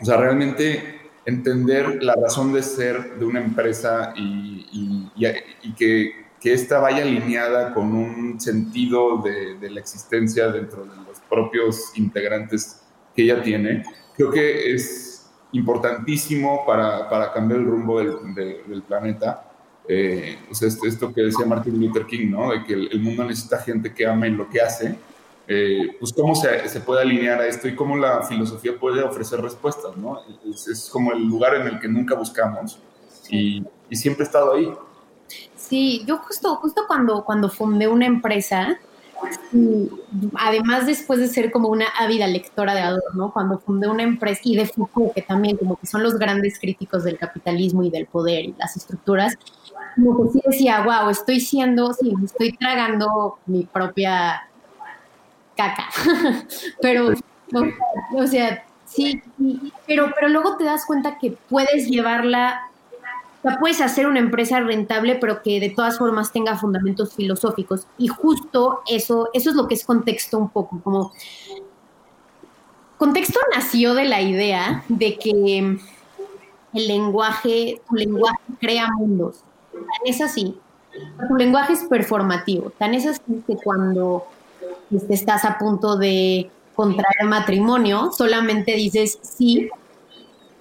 O 0.00 0.04
sea, 0.04 0.16
realmente 0.16 1.00
entender 1.26 2.02
la 2.02 2.14
razón 2.14 2.52
de 2.52 2.62
ser 2.62 3.18
de 3.18 3.24
una 3.24 3.40
empresa 3.40 4.14
y, 4.16 5.10
y 5.14 5.72
que 5.74 6.19
que 6.40 6.54
ésta 6.54 6.78
vaya 6.78 7.02
alineada 7.02 7.74
con 7.74 7.94
un 7.94 8.40
sentido 8.40 9.18
de, 9.22 9.70
la 9.70 9.80
existencia 9.80 10.48
dentro 10.48 10.84
de 10.84 10.96
los 10.96 11.20
propios 11.28 11.92
integrantes 11.96 12.80
que 13.14 13.24
ella 13.24 13.42
tiene, 13.42 13.84
creo 14.16 14.30
que 14.30 14.72
es 14.72 15.30
importantísimo 15.52 16.64
para, 16.66 17.08
para 17.10 17.32
cambiar 17.32 17.60
el 17.60 17.66
rumbo 17.66 17.98
del, 17.98 18.34
del 18.34 18.82
planeta. 18.82 19.50
Eh, 19.86 20.38
o 20.50 20.54
sea, 20.54 20.68
esto, 20.68 21.12
que 21.12 21.22
decía 21.22 21.44
Martin 21.44 21.78
Luther 21.78 22.06
King, 22.06 22.30
¿no? 22.30 22.52
De 22.52 22.64
que 22.64 22.74
el, 22.74 23.00
mundo 23.00 23.24
necesita 23.24 23.58
gente 23.58 23.92
que 23.92 24.06
ame 24.06 24.30
lo 24.30 24.48
que 24.48 24.60
hace. 24.60 24.96
Eh, 25.48 25.96
pues 25.98 26.12
cómo 26.12 26.36
se, 26.36 26.68
se, 26.68 26.80
puede 26.80 27.02
alinear 27.02 27.40
a 27.40 27.46
esto 27.48 27.66
y 27.66 27.74
cómo 27.74 27.96
la 27.96 28.22
filosofía 28.22 28.78
puede 28.78 29.02
ofrecer 29.02 29.40
respuestas, 29.40 29.96
¿no? 29.96 30.20
Es, 30.48 30.68
es 30.68 30.88
como 30.90 31.12
el 31.12 31.26
lugar 31.26 31.56
en 31.56 31.66
el 31.66 31.80
que 31.80 31.88
nunca 31.88 32.14
buscamos 32.14 32.80
y, 33.28 33.64
y 33.88 33.96
siempre 33.96 34.22
he 34.22 34.26
estado 34.26 34.54
ahí. 34.54 34.72
Sí, 35.70 36.02
yo 36.04 36.18
justo, 36.18 36.56
justo 36.56 36.82
cuando, 36.88 37.24
cuando 37.24 37.48
fundé 37.48 37.86
una 37.86 38.04
empresa, 38.04 38.76
además 40.34 40.84
después 40.86 41.20
de 41.20 41.28
ser 41.28 41.52
como 41.52 41.68
una 41.68 41.86
ávida 41.96 42.26
lectora 42.26 42.74
de 42.74 42.80
Adorno, 42.80 43.32
cuando 43.32 43.60
fundé 43.60 43.86
una 43.86 44.02
empresa, 44.02 44.40
y 44.42 44.56
de 44.56 44.66
Foucault, 44.66 45.14
que 45.14 45.22
también 45.22 45.56
como 45.56 45.76
que 45.76 45.86
son 45.86 46.02
los 46.02 46.18
grandes 46.18 46.58
críticos 46.58 47.04
del 47.04 47.18
capitalismo 47.18 47.84
y 47.84 47.90
del 47.90 48.06
poder 48.06 48.46
y 48.46 48.54
las 48.58 48.76
estructuras, 48.76 49.38
como 49.94 50.24
que 50.24 50.32
sí 50.32 50.42
decía, 50.44 50.82
wow, 50.82 51.08
estoy 51.08 51.38
siendo, 51.38 51.92
sí, 51.94 52.14
estoy 52.24 52.50
tragando 52.52 53.38
mi 53.46 53.62
propia 53.62 54.48
caca, 55.56 55.88
pero, 56.82 57.14
o 58.16 58.26
sea, 58.26 58.64
sí, 58.86 59.22
pero, 59.86 60.10
pero 60.16 60.30
luego 60.30 60.56
te 60.56 60.64
das 60.64 60.84
cuenta 60.84 61.16
que 61.16 61.38
puedes 61.48 61.86
llevarla 61.88 62.69
o 62.69 62.69
sea, 63.42 63.58
puedes 63.58 63.80
hacer 63.80 64.06
una 64.06 64.18
empresa 64.18 64.60
rentable, 64.60 65.16
pero 65.16 65.42
que 65.42 65.60
de 65.60 65.70
todas 65.70 65.98
formas 65.98 66.32
tenga 66.32 66.56
fundamentos 66.56 67.14
filosóficos. 67.14 67.86
Y 67.96 68.08
justo 68.08 68.82
eso, 68.86 69.30
eso 69.32 69.50
es 69.50 69.56
lo 69.56 69.66
que 69.66 69.74
es 69.74 69.84
contexto 69.84 70.38
un 70.38 70.50
poco, 70.50 70.80
como 70.82 71.12
contexto 72.98 73.40
nació 73.56 73.94
de 73.94 74.04
la 74.04 74.20
idea 74.20 74.84
de 74.88 75.18
que 75.18 75.78
el 76.74 76.86
lenguaje, 76.86 77.80
tu 77.88 77.94
lenguaje 77.94 78.38
crea 78.60 78.88
mundos. 78.98 79.42
Tan 79.72 79.84
es 80.04 80.20
así. 80.20 80.58
Tu 81.26 81.34
lenguaje 81.36 81.72
es 81.72 81.84
performativo. 81.84 82.70
Tan 82.76 82.92
es 82.92 83.06
así 83.06 83.42
que 83.46 83.56
cuando 83.56 84.26
este, 84.94 85.14
estás 85.14 85.46
a 85.46 85.56
punto 85.56 85.96
de 85.96 86.50
contraer 86.74 87.24
matrimonio, 87.24 88.10
solamente 88.12 88.74
dices 88.74 89.18
sí 89.22 89.70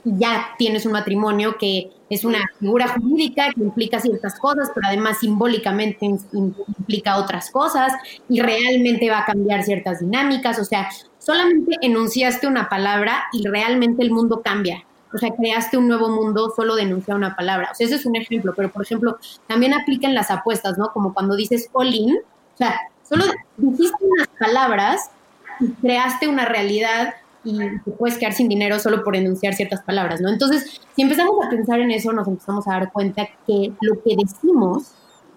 ya 0.03 0.55
tienes 0.57 0.85
un 0.85 0.93
matrimonio 0.93 1.57
que 1.57 1.91
es 2.09 2.25
una 2.25 2.39
figura 2.59 2.87
jurídica 2.87 3.51
que 3.53 3.61
implica 3.61 3.99
ciertas 3.99 4.39
cosas, 4.39 4.71
pero 4.73 4.87
además 4.87 5.19
simbólicamente 5.19 6.05
implica 6.33 7.17
otras 7.17 7.51
cosas 7.51 7.93
y 8.27 8.41
realmente 8.41 9.09
va 9.09 9.19
a 9.19 9.25
cambiar 9.25 9.63
ciertas 9.63 9.99
dinámicas. 9.99 10.59
O 10.59 10.65
sea, 10.65 10.89
solamente 11.19 11.77
enunciaste 11.81 12.47
una 12.47 12.69
palabra 12.69 13.25
y 13.31 13.47
realmente 13.47 14.03
el 14.03 14.11
mundo 14.11 14.41
cambia. 14.41 14.83
O 15.13 15.17
sea, 15.17 15.31
creaste 15.35 15.77
un 15.77 15.87
nuevo 15.87 16.09
mundo 16.09 16.51
solo 16.55 16.75
de 16.75 16.83
enunciar 16.83 17.17
una 17.17 17.35
palabra. 17.35 17.69
O 17.71 17.75
sea, 17.75 17.87
ese 17.87 17.95
es 17.95 18.05
un 18.05 18.15
ejemplo, 18.15 18.53
pero 18.55 18.71
por 18.71 18.83
ejemplo, 18.83 19.17
también 19.47 19.73
aplican 19.73 20.13
las 20.13 20.29
apuestas, 20.31 20.77
¿no? 20.77 20.91
Como 20.93 21.13
cuando 21.13 21.35
dices 21.35 21.69
all 21.73 21.93
in, 21.93 22.15
o 22.15 22.57
sea, 22.57 22.79
solo 23.07 23.25
dijiste 23.57 23.97
unas 24.01 24.27
palabras 24.39 25.11
y 25.59 25.71
creaste 25.73 26.27
una 26.27 26.45
realidad 26.45 27.15
y 27.49 27.81
te 27.83 27.91
puedes 27.91 28.17
quedar 28.17 28.33
sin 28.33 28.47
dinero 28.47 28.79
solo 28.79 29.03
por 29.03 29.15
enunciar 29.15 29.53
ciertas 29.53 29.81
palabras, 29.81 30.21
¿no? 30.21 30.29
Entonces, 30.29 30.81
si 30.95 31.01
empezamos 31.01 31.45
a 31.45 31.49
pensar 31.49 31.79
en 31.79 31.91
eso, 31.91 32.13
nos 32.13 32.27
empezamos 32.27 32.67
a 32.67 32.71
dar 32.71 32.91
cuenta 32.91 33.27
que 33.47 33.71
lo 33.81 34.01
que 34.03 34.15
decimos, 34.15 34.91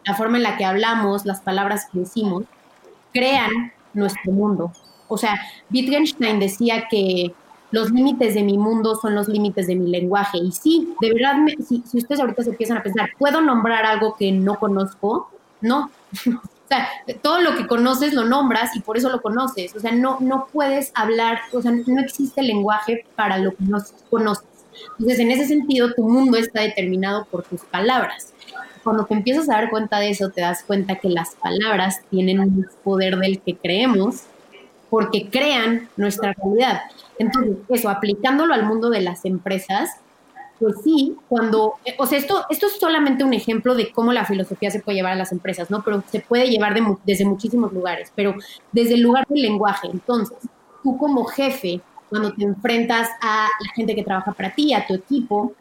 la 0.05 0.15
forma 0.15 0.37
en 0.37 0.43
la 0.43 0.57
que 0.57 0.65
hablamos, 0.65 1.25
las 1.25 1.41
palabras 1.41 1.87
que 1.93 2.01
decimos, 2.01 2.45
crean 3.13 3.73
nuestro 3.95 4.33
mundo. 4.33 4.73
O 5.09 5.19
sea, 5.19 5.41
Wittgenstein 5.73 6.39
decía 6.41 6.89
que 6.91 7.35
los 7.71 7.91
límites 7.91 8.35
de 8.35 8.43
mi 8.43 8.59
mundo 8.59 8.95
son 8.97 9.15
los 9.15 9.29
límites 9.29 9.67
de 9.67 9.77
mi 9.77 9.91
lenguaje. 9.91 10.39
Y 10.39 10.53
sí, 10.53 10.95
de 11.01 11.13
verdad, 11.13 11.37
si, 11.67 11.83
si 11.87 11.99
ustedes 11.99 12.21
ahorita 12.21 12.43
se 12.43 12.51
empiezan 12.51 12.77
a 12.77 12.83
pensar, 12.83 13.11
¿puedo 13.19 13.41
nombrar 13.41 13.85
algo 13.85 14.15
que 14.17 14.31
no 14.33 14.59
conozco? 14.59 15.31
No. 15.61 15.91
sea, 16.73 16.89
todo 17.23 17.41
lo 17.41 17.57
que 17.57 17.67
conoces 17.67 18.13
lo 18.13 18.25
nombras 18.25 18.75
y 18.77 18.81
por 18.81 18.97
eso 18.97 19.09
lo 19.09 19.23
conoces. 19.23 19.75
O 19.75 19.81
sea, 19.81 19.93
no, 19.93 20.19
no 20.21 20.49
puedes 20.53 20.93
hablar, 20.95 21.41
o 21.53 21.63
sea, 21.63 21.73
no 21.73 22.01
existe 22.01 22.43
lenguaje 22.43 23.05
para 23.17 23.39
lo 23.39 23.51
que 23.53 23.65
no 23.65 23.79
conoces. 24.11 24.47
Entonces, 24.99 25.19
en 25.19 25.31
ese 25.31 25.47
sentido, 25.47 25.93
tu 25.95 26.09
mundo 26.09 26.39
está 26.39 26.63
determinado 26.63 27.27
por 27.27 27.43
tus 27.43 27.61
palabras. 27.63 28.33
Cuando 28.83 29.05
te 29.05 29.15
empiezas 29.15 29.49
a 29.49 29.55
dar 29.55 29.71
cuenta 29.71 29.99
de 29.99 30.11
eso, 30.11 30.31
te 30.31 30.41
das 30.41 30.65
cuenta 30.65 30.97
que 30.97 31.09
las 31.09 31.35
palabras 31.37 32.01
tienen 32.11 32.41
un 32.41 32.67
poder 32.83 33.17
del 33.17 33.41
que 33.41 33.57
creemos 33.57 34.25
porque 34.91 35.29
crean 35.31 35.89
nuestra 35.97 36.35
realidad. 36.35 36.83
Entonces, 37.19 37.57
eso, 37.69 37.89
aplicándolo 37.89 38.55
al 38.55 38.65
mundo 38.65 38.91
de 38.91 39.01
las 39.01 39.25
empresas, 39.25 39.91
pues 40.63 40.77
sí, 40.85 41.17
cuando, 41.29 41.75
eh, 41.85 41.97
o 41.99 42.07
sea, 42.07 42.19
esto, 42.19 42.45
esto 42.49 42.67
es 42.67 42.79
solamente 42.79 43.25
un 43.25 43.33
ejemplo 43.33 43.75
de 43.75 43.91
cómo 43.91 44.13
la 44.13 44.25
filosofía 44.25 44.71
se 44.71 44.79
puede 44.79 44.99
llevar 44.99 45.15
a 45.15 45.17
las 45.17 45.33
empresas, 45.33 45.73
¿no? 45.73 45.83
Pero 45.83 46.05
se 46.09 46.21
puede 46.21 46.49
llevar 46.49 46.73
desde 47.05 47.25
muchísimos 47.25 47.73
lugares, 47.73 48.13
pero 48.15 48.37
desde 48.71 48.95
el 48.95 49.01
lugar 49.01 49.27
del 49.27 49.43
lenguaje. 49.43 49.89
Entonces, 49.93 50.39
tú 50.85 50.97
como 50.97 51.25
jefe, 51.25 51.81
cuando 52.09 52.33
te 52.33 52.45
enfrentas 52.45 53.09
a 53.21 53.49
la 53.61 53.73
gente 53.75 53.97
que 53.97 54.05
trabaja 54.05 54.31
para 54.31 54.55
ti, 54.55 54.73
a 54.73 54.87
tu 54.87 54.95
equipo, 54.95 55.53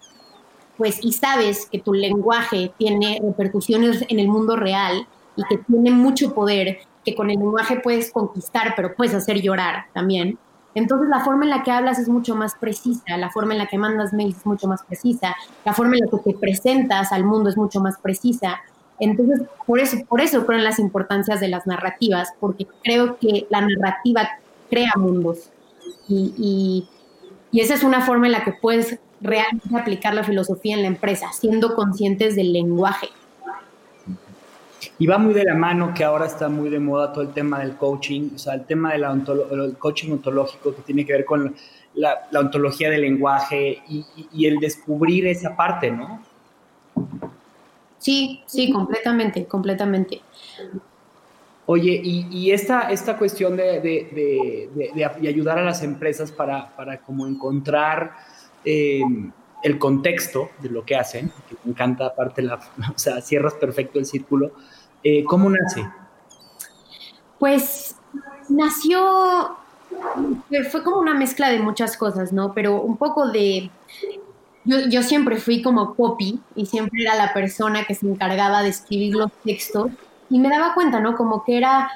pues 0.78 1.00
y 1.02 1.14
sabes 1.14 1.66
que 1.66 1.80
tu 1.80 1.94
lenguaje 1.94 2.72
tiene 2.78 3.20
repercusiones 3.24 4.06
en 4.08 4.20
el 4.20 4.28
mundo 4.28 4.56
real 4.56 5.08
y 5.36 5.44
que 5.50 5.58
tiene 5.58 5.90
mucho 5.90 6.36
poder, 6.36 6.78
que 7.04 7.16
con 7.16 7.32
el 7.32 7.40
lenguaje 7.40 7.80
puedes 7.80 8.12
conquistar, 8.12 8.74
pero 8.76 8.94
puedes 8.94 9.16
hacer 9.16 9.42
llorar 9.42 9.86
también 9.94 10.38
entonces 10.74 11.10
la 11.10 11.20
forma 11.22 11.44
en 11.44 11.50
la 11.50 11.64
que 11.64 11.72
hablas 11.72 12.00
es 12.00 12.08
mucho 12.08 12.36
más 12.36 12.56
precisa, 12.56 13.18
la 13.18 13.30
forma 13.30 13.54
en 13.54 13.60
la 13.60 13.68
que 13.68 13.78
mandas 13.78 14.14
mails 14.14 14.38
es 14.38 14.46
mucho 14.46 14.68
más 14.68 14.84
precisa, 14.84 15.36
la 15.66 15.74
forma 15.74 15.96
en 15.96 16.02
la 16.06 16.12
que 16.12 16.32
te 16.32 16.38
presentas 16.38 17.12
al 17.12 17.26
mundo 17.26 17.50
es 17.50 17.58
mucho 17.58 17.82
más 17.82 17.98
precisa. 17.98 18.62
Entonces, 19.00 19.42
por 19.66 19.80
eso, 19.80 19.98
por 20.08 20.22
eso 20.22 20.46
creo 20.46 20.64
las 20.64 20.80
importancias 20.80 21.40
de 21.40 21.48
las 21.48 21.66
narrativas, 21.66 22.30
porque 22.40 22.68
creo 22.84 23.18
que 23.18 23.48
la 23.50 23.62
narrativa 23.62 24.30
crea 24.70 24.92
mundos. 24.96 25.50
Y, 26.08 26.88
y 27.52 27.60
esa 27.60 27.74
es 27.74 27.84
una 27.84 28.02
forma 28.02 28.28
en 28.28 28.34
la 28.34 28.44
que 28.44 28.54
puedes 28.54 29.00
realmente 29.22 29.78
aplicar 29.78 30.14
la 30.14 30.24
filosofía 30.24 30.76
en 30.76 30.82
la 30.82 30.88
empresa, 30.88 31.32
siendo 31.34 31.76
conscientes 31.76 32.36
del 32.36 32.54
lenguaje. 32.54 33.10
Y 35.02 35.08
va 35.08 35.18
muy 35.18 35.34
de 35.34 35.44
la 35.44 35.56
mano 35.56 35.96
que 35.96 36.04
ahora 36.04 36.28
está 36.28 36.48
muy 36.48 36.70
de 36.70 36.80
moda 36.80 37.12
todo 37.12 37.24
el 37.24 37.34
tema 37.34 37.58
del 37.58 37.76
coaching, 37.76 38.36
o 38.36 38.38
sea, 38.38 38.54
el 38.54 38.66
tema 38.66 38.94
del 38.94 39.76
coaching 39.80 40.12
ontológico 40.12 40.76
que 40.76 40.84
tiene 40.84 41.04
que 41.04 41.14
ver 41.14 41.26
con 41.26 41.56
la, 41.96 42.28
ontología 42.36 42.88
del 42.92 43.02
lenguaje 43.02 43.82
y, 43.90 44.46
el 44.46 44.60
descubrir 44.60 45.26
esa 45.26 45.56
parte, 45.56 45.90
¿no? 45.90 46.22
Sí, 47.98 48.44
sí, 48.46 48.72
completamente, 48.72 49.48
completamente. 49.48 50.22
Oye, 51.66 52.00
y, 52.04 52.52
esta, 52.52 52.92
esta 52.92 53.18
cuestión 53.18 53.58
de, 53.58 54.70
ayudar 55.28 55.58
a 55.58 55.64
las 55.64 55.82
empresas 55.82 56.32
para, 56.32 56.76
para 56.76 57.00
como 57.00 57.26
encontrar 57.26 58.18
eh, 58.64 59.02
el 59.64 59.80
contexto 59.80 60.52
de 60.62 60.70
lo 60.70 60.86
que 60.86 60.96
hacen, 60.96 61.32
que 61.50 61.56
me 61.64 61.72
encanta 61.72 62.06
aparte, 62.06 62.44
la, 62.44 62.60
o 62.96 63.00
sea, 63.00 63.20
cierras 63.22 63.56
perfecto 63.56 63.98
el 63.98 64.06
círculo, 64.06 64.52
eh, 65.04 65.24
¿Cómo 65.26 65.50
nace? 65.50 65.88
Pues 67.40 67.96
nació, 68.50 69.58
fue 70.70 70.84
como 70.84 71.00
una 71.00 71.14
mezcla 71.14 71.50
de 71.50 71.60
muchas 71.60 71.98
cosas, 71.98 72.32
¿no? 72.32 72.54
Pero 72.54 72.82
un 72.82 72.98
poco 72.98 73.28
de... 73.30 73.70
Yo, 74.64 75.02
siempre 75.02 75.38
fui 75.38 75.64
como 75.64 75.96
copy 75.96 76.40
y 76.56 76.68
siempre 76.68 77.02
era 77.02 77.16
la 77.16 77.34
persona 77.34 77.84
que 77.86 77.96
se 77.96 78.08
encargaba 78.08 78.62
de 78.62 78.70
escribir 78.70 79.16
los 79.16 79.32
textos 79.44 79.90
y 80.30 80.38
me 80.38 80.50
daba 80.50 80.76
cuenta, 80.76 81.00
¿no? 81.00 81.18
Como 81.18 81.44
que 81.44 81.58
era 81.58 81.90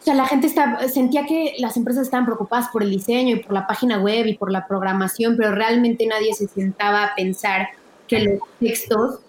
o 0.00 0.02
sea, 0.02 0.14
la 0.14 0.26
gente 0.26 0.48
sentía 0.88 1.26
que 1.26 1.56
las 1.58 1.76
empresas 1.76 2.04
estaban 2.04 2.24
preocupadas 2.24 2.68
por 2.72 2.82
el 2.82 2.90
diseño 2.90 3.36
y 3.36 3.40
por 3.40 3.52
la 3.52 3.66
página 3.66 3.98
web 3.98 4.26
y 4.26 4.34
por 4.34 4.50
la 4.50 4.66
programación, 4.66 5.36
pero 5.36 5.52
realmente 5.52 6.06
nadie 6.06 6.32
se 6.32 6.48
sentaba 6.48 7.04
a 7.04 7.14
pensar 7.14 7.68
que 8.08 8.20
los 8.20 8.40
textos 8.58 9.20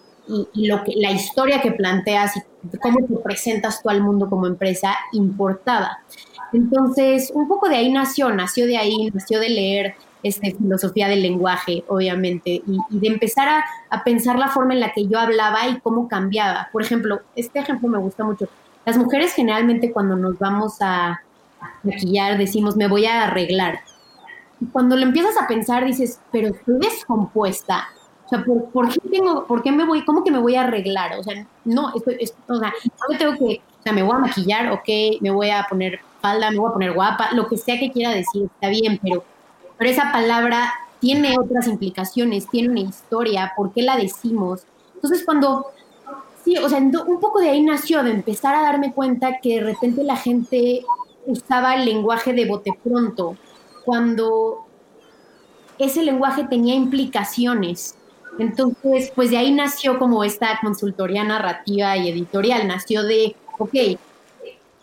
y, 0.54 0.68
lo 0.68 0.82
que, 0.86 0.94
la 0.96 1.12
historia 1.12 1.62
que 1.62 1.72
planteas 1.72 2.38
y 2.38 2.42
cómo 2.82 3.06
te 3.06 3.16
presentas 3.18 3.82
tú 3.82 3.90
al 3.90 4.02
mundo 4.02 4.30
como 4.30 4.48
empresa 4.48 4.96
importaba. 5.14 6.00
Entonces, 6.54 7.32
un 7.34 7.48
poco 7.48 7.70
de 7.70 7.76
ahí 7.76 7.92
nació, 7.92 8.30
nació 8.30 8.66
de 8.66 8.78
ahí, 8.78 9.10
nació 9.14 9.40
de 9.40 9.50
leer 9.50 9.96
este, 10.24 10.54
filosofía 10.54 11.08
del 11.08 11.22
lenguaje, 11.22 11.84
obviamente, 11.88 12.62
y, 12.66 12.80
de 12.90 13.08
empezar 13.08 13.48
a, 13.48 13.66
a, 13.90 14.04
pensar 14.04 14.38
la 14.38 14.50
forma 14.50 14.74
en 14.74 14.82
la 14.82 14.92
que 14.92 15.08
yo 15.08 15.18
hablaba 15.18 15.68
y 15.68 15.80
cómo 15.80 16.08
cambiaba. 16.08 16.70
Por 16.72 16.84
ejemplo, 16.84 17.22
este 17.36 17.60
ejemplo 17.60 17.90
me 17.90 17.98
gusta 17.98 18.24
mucho. 18.24 18.48
Las 18.86 18.98
mujeres 18.98 19.34
generalmente 19.34 19.92
cuando 19.92 20.16
nos 20.16 20.38
vamos 20.38 20.78
a 20.82 21.22
maquillar 21.84 22.38
decimos, 22.38 22.76
me 22.76 22.88
voy 22.88 23.06
a 23.06 23.24
arreglar. 23.24 23.80
Y 24.60 24.66
cuando 24.68 24.96
lo 24.96 25.04
empiezas 25.04 25.36
a 25.42 25.48
pensar 25.48 25.86
dices, 25.86 26.20
pero 26.32 26.50
estoy 26.50 26.80
descompuesta. 26.80 27.88
Sea, 28.32 28.44
¿por, 28.46 28.90
qué 28.90 29.10
tengo, 29.10 29.46
por 29.46 29.62
qué 29.62 29.72
me 29.72 29.86
voy, 29.86 30.04
cómo 30.06 30.24
que 30.24 30.32
me 30.32 30.40
voy 30.40 30.56
a 30.56 30.62
arreglar? 30.62 31.20
O 31.20 31.24
sea, 31.24 31.46
no, 31.66 31.94
estoy, 31.94 32.18
o 32.48 32.56
sea, 32.56 32.74
tengo 33.20 33.34
que, 33.38 33.62
o 33.80 33.84
sea, 33.84 33.94
me 33.94 34.04
voy 34.04 34.16
a 34.16 34.20
maquillar, 34.20 34.72
ok, 34.72 35.20
me 35.20 35.32
voy 35.32 35.50
a 35.50 35.68
poner 35.70 36.00
falda, 36.22 36.50
me 36.50 36.58
voy 36.58 36.70
a 36.70 36.74
poner 36.74 36.94
guapa, 36.94 37.34
lo 37.34 37.48
que 37.48 37.58
sea 37.58 37.78
que 37.78 37.92
quiera 37.92 38.12
decir, 38.12 38.44
está 38.44 38.70
bien, 38.70 39.00
pero, 39.04 39.24
pero 39.78 39.90
esa 39.90 40.12
palabra 40.12 40.74
tiene 41.00 41.36
otras 41.38 41.68
implicaciones, 41.68 42.48
tiene 42.50 42.70
una 42.70 42.80
historia, 42.80 43.52
¿por 43.56 43.74
qué 43.74 43.82
la 43.82 43.98
decimos? 43.98 44.64
Entonces, 44.96 45.26
cuando 45.26 45.68
Sí, 46.44 46.58
o 46.58 46.68
sea, 46.70 46.80
un 46.80 47.20
poco 47.20 47.40
de 47.40 47.50
ahí 47.50 47.62
nació, 47.62 48.04
de 48.04 48.12
empezar 48.12 48.56
a 48.56 48.64
darme 48.64 48.94
cuenta 48.94 49.40
que 49.42 49.56
de 49.56 49.62
repente 49.62 50.04
la 50.04 50.16
gente 50.16 50.84
usaba 51.26 51.76
el 51.76 51.86
lenguaje 51.86 52.34
de 52.34 52.48
bote 52.48 52.72
pronto, 52.84 53.38
cuando 53.86 54.66
ese 55.78 56.04
lenguaje 56.04 56.44
tenía 56.46 56.74
implicaciones. 56.74 57.96
Entonces, 58.40 59.12
pues 59.14 59.30
de 59.30 59.38
ahí 59.38 59.52
nació 59.52 60.00
como 60.00 60.24
esta 60.24 60.60
consultoría 60.62 61.24
narrativa 61.24 61.98
y 61.98 62.10
editorial, 62.10 62.68
nació 62.68 63.04
de, 63.04 63.36
ok, 63.58 63.74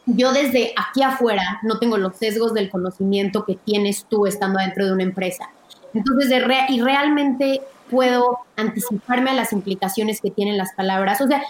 yo 0.06 0.32
desde 0.32 0.72
aquí 0.76 1.02
afuera 1.02 1.60
no 1.62 1.78
tengo 1.78 1.98
los 1.98 2.16
sesgos 2.16 2.54
del 2.54 2.70
conocimiento 2.70 3.44
que 3.44 3.56
tienes 3.56 4.06
tú 4.08 4.26
estando 4.26 4.58
dentro 4.60 4.86
de 4.86 4.92
una 4.92 5.02
empresa. 5.02 5.50
Entonces, 5.92 6.30
y 6.68 6.80
realmente 6.80 7.62
puedo 7.90 8.38
anticiparme 8.56 9.30
a 9.30 9.34
las 9.34 9.52
implicaciones 9.52 10.20
que 10.20 10.30
tienen 10.30 10.56
las 10.56 10.72
palabras. 10.74 11.20
O 11.20 11.26
sea, 11.26 11.42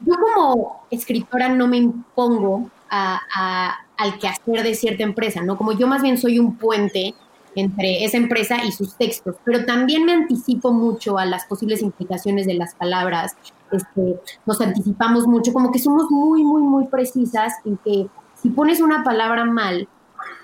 yo 0.00 0.14
como 0.14 0.86
escritora 0.90 1.48
no 1.48 1.66
me 1.66 1.78
impongo 1.78 2.70
a, 2.90 3.78
al 3.96 4.18
quehacer 4.18 4.62
de 4.62 4.74
cierta 4.74 5.02
empresa, 5.02 5.42
¿no? 5.42 5.56
Como 5.56 5.72
yo 5.72 5.86
más 5.86 6.02
bien 6.02 6.18
soy 6.18 6.38
un 6.38 6.56
puente 6.56 7.14
entre 7.54 8.04
esa 8.04 8.16
empresa 8.16 8.64
y 8.64 8.72
sus 8.72 8.96
textos, 8.96 9.36
pero 9.44 9.64
también 9.64 10.04
me 10.04 10.12
anticipo 10.12 10.72
mucho 10.72 11.18
a 11.18 11.24
las 11.24 11.44
posibles 11.46 11.82
implicaciones 11.82 12.46
de 12.46 12.54
las 12.54 12.74
palabras, 12.74 13.36
este, 13.70 14.20
nos 14.46 14.60
anticipamos 14.60 15.26
mucho, 15.26 15.52
como 15.52 15.72
que 15.72 15.78
somos 15.78 16.10
muy, 16.10 16.44
muy, 16.44 16.62
muy 16.62 16.86
precisas 16.86 17.54
en 17.64 17.78
que 17.78 18.06
si 18.40 18.50
pones 18.50 18.80
una 18.80 19.04
palabra 19.04 19.44
mal, 19.44 19.88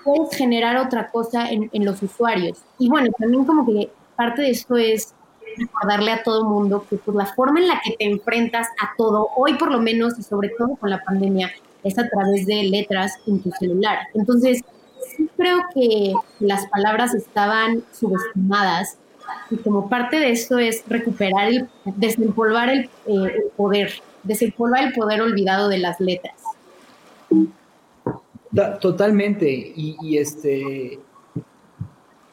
puedes 0.03 0.35
generar 0.35 0.77
otra 0.77 1.09
cosa 1.09 1.49
en, 1.49 1.69
los 1.85 2.01
usuarios. 2.01 2.59
Y 2.77 2.89
bueno, 2.89 3.11
también 3.17 3.45
como 3.45 3.65
que 3.65 3.91
parte 4.15 4.41
de 4.41 4.51
esto 4.51 4.77
es 4.77 5.13
recordarle 5.57 6.11
a 6.11 6.23
todo 6.23 6.45
mundo 6.45 6.85
que 6.89 6.97
pues, 6.97 7.15
la 7.15 7.25
forma 7.25 7.59
en 7.59 7.67
la 7.67 7.81
que 7.83 7.91
te 7.91 8.05
enfrentas 8.05 8.67
a 8.81 8.91
todo, 8.97 9.29
hoy 9.35 9.55
por 9.55 9.71
lo 9.71 9.79
menos 9.79 10.17
y 10.17 10.23
sobre 10.23 10.49
todo 10.49 10.75
con 10.75 10.89
la 10.89 11.03
pandemia, 11.03 11.51
es 11.83 11.97
a 11.97 12.07
través 12.07 12.45
de 12.45 12.63
letras 12.63 13.13
en 13.27 13.41
tu 13.41 13.51
celular. 13.51 13.99
Entonces, 14.13 14.63
sí 15.15 15.29
creo 15.37 15.59
que 15.73 16.13
las 16.39 16.67
palabras 16.67 17.13
estaban 17.13 17.83
subestimadas 17.91 18.97
y 19.51 19.57
como 19.57 19.89
parte 19.89 20.19
de 20.19 20.31
esto 20.31 20.57
es 20.57 20.83
recuperar 20.87 21.51
y 21.51 21.65
desempolvar 21.85 22.69
el, 22.69 22.89
eh, 23.07 23.51
poder, 23.55 23.93
desempolvar 24.23 24.85
el 24.85 24.93
poder 24.93 25.21
olvidado 25.21 25.69
de 25.69 25.77
las 25.77 25.99
letras. 25.99 26.35
Totalmente. 28.81 29.73
Y, 29.75 30.17
este 30.17 30.99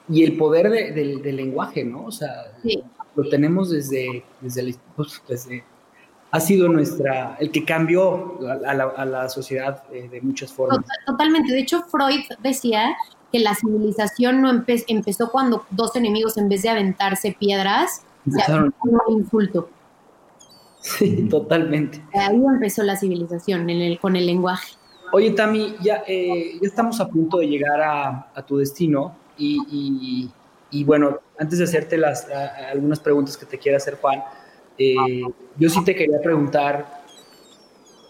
y 0.09 0.25
el 0.25 0.37
poder 0.37 0.71
del 0.71 1.37
lenguaje, 1.37 1.85
¿no? 1.85 2.05
O 2.05 2.13
sea, 2.13 2.53
sí 2.63 2.83
lo 3.17 3.29
tenemos 3.29 3.71
desde, 3.71 4.23
desde, 4.41 4.75
pues, 4.95 5.21
desde, 5.27 5.65
ha 6.37 6.41
sido 6.41 6.69
nuestra, 6.69 7.37
el 7.41 7.51
que 7.51 7.65
cambió 7.65 8.39
a 8.67 8.75
la, 8.75 8.85
a 8.85 9.05
la 9.05 9.29
sociedad 9.29 9.83
eh, 9.93 10.09
de 10.11 10.21
muchas 10.21 10.53
formas. 10.53 10.85
Totalmente, 11.07 11.53
de 11.53 11.61
hecho 11.61 11.83
Freud 11.83 12.25
decía 12.43 12.95
que 13.33 13.41
la 13.41 13.55
civilización 13.55 14.43
no 14.43 14.51
empezó 14.51 15.31
cuando 15.31 15.65
dos 15.71 15.97
enemigos 15.97 16.37
en 16.39 16.49
vez 16.49 16.63
de 16.63 16.69
aventarse 16.69 17.37
piedras, 17.39 18.03
se 18.25 18.53
un 18.53 18.73
insulto. 19.09 19.69
Sí, 20.81 21.29
totalmente. 21.29 22.05
Ahí 22.13 22.37
empezó 22.37 22.83
la 22.85 22.97
civilización, 22.97 23.69
en 23.69 23.81
el, 23.81 23.99
con 23.99 24.15
el 24.15 24.27
lenguaje. 24.27 24.75
Oye, 25.13 25.31
Tami, 25.33 25.77
ya, 25.83 26.05
eh, 26.07 26.59
ya 26.61 26.69
estamos 26.69 27.01
a 27.01 27.09
punto 27.09 27.39
de 27.39 27.49
llegar 27.49 27.81
a, 27.81 28.31
a 28.35 28.43
tu 28.47 28.59
destino 28.59 29.17
y, 29.39 30.31
y 30.71 30.85
bueno, 30.85 31.21
antes 31.39 31.59
de 31.59 31.65
hacerte 31.65 31.97
las, 31.97 32.29
algunas 32.73 33.01
preguntas 33.01 33.37
que 33.37 33.47
te 33.47 33.59
quiera 33.59 33.77
hacer 33.79 33.99
Juan, 34.01 34.23
eh, 34.79 35.23
yo 35.59 35.71
sí 35.71 35.83
te 35.85 35.95
quería 35.95 36.21
preguntar, 36.21 37.05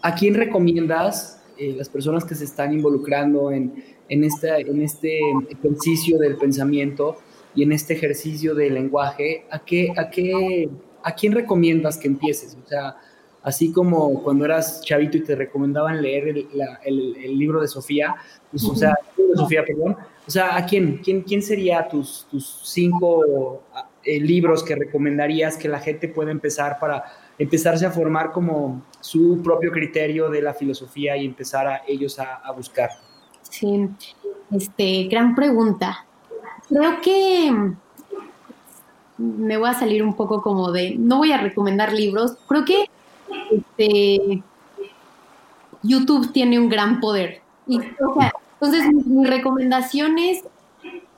¿a 0.03 0.15
quién 0.15 0.35
recomiendas 0.35 1.43
eh, 1.59 1.75
las 1.77 1.89
personas 1.89 2.25
que 2.25 2.35
se 2.35 2.45
están 2.45 2.73
involucrando 2.73 3.51
en, 3.51 3.85
en, 4.09 4.25
esta, 4.25 4.59
en 4.59 4.83
este 4.83 5.19
ejercicio 5.49 6.19
del 6.19 6.37
pensamiento 6.37 7.17
y 7.55 7.63
en 7.63 7.73
este 7.73 7.95
ejercicio 7.95 8.55
del 8.55 8.75
lenguaje? 8.75 9.47
¿A, 9.51 9.61
qué, 9.61 9.93
a, 9.97 10.11
qué, 10.11 10.69
¿A 11.03 11.15
quién 11.15 11.33
recomiendas 11.33 11.99
que 11.99 12.09
empieces? 12.09 12.57
O 12.65 12.69
sea, 12.69 12.97
así 13.47 13.73
como 13.73 14.23
cuando 14.25 14.45
eras 14.45 14.83
chavito 14.83 15.17
y 15.17 15.23
te 15.23 15.37
recomendaban 15.37 16.03
leer 16.03 16.29
el, 16.29 16.49
el, 16.85 17.39
libro 17.39 17.61
de 17.61 17.69
Sofía, 17.69 18.17
pues, 18.51 18.65
o 18.65 18.75
sea, 18.75 18.93
Sofía, 19.37 19.65
perdón, 19.65 19.97
o 20.27 20.31
sea, 20.31 20.57
¿a 20.57 20.67
quién, 20.67 20.99
quién, 20.99 21.23
quién 21.23 21.41
sería 21.43 21.87
tus, 21.87 22.27
tus 22.29 22.63
cinco 22.65 23.63
eh, 24.07 24.21
libros 24.21 24.63
que 24.63 24.77
recomendarías 24.77 25.57
que 25.57 25.69
la 25.69 25.81
gente 25.81 26.09
pueda 26.09 26.31
empezar 26.31 26.79
para 26.79 27.05
empezarse 27.39 27.85
a 27.85 27.91
formar 27.91 28.31
como 28.31 28.83
su 29.01 29.41
propio 29.43 29.73
criterio 29.73 30.31
de 30.31 30.43
la 30.43 30.55
filosofía 30.55 31.17
y 31.17 31.27
empezar 31.27 31.67
a 31.67 31.83
ellos 31.87 32.19
a, 32.19 32.51
buscar? 32.53 32.91
Sí, 33.43 33.89
este, 34.53 35.05
gran 35.05 35.35
pregunta. 35.35 36.07
Creo 36.69 37.01
que 37.01 37.53
me 39.19 39.57
voy 39.57 39.69
a 39.69 39.75
salir 39.75 40.03
un 40.03 40.15
poco 40.15 40.41
como 40.41 40.73
de, 40.73 40.95
no 40.97 41.19
voy 41.19 41.33
a 41.33 41.39
recomendar 41.39 41.93
libros, 41.93 42.37
creo 42.47 42.65
que 42.65 42.87
este, 43.51 44.43
YouTube 45.83 46.33
tiene 46.33 46.59
un 46.59 46.69
gran 46.69 47.01
poder. 47.01 47.41
Entonces, 47.69 48.87
mis, 48.93 49.29
recomendaciones, 49.29 50.45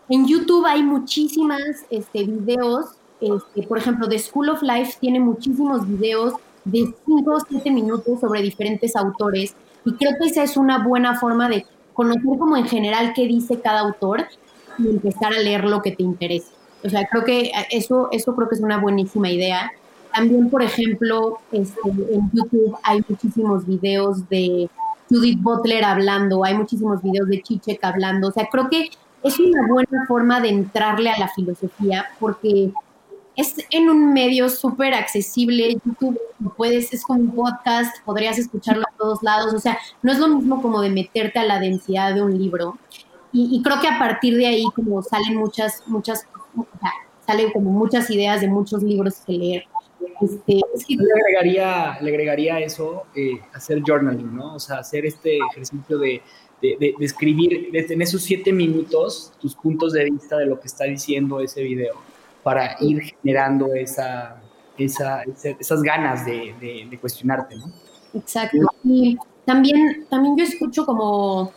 en 0.09 0.27
YouTube 0.27 0.65
hay 0.67 0.83
muchísimas 0.83 1.85
este, 1.91 2.25
videos, 2.25 2.87
este, 3.21 3.63
por 3.67 3.79
ejemplo, 3.79 4.09
The 4.09 4.19
School 4.19 4.49
of 4.49 4.63
Life 4.63 4.99
tiene 5.01 5.21
muchísimos 5.21 5.87
videos 5.87 6.35
de 6.65 6.95
5 7.07 7.31
o 7.31 7.41
7 7.41 7.71
minutos 7.71 8.21
sobre 8.21 8.43
diferentes 8.43 8.97
autores 8.97 9.55
y 9.85 9.93
creo 9.95 10.13
que 10.21 10.29
esa 10.29 10.43
es 10.43 10.57
una 10.57 10.87
buena 10.87 11.19
forma 11.19 11.49
de 11.49 11.67
conocer 11.95 12.39
como 12.39 12.57
en 12.57 12.67
general 12.67 13.13
qué 13.15 13.27
dice 13.27 13.61
cada 13.61 13.81
autor 13.81 14.27
y 14.79 14.89
empezar 14.89 15.33
a 15.33 15.39
leer 15.39 15.65
lo 15.65 15.83
que 15.83 15.93
te 15.93 16.03
interese. 16.03 16.53
O 16.85 16.89
sea, 16.89 17.07
creo 17.09 17.25
que 17.25 17.51
eso, 17.71 18.09
eso 18.13 18.37
creo 18.37 18.49
que 18.49 18.55
es 18.55 18.61
una 18.61 18.79
buenísima 18.79 19.31
idea. 19.31 19.73
También, 20.15 20.49
por 20.49 20.63
ejemplo, 20.63 21.39
este, 21.51 21.81
en 21.85 22.31
YouTube 22.33 22.77
hay 22.83 23.03
muchísimos 23.09 23.67
videos 23.67 24.29
de 24.29 24.71
Judith 25.11 25.41
Butler 25.43 25.85
hablando, 25.85 26.45
hay 26.45 26.55
muchísimos 26.55 27.03
videos 27.03 27.29
de 27.29 27.43
Chichek 27.43 27.83
hablando, 27.83 28.29
o 28.29 28.33
sea, 28.33 28.49
creo 28.51 28.69
que 28.69 28.91
es 29.23 29.39
una 29.39 29.67
buena 29.67 30.05
forma 30.07 30.41
de 30.41 30.49
entrarle 30.49 31.11
a 31.11 31.19
la 31.19 31.29
filosofía 31.29 32.07
porque 32.21 32.73
es 33.37 33.55
en 33.71 33.89
un 33.89 34.13
medio 34.13 34.49
súper 34.49 34.95
accesible, 34.95 35.77
YouTube 35.85 36.19
puedes, 36.57 36.93
es 36.93 37.05
como 37.05 37.21
un 37.21 37.35
podcast, 37.35 38.05
podrías 38.05 38.37
escucharlo 38.37 38.83
a 38.83 38.97
todos 38.99 39.23
lados, 39.23 39.55
o 39.55 39.61
sea, 39.61 39.79
no 40.03 40.11
es 40.11 40.19
lo 40.19 40.29
mismo 40.29 40.61
como 40.61 40.81
de 40.81 40.91
meterte 40.91 41.39
a 41.39 41.45
la 41.45 41.61
densidad 41.61 42.15
de 42.15 42.23
un 42.23 42.37
libro. 42.37 42.79
Y, 43.31 43.63
creo 43.63 43.81
que 43.81 43.87
a 43.87 43.99
partir 43.99 44.37
de 44.37 44.47
ahí 44.47 44.65
como 44.75 45.03
salen 45.03 45.37
muchas, 45.37 45.85
muchas, 45.87 46.27
salen 47.27 47.53
como 47.53 47.71
muchas 47.71 48.11
ideas 48.11 48.41
de 48.41 48.49
muchos 48.49 48.83
libros 48.83 49.17
que 49.25 49.33
leer. 49.35 49.65
Este, 50.21 50.55
le, 50.89 51.13
agregaría, 51.13 51.99
le 52.01 52.11
agregaría 52.11 52.59
eso, 52.59 53.05
eh, 53.15 53.39
hacer 53.53 53.83
journaling, 53.87 54.35
¿no? 54.35 54.55
O 54.55 54.59
sea, 54.59 54.79
hacer 54.79 55.07
este 55.07 55.39
ejercicio 55.53 55.99
de, 55.99 56.23
de, 56.61 56.95
escribir 57.01 57.71
en 57.73 58.03
esos 58.03 58.23
siete 58.23 58.53
minutos 58.53 59.33
tus 59.41 59.55
puntos 59.55 59.93
de 59.93 60.05
vista 60.05 60.37
de 60.39 60.47
lo 60.47 60.59
que 60.59 60.67
está 60.67 60.85
diciendo 60.85 61.41
ese 61.41 61.63
video 61.63 61.95
para 62.43 62.77
ir 62.81 63.03
generando 63.03 63.75
esa, 63.75 64.41
esa, 64.77 65.23
esas 65.23 65.83
ganas 65.83 66.25
de, 66.25 66.99
cuestionarte, 67.01 67.57
¿no? 67.57 67.71
Exacto. 68.15 68.59
Y 68.85 69.17
también, 69.45 70.07
también 70.09 70.37
yo 70.37 70.45
escucho 70.45 70.87
como 70.87 71.53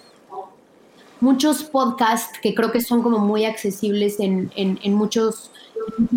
muchos 1.20 1.64
podcasts 1.64 2.38
que 2.41 2.54
creo 2.54 2.72
que 2.72 2.82
son 2.82 3.02
como 3.02 3.20
muy 3.20 3.45
accesibles 3.45 4.20
en, 4.20 4.52
en, 4.56 4.93
muchos, 4.93 5.52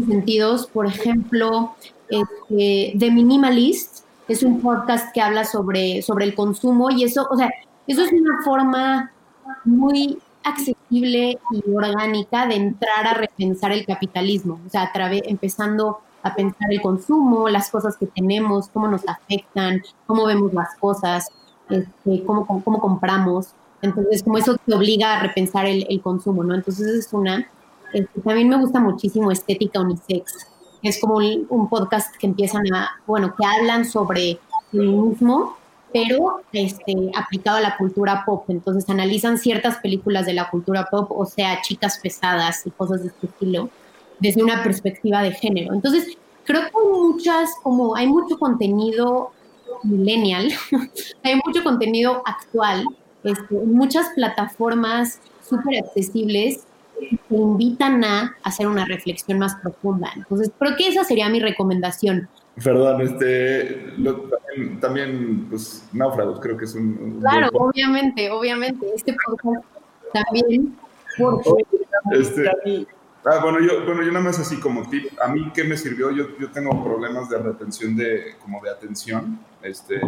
sentidos. 0.08 0.66
Por 0.66 0.86
ejemplo, 0.86 1.74
este, 2.08 2.94
The 2.98 3.10
Minimalist 3.10 4.04
es 4.28 4.42
un 4.42 4.60
podcast 4.60 5.12
que 5.12 5.20
habla 5.20 5.44
sobre, 5.44 6.02
sobre 6.02 6.24
el 6.24 6.34
consumo 6.34 6.90
y 6.90 7.04
eso, 7.04 7.26
o 7.30 7.36
sea, 7.36 7.50
eso 7.86 8.02
es 8.02 8.12
una 8.12 8.42
forma 8.44 9.10
muy 9.64 10.18
accesible 10.42 11.38
y 11.50 11.70
orgánica 11.70 12.46
de 12.46 12.56
entrar 12.56 13.06
a 13.06 13.14
repensar 13.14 13.72
el 13.72 13.86
capitalismo, 13.86 14.60
o 14.66 14.70
sea, 14.70 14.82
a 14.82 14.92
través, 14.92 15.22
empezando 15.26 16.00
a 16.22 16.34
pensar 16.34 16.72
el 16.72 16.80
consumo, 16.80 17.48
las 17.48 17.70
cosas 17.70 17.96
que 17.96 18.06
tenemos, 18.06 18.68
cómo 18.68 18.88
nos 18.88 19.06
afectan, 19.06 19.82
cómo 20.06 20.24
vemos 20.26 20.52
las 20.52 20.74
cosas, 20.76 21.28
este, 21.68 22.24
cómo, 22.24 22.46
cómo, 22.46 22.78
compramos. 22.78 23.48
Entonces, 23.82 24.22
como 24.22 24.38
eso 24.38 24.56
te 24.56 24.74
obliga 24.74 25.14
a 25.14 25.20
repensar 25.20 25.66
el, 25.66 25.86
el 25.88 26.00
consumo, 26.00 26.42
¿no? 26.42 26.54
Entonces, 26.54 26.86
es 26.86 27.12
una. 27.12 27.46
Este, 27.92 28.20
también 28.22 28.48
me 28.48 28.56
gusta 28.56 28.80
muchísimo 28.80 29.30
Estética 29.30 29.80
Unisex, 29.80 30.48
es 30.84 31.00
como 31.00 31.16
un, 31.16 31.68
podcast 31.68 32.14
que 32.16 32.26
empiezan 32.26 32.62
a, 32.72 32.90
bueno, 33.06 33.34
que 33.36 33.44
hablan 33.46 33.86
sobre 33.86 34.38
feminismo, 34.70 35.56
pero 35.94 36.40
este, 36.52 37.12
aplicado 37.14 37.58
a 37.58 37.60
la 37.60 37.76
cultura 37.76 38.24
pop. 38.26 38.44
Entonces, 38.48 38.90
analizan 38.90 39.38
ciertas 39.38 39.78
películas 39.78 40.26
de 40.26 40.34
la 40.34 40.50
cultura 40.50 40.88
pop, 40.90 41.12
o 41.12 41.24
sea, 41.24 41.62
chicas 41.62 42.00
pesadas 42.02 42.66
y 42.66 42.72
cosas 42.72 43.02
de 43.02 43.08
este 43.10 43.26
estilo 43.28 43.70
desde 44.18 44.42
una 44.42 44.64
perspectiva 44.64 45.22
de 45.22 45.30
género. 45.30 45.72
Entonces, 45.72 46.18
creo 46.44 46.62
que 46.62 46.66
hay 46.66 46.98
muchas, 47.00 47.50
como 47.62 47.94
hay 47.94 48.08
mucho 48.08 48.40
contenido 48.40 49.30
millennial, 49.84 50.52
hay 51.22 51.40
mucho 51.46 51.62
contenido 51.62 52.22
actual, 52.26 52.84
este, 53.22 53.54
muchas 53.54 54.08
plataformas 54.16 55.20
súper 55.48 55.78
accesibles 55.78 56.66
que 56.98 57.36
invitan 57.36 58.02
a 58.02 58.36
hacer 58.42 58.66
una 58.66 58.84
reflexión 58.84 59.38
más 59.38 59.54
profunda. 59.62 60.10
Entonces, 60.16 60.50
creo 60.58 60.74
que 60.76 60.88
esa 60.88 61.04
sería 61.04 61.28
mi 61.28 61.38
recomendación. 61.38 62.28
Perdón, 62.62 63.00
este, 63.00 63.94
también, 64.80 65.48
pues, 65.50 65.88
náufragos, 65.92 66.38
creo 66.40 66.56
que 66.56 66.66
es 66.66 66.74
un... 66.74 67.18
claro, 67.20 67.48
obviamente, 67.54 68.30
obviamente, 68.30 68.86
este 68.94 69.16
podcast 69.26 69.64
también, 70.12 70.76
porque... 71.18 71.50
Este, 72.12 72.86
Ah, 73.26 73.40
bueno, 73.42 73.58
yo, 73.58 73.86
bueno, 73.86 74.02
yo 74.02 74.12
nada 74.12 74.22
más 74.22 74.38
así 74.38 74.60
como 74.60 74.86
tip, 74.90 75.06
a 75.18 75.28
mí 75.28 75.50
qué 75.54 75.64
me 75.64 75.78
sirvió, 75.78 76.10
yo, 76.10 76.36
yo 76.38 76.50
tengo 76.50 76.84
problemas 76.84 77.30
de 77.30 77.38
retención 77.38 77.96
de, 77.96 78.34
como 78.42 78.60
de 78.62 78.68
atención, 78.68 79.40
este, 79.62 79.98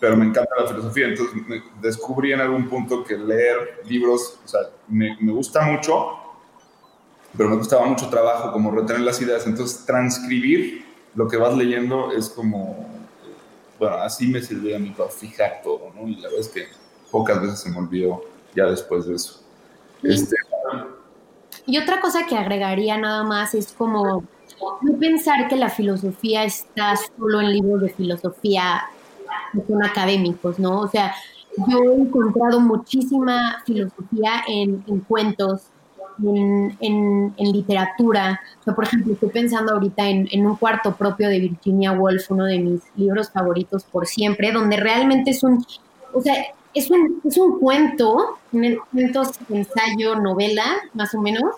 pero 0.00 0.16
me 0.16 0.24
encanta 0.24 0.50
la 0.58 0.68
filosofía, 0.68 1.08
entonces 1.08 1.42
descubrí 1.82 2.32
en 2.32 2.40
algún 2.40 2.66
punto 2.70 3.04
que 3.04 3.18
leer 3.18 3.82
libros, 3.86 4.40
o 4.42 4.48
sea, 4.48 4.60
me, 4.88 5.14
me 5.20 5.32
gusta 5.32 5.60
mucho, 5.60 6.12
pero 7.36 7.50
me 7.50 7.58
costaba 7.58 7.84
mucho 7.84 8.08
trabajo 8.08 8.50
como 8.50 8.70
retener 8.70 9.02
las 9.02 9.20
ideas, 9.20 9.46
entonces 9.46 9.84
transcribir 9.84 10.86
lo 11.14 11.28
que 11.28 11.36
vas 11.36 11.56
leyendo 11.56 12.12
es 12.12 12.28
como, 12.28 12.88
bueno, 13.78 13.96
así 13.96 14.26
me 14.26 14.42
sirvió 14.42 14.76
a 14.76 14.78
mí 14.78 14.90
para 14.90 15.10
fijar 15.10 15.60
todo, 15.62 15.92
¿no? 15.94 16.08
Y 16.08 16.16
la 16.16 16.28
verdad 16.28 16.40
es 16.40 16.48
que 16.48 16.66
pocas 17.10 17.40
veces 17.40 17.60
se 17.60 17.70
me 17.70 17.78
olvidó 17.78 18.22
ya 18.54 18.66
después 18.66 19.06
de 19.06 19.14
eso. 19.14 19.40
Este, 20.02 20.36
y 21.66 21.78
otra 21.78 22.00
cosa 22.00 22.26
que 22.26 22.36
agregaría 22.36 22.98
nada 22.98 23.24
más 23.24 23.54
es 23.54 23.72
como 23.72 24.24
no 24.82 24.98
pensar 24.98 25.48
que 25.48 25.56
la 25.56 25.70
filosofía 25.70 26.44
está 26.44 26.94
solo 26.96 27.40
en 27.40 27.52
libros 27.52 27.80
de 27.82 27.88
filosofía 27.88 28.82
que 29.52 29.62
son 29.66 29.82
académicos, 29.82 30.58
¿no? 30.58 30.80
O 30.80 30.88
sea, 30.88 31.14
yo 31.68 31.78
he 31.78 31.94
encontrado 31.94 32.60
muchísima 32.60 33.62
filosofía 33.64 34.42
en, 34.48 34.82
cuentos, 35.08 35.62
en, 36.22 36.76
en, 37.36 37.52
literatura. 37.52 38.40
O 38.60 38.64
sea, 38.64 38.74
por 38.74 38.84
ejemplo, 38.84 39.14
estoy 39.14 39.30
pensando 39.30 39.72
ahorita 39.72 40.08
en, 40.08 40.28
en, 40.30 40.46
un 40.46 40.56
cuarto 40.56 40.94
propio 40.94 41.28
de 41.28 41.40
Virginia 41.40 41.92
Woolf, 41.92 42.30
uno 42.30 42.44
de 42.44 42.58
mis 42.58 42.80
libros 42.96 43.30
favoritos 43.30 43.84
por 43.84 44.06
siempre, 44.06 44.52
donde 44.52 44.76
realmente 44.76 45.30
es 45.30 45.42
un, 45.42 45.64
o 46.12 46.20
sea, 46.20 46.34
es 46.74 46.90
un, 46.90 47.20
es 47.24 47.38
un 47.38 47.58
cuento, 47.58 48.38
un 48.52 48.78
cuento, 48.92 49.22
ensayo, 49.48 50.16
novela, 50.16 50.64
más 50.92 51.14
o 51.14 51.20
menos, 51.20 51.54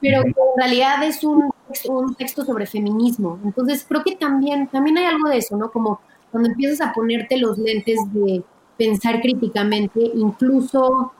pero 0.00 0.22
en 0.22 0.34
realidad 0.56 1.02
es 1.04 1.24
un, 1.24 1.50
un, 1.88 2.14
texto 2.14 2.44
sobre 2.44 2.66
feminismo. 2.66 3.38
Entonces 3.44 3.84
creo 3.88 4.02
que 4.02 4.16
también, 4.16 4.68
también 4.68 4.98
hay 4.98 5.06
algo 5.06 5.28
de 5.28 5.38
eso, 5.38 5.56
¿no? 5.56 5.70
Como 5.70 6.00
cuando 6.30 6.50
empiezas 6.50 6.86
a 6.86 6.92
ponerte 6.92 7.36
los 7.36 7.58
lentes 7.58 7.98
de 8.12 8.42
pensar 8.76 9.20
críticamente, 9.20 10.00
incluso 10.14 11.12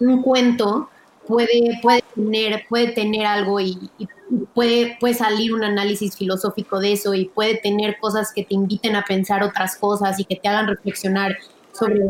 un 0.00 0.22
cuento 0.22 0.88
puede, 1.28 1.78
puede, 1.82 2.02
tener, 2.14 2.64
puede 2.68 2.88
tener 2.88 3.26
algo 3.26 3.60
y, 3.60 3.78
puede, 4.54 4.96
puede 4.98 5.14
salir 5.14 5.54
un 5.54 5.62
análisis 5.62 6.16
filosófico 6.16 6.80
de 6.80 6.92
eso 6.92 7.14
y 7.14 7.26
puede 7.26 7.56
tener 7.56 7.98
cosas 8.00 8.32
que 8.34 8.44
te 8.44 8.54
inviten 8.54 8.96
a 8.96 9.04
pensar 9.04 9.42
otras 9.42 9.76
cosas 9.76 10.18
y 10.18 10.24
que 10.24 10.36
te 10.36 10.48
hagan 10.48 10.66
reflexionar 10.66 11.36
sobre 11.72 12.00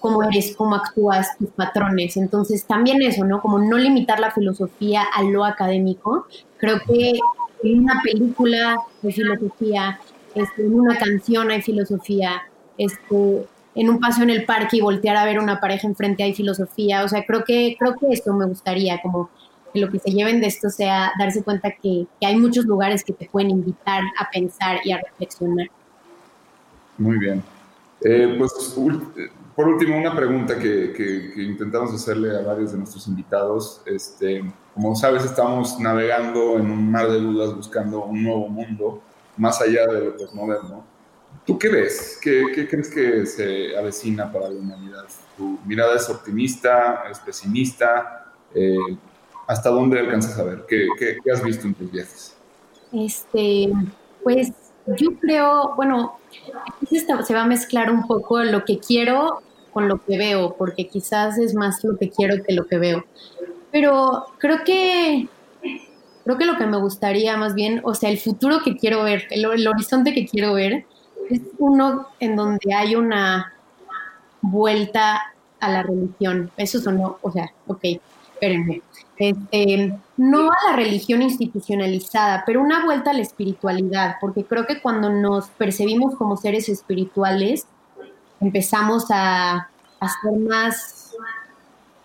cómo 0.00 0.22
eres, 0.22 0.54
cómo 0.54 0.74
actúas, 0.74 1.38
tus 1.38 1.48
patrones. 1.50 2.16
Entonces, 2.18 2.66
también 2.66 3.00
eso, 3.00 3.24
¿no? 3.24 3.40
Como 3.40 3.58
no 3.58 3.78
limitar 3.78 4.20
la 4.20 4.30
filosofía 4.30 5.02
a 5.14 5.22
lo 5.22 5.44
académico. 5.44 6.26
Creo 6.58 6.78
que 6.86 7.18
en 7.62 7.78
una 7.78 8.02
película 8.02 8.76
hay 9.02 9.12
filosofía, 9.12 9.98
este, 10.34 10.62
en 10.66 10.74
una 10.74 10.98
canción 10.98 11.50
hay 11.50 11.62
filosofía, 11.62 12.42
este, 12.76 13.46
en 13.74 13.90
un 13.90 13.98
paseo 14.00 14.24
en 14.24 14.30
el 14.30 14.44
parque 14.44 14.76
y 14.76 14.80
voltear 14.80 15.16
a 15.16 15.24
ver 15.24 15.38
una 15.38 15.60
pareja 15.60 15.86
enfrente 15.86 16.22
hay 16.22 16.34
filosofía. 16.34 17.04
O 17.04 17.08
sea, 17.08 17.24
creo 17.24 17.44
que, 17.44 17.76
creo 17.78 17.96
que 17.96 18.06
esto 18.10 18.32
me 18.34 18.46
gustaría, 18.46 19.00
como 19.02 19.30
que 19.72 19.80
lo 19.80 19.90
que 19.90 19.98
se 19.98 20.10
lleven 20.10 20.40
de 20.40 20.46
esto 20.46 20.70
sea 20.70 21.12
darse 21.18 21.42
cuenta 21.42 21.70
que, 21.70 22.06
que 22.20 22.26
hay 22.26 22.36
muchos 22.36 22.64
lugares 22.64 23.02
que 23.02 23.12
te 23.12 23.28
pueden 23.28 23.50
invitar 23.50 24.02
a 24.18 24.30
pensar 24.30 24.78
y 24.84 24.92
a 24.92 24.98
reflexionar. 24.98 25.68
Muy 26.98 27.18
bien. 27.18 27.42
Eh, 28.02 28.34
pues 28.38 28.76
por 29.56 29.68
último, 29.68 29.96
una 29.96 30.14
pregunta 30.14 30.58
que, 30.58 30.92
que, 30.92 31.42
intentamos 31.42 31.94
hacerle 31.94 32.36
a 32.36 32.42
varios 32.42 32.72
de 32.72 32.78
nuestros 32.78 33.06
invitados. 33.06 33.82
Este, 33.86 34.44
como 34.74 34.96
sabes, 34.96 35.24
estamos 35.24 35.78
navegando 35.78 36.56
en 36.58 36.70
un 36.70 36.90
mar 36.90 37.08
de 37.08 37.20
dudas 37.20 37.54
buscando 37.54 38.04
un 38.04 38.24
nuevo 38.24 38.48
mundo 38.48 39.00
más 39.36 39.60
allá 39.60 39.86
de 39.86 40.04
lo 40.06 40.16
posmoderno. 40.16 40.84
¿Tú 41.46 41.58
qué 41.58 41.68
ves? 41.68 42.18
¿Qué, 42.22 42.44
¿Qué, 42.54 42.68
crees 42.68 42.88
que 42.88 43.26
se 43.26 43.76
avecina 43.76 44.32
para 44.32 44.48
la 44.48 44.58
humanidad? 44.58 45.04
¿Tu 45.36 45.58
mirada 45.66 45.96
es 45.96 46.08
optimista? 46.08 47.04
¿Es 47.10 47.18
pesimista? 47.18 48.32
Eh, 48.54 48.76
¿Hasta 49.46 49.68
dónde 49.68 50.00
alcanzas 50.00 50.38
a 50.38 50.44
ver? 50.44 50.64
¿Qué, 50.66 50.88
¿Qué, 50.98 51.30
has 51.30 51.42
visto 51.42 51.66
en 51.66 51.74
tus 51.74 51.90
viajes? 51.90 52.36
Este, 52.92 53.70
pues 54.22 54.52
yo 54.86 55.18
creo, 55.20 55.74
bueno, 55.76 56.18
se 56.88 57.34
va 57.34 57.42
a 57.42 57.46
mezclar 57.46 57.90
un 57.90 58.06
poco 58.06 58.42
lo 58.42 58.64
que 58.64 58.78
quiero 58.78 59.42
con 59.72 59.88
lo 59.88 60.02
que 60.04 60.16
veo, 60.16 60.56
porque 60.56 60.88
quizás 60.88 61.36
es 61.38 61.54
más 61.54 61.82
lo 61.84 61.98
que 61.98 62.08
quiero 62.08 62.42
que 62.42 62.54
lo 62.54 62.66
que 62.66 62.78
veo. 62.78 63.04
Pero 63.70 64.26
creo 64.38 64.58
que 64.64 65.28
creo 66.24 66.38
que 66.38 66.46
lo 66.46 66.56
que 66.56 66.66
me 66.66 66.78
gustaría 66.78 67.36
más 67.36 67.54
bien, 67.54 67.80
o 67.84 67.94
sea, 67.94 68.08
el 68.08 68.18
futuro 68.18 68.60
que 68.64 68.76
quiero 68.76 69.04
ver, 69.04 69.24
el, 69.30 69.44
horizonte 69.66 70.14
que 70.14 70.26
quiero 70.26 70.54
ver, 70.54 70.86
es 71.30 71.40
uno 71.58 72.08
en 72.20 72.36
donde 72.36 72.74
hay 72.74 72.96
una 72.96 73.52
vuelta 74.40 75.20
a 75.60 75.68
la 75.68 75.82
religión. 75.82 76.50
Eso 76.56 76.80
sonó, 76.80 77.18
o 77.22 77.30
sea, 77.30 77.50
ok, 77.66 77.84
espérenme. 78.34 78.82
Este, 79.16 79.96
no 80.16 80.50
a 80.50 80.70
la 80.70 80.76
religión 80.76 81.22
institucionalizada, 81.22 82.42
pero 82.44 82.60
una 82.60 82.84
vuelta 82.84 83.10
a 83.10 83.14
la 83.14 83.22
espiritualidad, 83.22 84.16
porque 84.20 84.44
creo 84.44 84.66
que 84.66 84.80
cuando 84.80 85.10
nos 85.10 85.48
percibimos 85.50 86.16
como 86.16 86.36
seres 86.36 86.68
espirituales, 86.68 87.66
empezamos 88.40 89.06
a, 89.10 89.68
a 90.00 90.08
ser 90.08 90.38
más, 90.38 91.14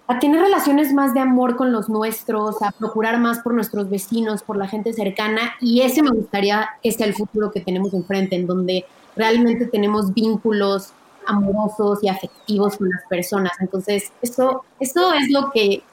a 0.07 0.20
tener 0.20 0.41
relaciones 0.41 0.93
más 0.93 1.13
de 1.13 1.20
amor 1.20 1.55
con 1.55 1.72
los 1.72 1.89
nuestros, 1.89 2.61
a 2.61 2.72
procurar 2.72 3.20
más 3.20 3.39
por 3.39 3.53
nuestros 3.53 3.89
vecinos, 3.89 4.43
por 4.43 4.55
la 4.55 4.67
gente 4.67 4.93
cercana, 4.93 5.55
y 5.59 5.82
ese 5.82 6.03
me 6.03 6.11
gustaría 6.11 6.70
sea 6.84 7.07
el 7.07 7.15
futuro 7.15 7.51
que 7.51 7.61
tenemos 7.61 7.93
enfrente, 7.93 8.36
en 8.36 8.45
donde 8.45 8.86
realmente 9.20 9.67
tenemos 9.67 10.13
vínculos 10.13 10.93
amorosos 11.28 11.99
y 12.01 12.07
afectivos 12.07 12.78
con 12.78 12.89
las 12.89 13.03
personas. 13.07 13.51
Entonces, 13.59 14.11
eso, 14.22 14.63
eso 14.80 15.13
es 15.13 15.30
lo 15.30 15.51
que 15.51 15.84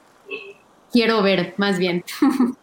quiero 0.91 1.21
ver 1.21 1.53
más 1.57 1.77
bien. 1.77 2.03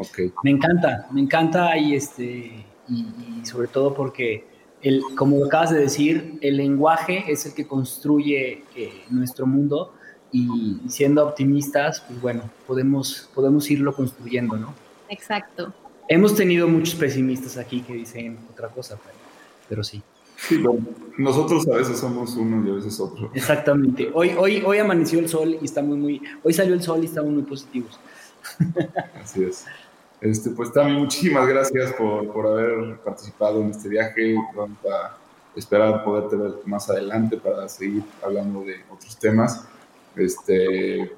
Okay. 0.00 0.32
Me 0.44 0.52
encanta, 0.52 1.08
me 1.10 1.20
encanta 1.20 1.76
y 1.76 1.96
este 1.96 2.64
y, 2.88 3.44
sobre 3.44 3.66
todo 3.66 3.94
porque 3.94 4.46
el, 4.80 5.02
como 5.16 5.44
acabas 5.44 5.70
de 5.70 5.80
decir, 5.80 6.38
el 6.40 6.56
lenguaje 6.56 7.24
es 7.26 7.46
el 7.46 7.52
que 7.52 7.66
construye 7.66 8.62
eh, 8.76 9.04
nuestro 9.10 9.44
mundo 9.44 9.92
y, 10.30 10.76
siendo 10.88 11.26
optimistas, 11.26 12.04
pues 12.06 12.20
bueno, 12.20 12.48
podemos, 12.68 13.28
podemos 13.34 13.68
irlo 13.72 13.92
construyendo, 13.92 14.56
¿no? 14.56 14.72
Exacto. 15.08 15.74
Hemos 16.06 16.36
tenido 16.36 16.68
muchos 16.68 16.94
pesimistas 16.94 17.56
aquí 17.56 17.80
que 17.80 17.94
dicen 17.94 18.38
otra 18.52 18.68
cosa, 18.68 18.96
pero, 19.04 19.17
pero 19.68 19.84
sí. 19.84 20.02
Sí, 20.36 20.58
bueno, 20.58 20.86
nosotros 21.16 21.66
a 21.68 21.76
veces 21.76 21.98
somos 21.98 22.36
uno 22.36 22.64
y 22.66 22.70
a 22.70 22.74
veces 22.74 23.00
otro. 23.00 23.30
Exactamente. 23.34 24.08
Hoy, 24.14 24.34
hoy, 24.38 24.62
hoy 24.64 24.78
amaneció 24.78 25.18
el 25.18 25.28
sol 25.28 25.58
y 25.60 25.64
está 25.64 25.82
muy, 25.82 25.96
muy. 25.96 26.22
Hoy 26.44 26.52
salió 26.52 26.74
el 26.74 26.82
sol 26.82 27.02
y 27.02 27.06
estamos 27.06 27.32
muy 27.32 27.42
positivos. 27.42 27.98
Así 29.20 29.42
es. 29.42 29.64
Este, 30.20 30.50
pues 30.50 30.72
también 30.72 30.98
muchísimas 30.98 31.46
gracias 31.46 31.92
por, 31.92 32.32
por 32.32 32.46
haber 32.46 32.98
participado 32.98 33.60
en 33.62 33.70
este 33.70 33.88
viaje. 33.88 34.36
Vamos 34.54 34.78
a 34.86 35.16
esperar 35.56 36.04
poderte 36.04 36.36
ver 36.36 36.52
más 36.64 36.88
adelante 36.88 37.36
para 37.36 37.68
seguir 37.68 38.04
hablando 38.22 38.62
de 38.62 38.76
otros 38.90 39.18
temas. 39.18 39.66
Este, 40.14 41.12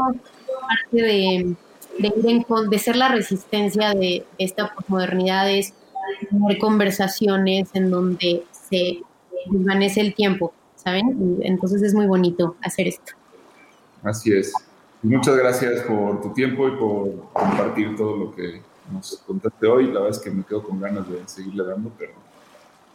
parte 0.61 0.93
de, 0.93 1.57
de, 1.99 2.45
de 2.71 2.79
ser 2.79 2.95
la 2.95 3.09
resistencia 3.09 3.93
de 3.93 4.25
esta 4.39 4.73
posmodernidad 4.73 5.51
es 5.51 5.75
tener 6.31 6.59
conversaciones 6.59 7.69
en 7.75 7.91
donde 7.91 8.45
se 8.51 9.01
desvanece 9.51 10.01
el 10.01 10.15
tiempo, 10.15 10.53
¿saben? 10.75 11.39
entonces 11.43 11.83
es 11.83 11.95
muy 11.95 12.07
bonito 12.07 12.57
hacer 12.63 12.89
esto. 12.89 13.13
Así 14.03 14.33
es. 14.33 14.53
Muchas 15.03 15.37
gracias 15.37 15.83
por 15.83 16.21
tu 16.21 16.33
tiempo 16.33 16.69
y 16.69 16.73
por 16.73 17.33
compartir 17.33 17.97
todo 17.97 18.17
lo 18.17 18.35
que 18.35 18.61
nos 18.91 19.23
contaste 19.27 19.67
hoy. 19.67 19.87
La 19.87 20.01
verdad 20.01 20.11
es 20.11 20.19
que 20.19 20.31
me 20.31 20.43
quedo 20.45 20.63
con 20.63 20.81
ganas 20.81 21.09
de 21.09 21.21
seguirle 21.27 21.65
dando, 21.65 21.93
pero 21.99 22.13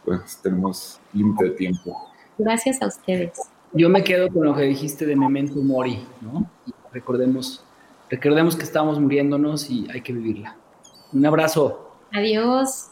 pues 0.04 0.38
tenemos 0.42 1.00
límite 1.12 1.44
de 1.44 1.50
tiempo. 1.50 2.10
Gracias 2.38 2.82
a 2.82 2.86
ustedes. 2.86 3.32
Yo 3.72 3.88
me 3.88 4.04
quedo 4.04 4.28
con 4.28 4.44
lo 4.44 4.54
que 4.54 4.62
dijiste 4.62 5.06
de 5.06 5.16
Memento 5.16 5.56
Mori, 5.62 6.04
¿no? 6.20 6.50
recordemos, 6.92 7.64
recordemos 8.10 8.56
que 8.56 8.64
estamos 8.64 9.00
muriéndonos 9.00 9.70
y 9.70 9.86
hay 9.90 10.02
que 10.02 10.12
vivirla. 10.12 10.56
Un 11.12 11.24
abrazo. 11.24 11.90
Adiós. 12.12 12.91